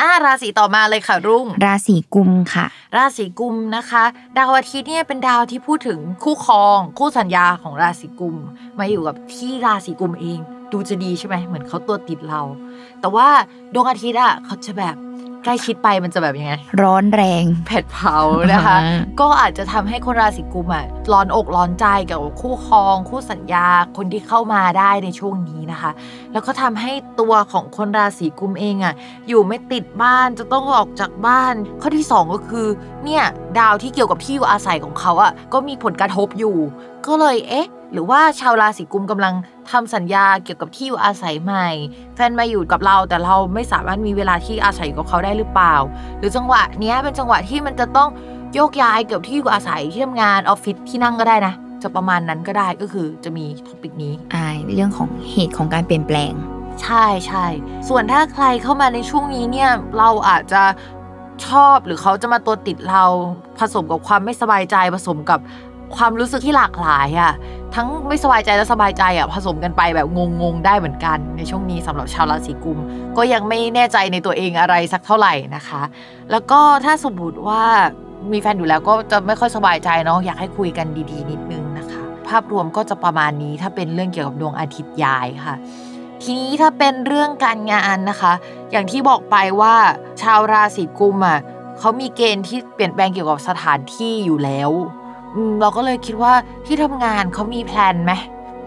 [0.01, 2.65] อ่าราศีต่อมาเลยค่ะรุ่ง ราศีกุมค่ะ
[2.97, 4.03] ราศีกุมนะคะ
[4.37, 8.35] ดาวอาทิตย์เนี่ยเป็นดาวที่พูดถึงคู่ครอง คู่สัญญาของราศีกุม
[8.79, 10.39] มาอยู่กับที่ราศีกุมเอง
[10.71, 12.41] ดูจะดีใช่ไหมเหมือนเขาตัวติดเรา
[12.99, 13.27] แต่ว่า
[13.73, 14.95] ดวงอาทิตย์อะเขาจะแบบ
[15.43, 18.17] ใกล้ชิดไปมันจะแบบยังไง ร้อนแรงเผ็ดเผา
[18.53, 23.67] นะคะอ่าก็อาจจะทำให้คนราศีกุมอะร้อนอกร้อนใจกับคู่ครอง คู่สัญญา
[23.97, 25.91] คนที่เข้ามาได้ในช่วงนี้นะคะ
[26.31, 28.93] แล้วก็ทำให้ตัวของคนราศีกุมเองอะ
[29.27, 32.67] อยู่ไม่ติดบ้านจะต้องออกจากบ้าน ข้อที่ 2 ก็คือ
[33.05, 33.23] เนี่ย
[33.59, 36.57] ดาวที่เกี่ยวกับที่อยู่อาศัยของเขาอะก็มีผลกระทบอยู่
[37.07, 39.33] ก็เลยเอ๊ะ หรือว่าชาวราศีกุมกำลัง
[39.71, 41.67] ทำสัญญาเกี่ยวกับที่อยู่อาศัยใหม่
[42.15, 45.75] แฟนมาอยู่กับเราแต่เราไม่สามารถมีเวลาที่อาศัยกับเขาได้หรือเปล่า
[46.17, 48.09] หรือจังหวะเนี้ยเป็นจังหวะที่มันจะต้อง
[48.53, 56.33] โยกย้ายเกี่ยวกับที่อยู่อาศัยที่ทำงานออฟฟิศที่นั่งก็ได้นะจะประมาณนั้นก็ได้ก็คือจะมีท็อปิกนี้อ่าเรื่องของเหตุของการเปลี่ยนแปลง
[56.81, 57.45] ใช่ใช่
[57.89, 60.63] ส่วนถ้าใครเข้ามาในช่วงนี้เนี่ยเราอาจจะ
[61.47, 63.03] ชอบหรือเขาจะมาตัวติดเรา
[63.59, 65.39] ผสมกับความไม่สบายใจผสมกับ
[65.97, 67.33] ความรู้สึกที่หลากหลายอะ่ะ
[67.75, 70.07] ทั้งไม่สบายใจและสบายใจอะ่ะผสมกันไปแบบ
[70.41, 72.79] งงๆได้เหมือนกัน ในช่วงนี้สำหรับชาวราศีกุม
[73.17, 75.81] ก็ยังไม่แน่ใจในตัวเองอะไรสักเท่าไหร่นะคะ
[76.31, 77.63] แล้วก็ถ้าสมมติว่า
[78.31, 85.55] มีแฟนอยู่แล้วก็จะไม่ค่อยสบายใจเนาะอยากให้คุยกันดีๆ นิดนึงนะคะ ภาพรวมก็จะประมาณนี้ถ้าเป็นเรื่องเกี่ยวกับดวงอาทิตย์ย้ายค่ะ
[86.23, 88.33] ทีนี้ถ้าเป็นเรื่องการงานนะคะ
[88.71, 89.75] อย่างที่บอกไปว่า
[90.21, 91.39] ชาวราศีกุมอะ
[91.79, 94.71] เขามีเกณฑ์ที่เปลี่ยนแปลงเกี่ยวกับสถานที่อยู่แล้ว
[95.35, 96.33] อืมเราก็เลยคิดว่า
[96.65, 98.13] ที่ทำงานเขามีแพลนไหม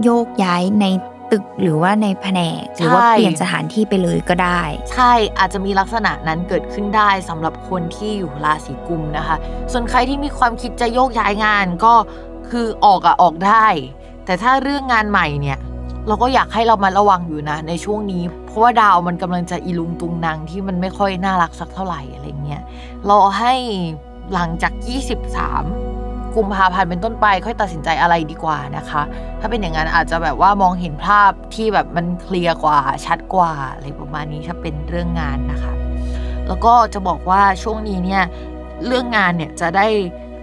[0.05, 0.87] โยกย้ายใน
[1.33, 4.61] ตึกหรือว่าในแผนกหรือว่าใช่ เปลี่ยนสถานที่ไปเลยก็ได้
[4.93, 9.37] ใช่อาจจะมีลักษณะนั้นเกิดขึ้นได้สำหรับคนที่อยู่ราศีกุมนะคะ
[9.73, 11.95] ส่วนใครที่มีความคิดจะโยกย้ายงานก็
[12.51, 13.67] คือออกอะออกได้
[14.25, 15.59] แต่ถ้าเรื่องงานใหม่เนี่ย
[16.09, 22.63] เราก็อยากให้เรามาระวังอยู่นะ ในช่วงนี้ เพราะว่าดาวมันกำลังจะอีลุงตุงนางที่มันไม่ค่อยน่ารักสักเท่าไหร่อะไรเงี้ย
[23.11, 23.55] รอให้
[24.35, 24.73] หลังจาก
[25.37, 25.96] 23
[26.37, 29.03] กุมภาพันธ์เป็นต้นไปค่อยตัดสินใจอะไรดีกว่านะคะ
[29.41, 35.73] ถ้าเป็นอย่างนั้นอาจจะแบบว่ามองเห็นภาพที่แบบมันเคลียร์กว่าชัดกว่าอะไรประมาณนี้ถ้าเป็นเรื่องงานนะคะ
[36.47, 38.25] แล้วก็จะบอกว่าช่วงนี้เนี่ย
[38.87, 39.87] เรื่องงานเนี่ยจะได้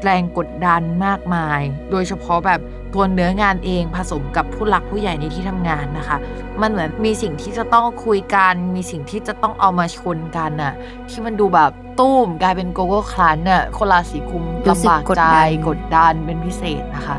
[0.03, 2.59] แรงกดดันมากมาย โดยเฉพาะแบบ
[2.93, 6.17] ตัวเนื้องานเองผสมกับผู้หลักผู้ใหญ่ในที่ทำงานนะคะ
[6.61, 10.73] มันเหมือนมีสิ่งที่จะต้องคุยกัน มีสิ่งที่จะต้องเอามาชนกันน่ะ
[11.09, 17.17] ที่มันดูแบบตุ้มกลายเป็นโกโก้คลันน่ะคนราศีกุมรู้สึกลำบากกดใจดันกดดันเป็นพิเศษนะคะ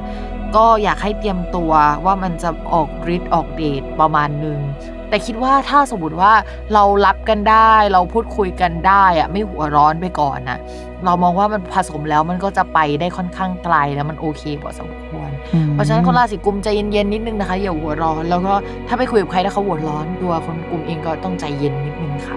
[0.56, 1.72] ก็อยากให้เตรียมตัว
[2.04, 4.60] ว่ามันจะออกฤทธิ์ออกเดชประมาณหนึ่ง
[5.08, 6.32] แต่คิดว่าถ้าสมมติว่า
[6.74, 10.58] เรารับกันได้ เราพูดคุยกันได้อะไม่หัวร้อนไปก่อนนะ
[11.05, 15.30] เรามองว่ามันผสมแล้วมันก็จะไปได้ค่อนข้างไกลแล้วมันโอเคพอสมควร
[15.72, 18.52] เพราะฉะนั้นคนราศีกุมใจเย็นๆนิดนึงนะคะอย่าหัวร้อน แล้วก็
[18.88, 22.36] ถ้าไปคุยกับใครแล้วเขาหัวร้อนตัวคนกลุ่มเองก็ต้องใจเย็นนิดนึงค่ะ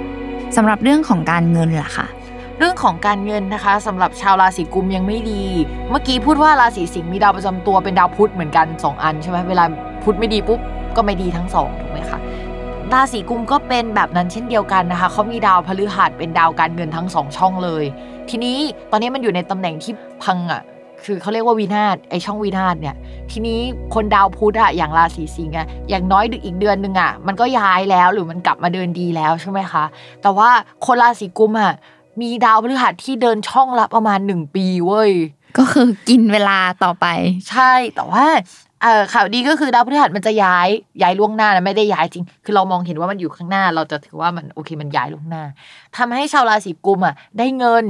[0.55, 2.07] สำหรับเรื่องของการเงินล่ะค่ะ
[2.59, 5.43] เรื่องของการเงินนะคะสำหรับชาวราศีกุมยังไม่ดี
[5.89, 9.63] เมื่อกี้พูดว่าราศีสิงห์มีดาวประจำตัวเป็นดาวพุธเหมือนกัน 2 อันใช่ไหมเวลา
[10.03, 10.59] พุธไม่ดีปุ๊บ
[10.95, 12.19] ก็ไม่ดีทั้งสองถูกไหมคะ
[12.93, 17.83] ราศีกุมก็เป็นแบบนั้นเช่นเดียวกันนะคะเขามีดาวพฤหัสเป็นดาวการเงินทั้งสองช่องเลย
[18.29, 18.57] ทีนี้
[18.91, 20.61] ตอนนี้มันอยู่ในตำแหน่งที่พังอะ
[21.03, 22.95] คือเขาเรียกว่าวินาศไอช่องวินาศเนี่ย
[23.31, 23.59] ทีนี้
[23.93, 29.83] คนดาวพุธอะอย่างราศีสิงห์อะอย่างน้อยดึกอีกเดือนหนึ่งอะมันก็ย้ายแล้วหรือมันกลับมาเดินดีแล้วใช่ไหมคะ
[30.21, 30.49] แต่ว่า
[30.85, 31.73] คนราศีกุมอะ
[32.21, 35.11] มีดาวพฤหัสที่เดินช่องละประมาณหนึ่งปีเว้ย
[35.57, 37.05] ก็คือกินเวลาต่อไป
[37.49, 38.25] ใช่แต่ว่า
[38.81, 40.67] เออข่าวดีก็คือดาวพฤหัสมันจะย้าย
[41.01, 45.43] ย้ายล่วงหน้านะไม่ได้ย้ายจริง คือเรามองเห็นว่ามันอยู่ข้างหน้า เราจะถือว่ามันโอเคมันย้ายล่วงหน้า
[45.97, 47.85] ทำให้ชาวราศีกุมอะได้เงิน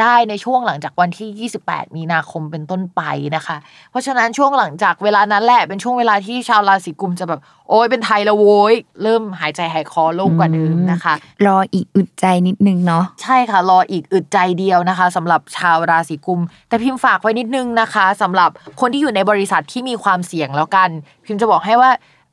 [0.00, 3.02] ได้ในช่วงหลังจากวันที่ 28 มีนาคมเป็นต้นไป
[3.36, 3.56] นะคะ
[3.90, 11.14] เพราะฉะนั้นช่วงหลังจากเวลานั้นแหละเป็นช่วงเวลาที่ชาวราศีกุมจะแบบ โอ้ยเป็นไทยแล้วโว้ยเริ่มหายใจหายคอโล่งกว่าเดิมนะคะ
[11.46, 20.88] รออีกอึดใจนิดนึงเนาะใช่ค่ะ รออีกอึดใจเดียวนะคะสำหรับชาวราศีกุม แต่พิมพ์ฝากไว้นิดนึงนะคะสำหรับคนที่อยู่ในบริษัทที่มีความเสี่ยงแล้วกัน
[21.24, 21.90] พิมพ์จะบอกให้ว่า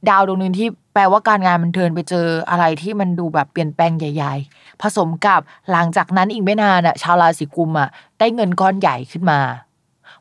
[0.09, 9.39] ดาวดวงหนึ่งที่แปลว่าการงานมันเทินไปเจออะไรที่มันดูแบบเปลี่ยนแปลงใหญ่ๆ ผสมกับหลังจากนั้นอีกไม่นานอะชาวราศีกุมอะได้เงินก้อนใหญ่ขึ้นมา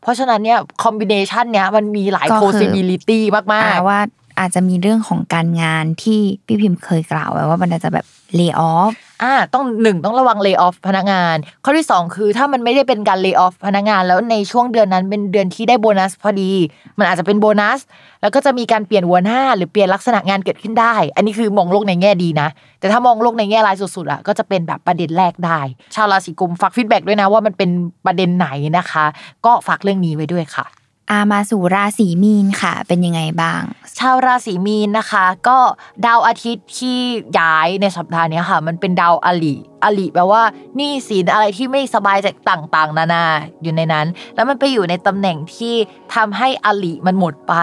[0.00, 4.00] เพราะฉะนั้นเนี่ยคอมบิเนชันเนี้ยมันมีหลายก็คือ possibility มากอ่าว่า
[4.38, 8.06] อาจจะมีเรื่องของการงานที่พี่พิมพ์เคยกล่าวไว้ว่ามันอาจจะแบบ
[8.38, 16.52] lay off ๆอ่ อ่าต้องหนึ่งต้องระวัง lay off พนักงาน ข้อที่สองคือถ้ามันไม่ได้เป็นการ lay off พนักงาน แล้วในช่วงเดือนนั้นเป็นเดือนที่ได้โบนัสพอดี
[16.98, 17.80] มันอาจจะเป็นโบนัส
[18.22, 22.48] แล้วก็จะมีการเปลี่ยนหัวหน้า หรือเปลี่ยนลักษณะงานเกิดขึ้นได้ อันนี้คือมองโลกในแง่ดีนะ
[22.80, 25.60] แต่ถ้ามองโลกในแง่ร้ายสุดๆอะก็จะเป็นแบบประเด็นแรกได้
[25.94, 27.70] ชาวราศีกุมภ์ฝาก feedback ด้วยนะว่ามันเป็น
[28.06, 28.48] ประเด็นไหน
[28.78, 29.04] นะคะ
[29.46, 30.66] ก็ฝากเรื่องนี้ไว้ด้วยค่ะ
[31.10, 33.62] อามาสู่ราศีมีนค่ะ เป็นยังไงบ้าง
[33.98, 35.58] ชาวราศีมีนนะคะ ก็
[36.06, 36.98] ดาวอาทิตย์ที่
[37.38, 39.54] ย้ายในสัปดาห์นี้ค่ะ มันเป็นดาวอริ
[39.84, 40.42] อริแปลว่าห
[40.78, 43.24] นี้สินอะไรที่ไม่สบายจากต่างๆ นานา
[43.62, 45.74] อยู่ในนั้น แล้วมันไปอยู่ในตำแหน่งที่
[46.14, 47.54] ทำให้อลิมันหมดไป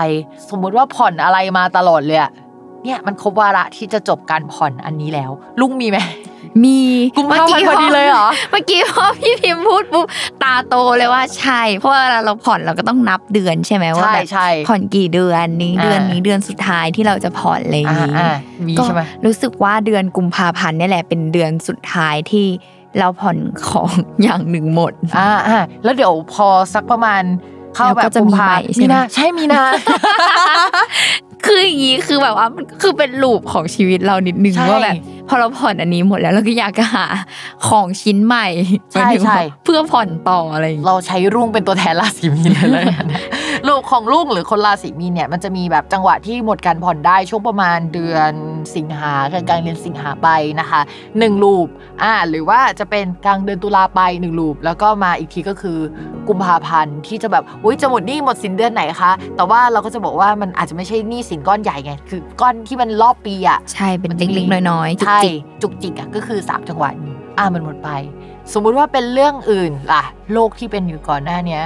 [0.49, 2.19] สมมุติว่าผ่อนอะไรมาตลอดเลย
[2.83, 5.97] เนี่ยมันครบวาระที่จะจบการผ่อนอันนี้แล้ว ลุงมีไหม
[6.63, 6.79] มี
[7.17, 10.05] กุมภาพันธ์พอดีเลยเหรอเมื่อกี้พอพี่พิมพ์พูดปุ๊บ
[10.43, 18.35] ตาโตเลยว่าใช่ เพราะว่าเวลาเราผ่อนเราก็ต้องนับเดือนใช่ไหมว่าใช่แบบใช่ผ่อนกี่เดือนนี้อ่าเดือนนี้เดือนสุดท้ายที่เราจะผ่อนอะไรอย่างอ่านี้อ่า
[18.67, 22.47] มีก็ใช่ไหมรู้สึกว่าเดือนกุมภาพันธ์เนี่ยแหละเป็นเดือนสุดท้ายที่
[22.99, 23.37] เราผ่อน
[23.67, 23.89] ของ
[24.23, 27.23] อย่างหนึ่งหมดอ่าอ่าแล้วเดี๋ยวพอสักประมาณ
[27.75, 29.61] เข้าแล้วแบก็บจะมีกุภาใหม่ใช่ไหมนาใช่มีนา
[31.45, 34.95] คืออย่างนี้คือแบบว่ามันคือเป็นลูปของชีวิตเรานิดนึงใช่ว่าแบบ
[35.29, 37.05] พอเราผ่อนอันนี้หมดแล้วเราก็อยากจะหา
[37.67, 38.47] ของชิ้นใหม่
[38.91, 43.21] ใช่หมายถึงว่าใช่ เพื่อผ่อนต่ออะไรอย่างเงี้ยเราใช้รุ่งเป็นตัวแทนราศีมีนเลยแล้วกันนะ
[43.67, 48.31] ลูกของลุงหรือคนราศีมีนเนี่ยมันจะมีแบบจังหวะที่หมดการผ่อนได้ช่วงประมาณเดือน
[48.75, 50.81] สิงหากลางๆเดือนสิงหาไปนะคะ
[51.19, 51.67] หนึ่งลูป
[52.03, 55.77] อ่าหรือว่าจะเป็นกลางเดือนตุลาไปหนึ่งลูปแล้วก็มาอีกทีก็คือ
[56.27, 67.89] กุมภาพันธ์ที่จะแบบอุ้ยจะหมดหนี้หมดสินเดือนไหนคะ แต่ว่าเราก็จะบอกว่ามันอาจจะไม่ใช่หนี้สินก้อนใหญ่ไง คือก้อนที่มันรอบปีอะใช่เป็นเล็กๆน้อยๆจุกใช่จิกจุกจิกอะก็คือ 3 จังหวะนี้อ่ามันหมดไป
[68.53, 70.03] สมมุติว่าเป็นเรื่องอื่นล่ะ
[70.33, 71.63] โรคที่เป็นอยู่ก่อนหน้าเนี้ย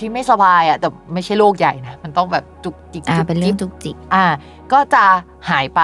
[0.00, 4.26] ที่ไม่สบายอะแต่ไม่ใช่โรคใหญ่นะมันต้องแบบจุกจิกอ่าจุกเป็นเรื่องจิกจุกจิก อ่า
[4.72, 5.04] ก็จะ
[5.50, 5.82] หายไป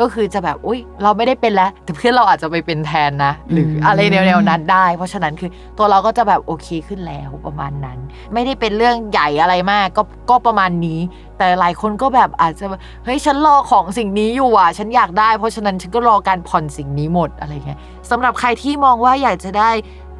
[0.00, 7.98] ก็คือจะแบบอุ้ยเราไม่ได้เป็นแล้ว แต่เพื่อนเราอาจจะไปเป็นแทนนะ หรืออะไรแนวๆนั้นได้ เพราะฉะนั้นคือตัวเราก็จะแบบโอเคขึ้นแล้วประมาณนั้น
[8.32, 11.00] ไม่ได้เป็นเรื่องใหญ่อะไรมากก็ก็ประมาณนี้
[11.38, 17.78] แต่หลายคนก็แบบอาจจะแบบเฮ้ยฉันรอของสิ่งนี้อยู่อะฉันอยากได้ เพราะฉะนั้นฉันก็รอการผ่อนสิ่งนี้หมดอะไรเงี้ย
[18.10, 19.70] สำหรับใครที่มองว่าอยากจะได้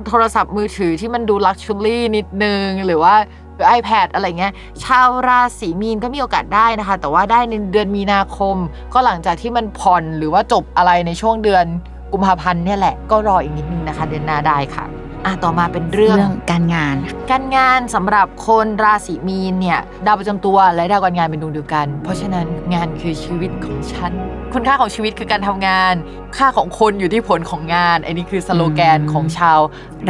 [0.07, 3.15] โทรศัพท์มือถือที่มันดู luxury นิดนึง หรือว่า
[3.57, 4.53] หรือ iPad อะไรเงี้ย
[4.85, 8.57] ชาวราศีมีนก็มีโอกาสได้นะคะ แต่ว่าได้ในเดือนมีนาคม
[8.95, 11.65] ก็หลังจากที่มันผ่อนหรือว่าจบอะไรในช่วงเดือน
[12.13, 14.87] กุมภาพันธ์เนี่ยแหละ ก็รออีกนิดนึงนะคะ เดือนหน้าได้ค่ะ
[15.27, 16.97] อะต่อมาเป็นเรื่อง เรื่องการงาน
[17.31, 24.13] การงานสำหรับคนราศีมีนเนี่ยดาวประจำตัวและดาวการงานเป็นดวงเดียวกัน เพราะฉะนั้นงานคือชีวิตของฉัน
[24.53, 25.95] คุณค่าของชีวิตคือการทำงาน
[26.37, 29.61] ค่าของคนอยู่ที่ผลของงาน อันนี้คือสโลแกนอืมของชาว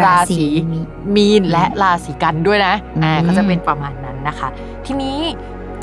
[0.01, 0.47] ราราศีศี
[1.17, 4.49] มีนและราศีกันด้วยนะอ่าอืมก็จะเป็นประมาณนั้นนะคะ
[4.87, 5.19] ทีนี้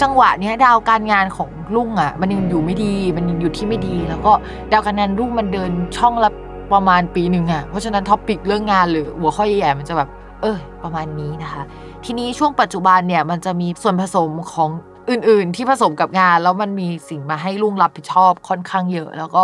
[0.02, 4.32] จังหวะเนี้ยดาวการงานของลุงอะ มันยังอยู่ไม่ดี มันยังอยู่ที่ไม่ดี แล้วก็
[4.72, 6.30] ดาวการงานลุงมันเดินช่องละ
[6.74, 10.10] ประมาณปีหนึ่งอะเพราะฉะนั้นท็อปิกเรื่องงานหรือหัวข้อใหญ่ๆมันจะแบบ
[10.41, 11.64] เออประมาณนี้นะคะ
[12.06, 14.70] ทีนี้ช่วงปัจจุบันเนี่ยมันจะมีส่วนผสมของ
[15.10, 19.44] อื่นๆ ที่ผสมกับงาน แล้วมันมีสิ่งมาให้ลุงรับผิดชอบค่อนข้างเยอะ แล้วก็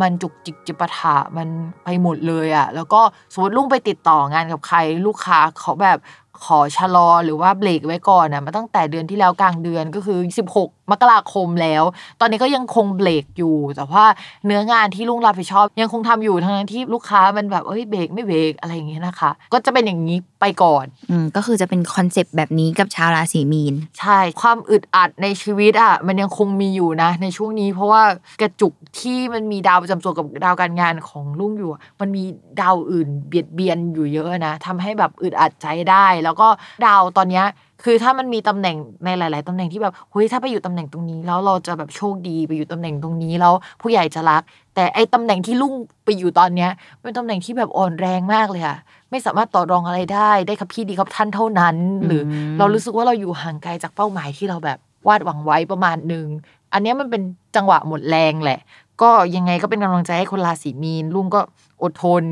[0.00, 1.48] มันจุกจิกจิปาถะมัน
[1.84, 3.00] ไปหมดเลยอะ่ะแล้วก็
[3.32, 5.98] สมมติลุงไปติดต่องานกับใครลูกค้าเขาแบบ
[6.44, 10.18] ขอชะลอหรือว่าเบรกไว้ก่อนอะมาตั้งแต่เดือนที่แล้วกลางเดือนก็คือ
[10.54, 11.82] 16 มกราคมแล้ว
[12.20, 14.04] ตอนนี้ก็ยังคงเบรกอยู่ แต่ว่า
[14.46, 28.02] เนื้องานที่ลุงรับผิดชอบ ยังคงทำอยู่ทั้งนั้นที่ลูกค้ามันแบบเอ้ยเบรกไม่เบรกอะไรอย่างเงี้ยนะคะ ก็จะเป็นอย่างนี้ไปก่อนอืมก็คือจะเป็นคอนเซปต์แบบนี้กับชาวราศีมีน ใช่ ความอึดอัดในชีวิตอะมันยังคงมีอยู่นะ ในช่วงนี้ เพราะว่า
[28.42, 32.22] กระจุกที่มันมีดาวประจำตัวกับดาวการงานของลุงอยู่อะมันมี
[32.60, 36.48] ดาวอื่นเบียดเบียนอยู่เยอะนะทำให้แบบอึดอัดใจได้ แล้วก็
[36.86, 37.46] ดาวตอนเนี้ย
[37.84, 44.42] คือถ้ามันมีตำแหน่งในหลาย ๆตำแหน่งที่แบบเฮ้ยถ้าไปอยู่ตำแหน่งตรงนี้แล้วเราจะแบบโชคดีไปอยู่ตำแหน่งตรงนี้แล้วผู้ใหญ่จะรัก
[44.74, 45.74] แต่ไอ้ตำแหน่งที่ลุง
[46.04, 46.70] ไปอยู่ตอนเนี้ย
[47.02, 48.76] เป็นตำแหน่งที่แบบอ่อนแรงมากเลยอะ
[49.10, 51.76] ไม่สามารถต่อรองอะไรได้ได้ครับพี่ดีครับท่านเท่านั้น
[52.06, 54.78] หรืออมเรารู้สึกว่าเราอยู่ห่างไกลจากเป้าหมายที่เราแบบ
[55.08, 56.26] วาดหวังไว้ประมาณหนึ่ง
[56.72, 57.22] อันเนี้ยมันเป็น
[57.56, 58.60] จังหวะหมดแรงแหละ
[59.02, 61.40] ก็ยังไงก็เป็นกำลังใจให้คนราศีมีนลุงก็
[61.82, 62.24] อดทน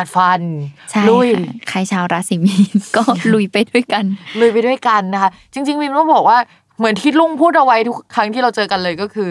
[0.00, 0.40] กัดฟัน
[0.90, 3.02] ใช่ลุยค่ะใครชาวราศีมีนก็
[3.32, 4.04] ลุยไปด้วยกัน
[4.40, 6.38] ลุยไปด้วยกันนะคะ จริงๆมินต้องบอกว่า
[6.78, 9.30] เหมือนที่ลุงพูดเอาไว้ทุกครั้งที่เราเจอกันเลยก็คือ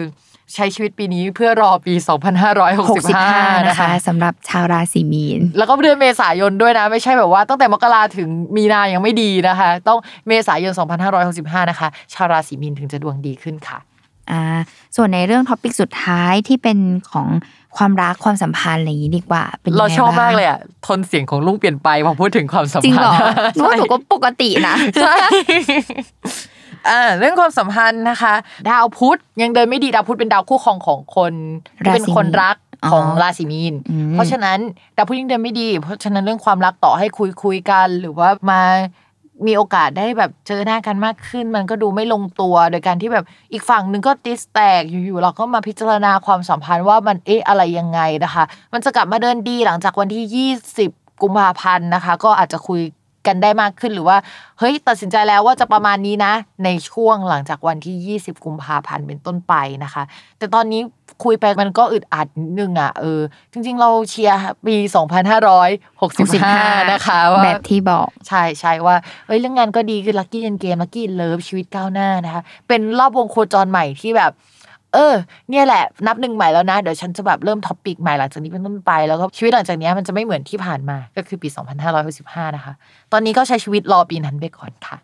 [0.54, 9.98] ใช้ชีวิตปีนี้เพื่อรอปี 2565 65นะนะคะคะสำหรับชาวราศีมีน แล้วก็เดือนเมษายนด้วยนะ ไม่ใช่แบบว่าตั้งแต่มกราถึงมีนายังไม่ดีนะคะ ต้อง
[10.28, 10.72] เมษายน
[11.20, 13.78] 2565 นะคะ ชาวราศีมีนถึงจะดวงดีขึ้นค่ะ
[14.30, 14.42] อ่า
[14.96, 16.78] ส่วนในเรื่องท็อปิกสุดท้ายที่เป็น
[17.12, 17.28] ของ
[17.76, 23.16] ความรักความสัมพันธ์อะไรอย่างนี้ดีกว่า เป็นยังไงเราชอบมากบ้งเลยอะทนเสียงของลุงเปลี่ยนไปพอพูดถึงความสัมจริงพันเหรอธ์
[23.54, 25.14] หนูว่าหนูก็ปกตินะใช่
[26.88, 28.34] อ่าเรื่องความสัมพันธ์นะคะ
[28.68, 31.32] ดาวพุธยังเดินไม่ดีดาวพุธเป็นดาวคู่ครองของคน
[31.78, 34.58] ที่เป็นคนรักอ๋อของราศีมีนอืมเพราะฉะนั้น
[34.96, 38.60] ดาวพุธยังเดินไม่ดี เพราะฉะนั้นเรื่องความรักต่อให้คุยคุยกัน หรือว่ามา
[39.46, 52.80] มีโอกาสได้แบบเจอหน้ากันมากขึ้น มันก็ดูไม่ลงตัว โดยการที่แบบอีกฝั่งหนึ่งก็ติสแตกอยู่ๆเราก็มาพิจารณาความสัมพันธ์ว่ามันเอ๊ะอะไรยังไงนะคะ มันจะกลับมาเดินดีหลังจากวันที่ 20 กุมภาพันธ์นะคะ ก็อาจจะคุย
[53.26, 54.16] กันได้มากขึ้นหรือว่า
[54.58, 56.32] เฮ้ยตัดสินใจแล้วว่าจะประมาณนี้นะ
[56.64, 59.54] ในช่วงหลังจากวันที่ 20 กุมภาพันธ์เป็นต้นไป
[59.84, 60.02] นะคะ
[60.38, 60.80] แต่ตอนนี้
[61.24, 63.20] คุยไปมันก็อึดอัดนิดนึงอะเออ
[63.52, 64.76] จริง ๆ เราเชียร์ปี
[65.98, 74.32] 2565 นะคะว่าแบบที่บอก ใช่ใช่ว่าเอ้ยเรื่องงานก็ดีคือลั c กี้ n นเกมลั c กี้เลิฟชีวิตก้าวหน้านะคะเป็นรอบวงโคจรใหม่ที่แบบ
[74.94, 75.14] เออ
[75.50, 81.48] เนี่ยแหละ นับหนึ่งใหม่แล้วนะ เดี๋ยวฉันจะแบบเริ่ม topic ใหม่หลังจากนี้เป็นต้นไป แล้วก็ชีวิตหลังจากเนี้ยมันจะไม่เหมือนที่ผ่านมา ก็คือปี
[82.02, 82.72] 2565 นะคะ
[83.12, 84.98] ตอนนี้ก็ใช้ชีวิตรอปีนั้นไปก่อนค่ะ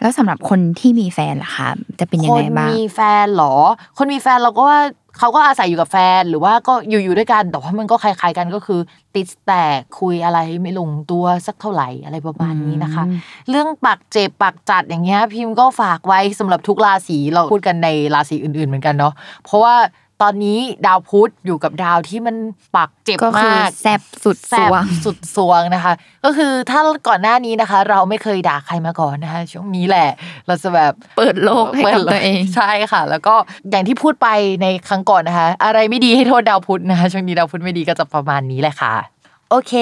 [0.00, 1.68] แล้วสำหรับคนที่มีแฟนล่ะคะ
[2.00, 3.54] จะเป็นยังคไงนบ้างมีแฟนเหรอ
[3.98, 4.80] คนมีแฟนเราก็ว่า
[5.18, 8.80] เขาก็อาศัยอยู่กับแฟนหรือว่าก็อยู่อยู่ด้วยกันแต่ว่ามันก็คล้ายๆกันก็คือ
[9.16, 13.18] ติดแตกคุยอะไรไม่ลงตัวสักเท่าไหร่อะไรประมาณนี้นะคะอืม
[13.50, 19.12] เรื่องปากเจ็บปากจัดอย่างเงี้ยพิมพ์ก็ฝากไว้สำหรับทุกราศีเราพูดกันในราศีอื่นๆเหมือนกันเนาะ
[19.44, 19.74] เพราะว่า
[20.22, 22.36] ตอนนี้ดาวพุธอยู่กับดาวที่มัน
[22.76, 25.92] ปักเจ็บก็คือมากแซบสุดแซ่สบวงสุดสวงนะคะ
[26.24, 30.08] ก็คือถ้าก่อนหน้านี้นะคะ เราไม่เคยด่าใครมาก่อนนะคะ ช่วงนี้แหละ
[30.46, 33.34] เราจะแบบเปิดโลกให้กับตัวเองใช่ค่ะ แล้วก็
[33.70, 34.28] อย่างที่พูดไป
[34.62, 38.94] ในครั้งก่อนนะคะ อะไรไม่ดีให้โทษดาวพุธนะคะช่วงนี้ดาวพุธไม่ดีก็จะประมาณนี้แหละค่ะ
[39.54, 39.74] โอเค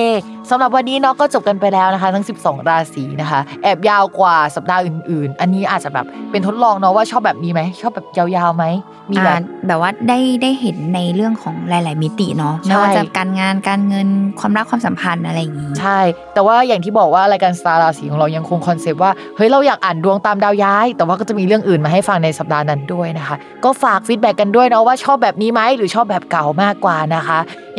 [0.51, 8.64] สำหรับวันนี้เนาะก็จบกันไปแล้วนะคะ ทั้ง 12 ราศีนะคะ แอบยาวกว่าสัปดาห์อื่น ๆ อันนี้อาจจะแบบเป็นทดลองเนาะว่าชอบแบบนี้ไหมชอบแบบยาวๆไหม
[9.10, 14.09] มีแบบอ่าแบบว่าได้ได้เห็นในเรื่องของหลาย ๆ มิติเนาะใช่ไม่ว่าจะการงานการเงิน
[14.40, 15.98] ความรักความสัมพันธ์อะไรอย่างนี้ใช่
[16.34, 27.38] แต่ว่าอย่างที่บอกว่ารายการสตาร์ราศีของเรายังคง concept ว่าเฮ้ยเราอยากอ่านดวงตามดาวย้าย แต่ว่าก็จะมีเรื่องอื่นมาให้ฟังในสัปดาห์นั้นด้วยนะคะ ก็ฝาก feedback กันด้วยเนาะว่าชอบแบบนี้ไหมหรือชอบแบบเก่ามากกว่านะคะ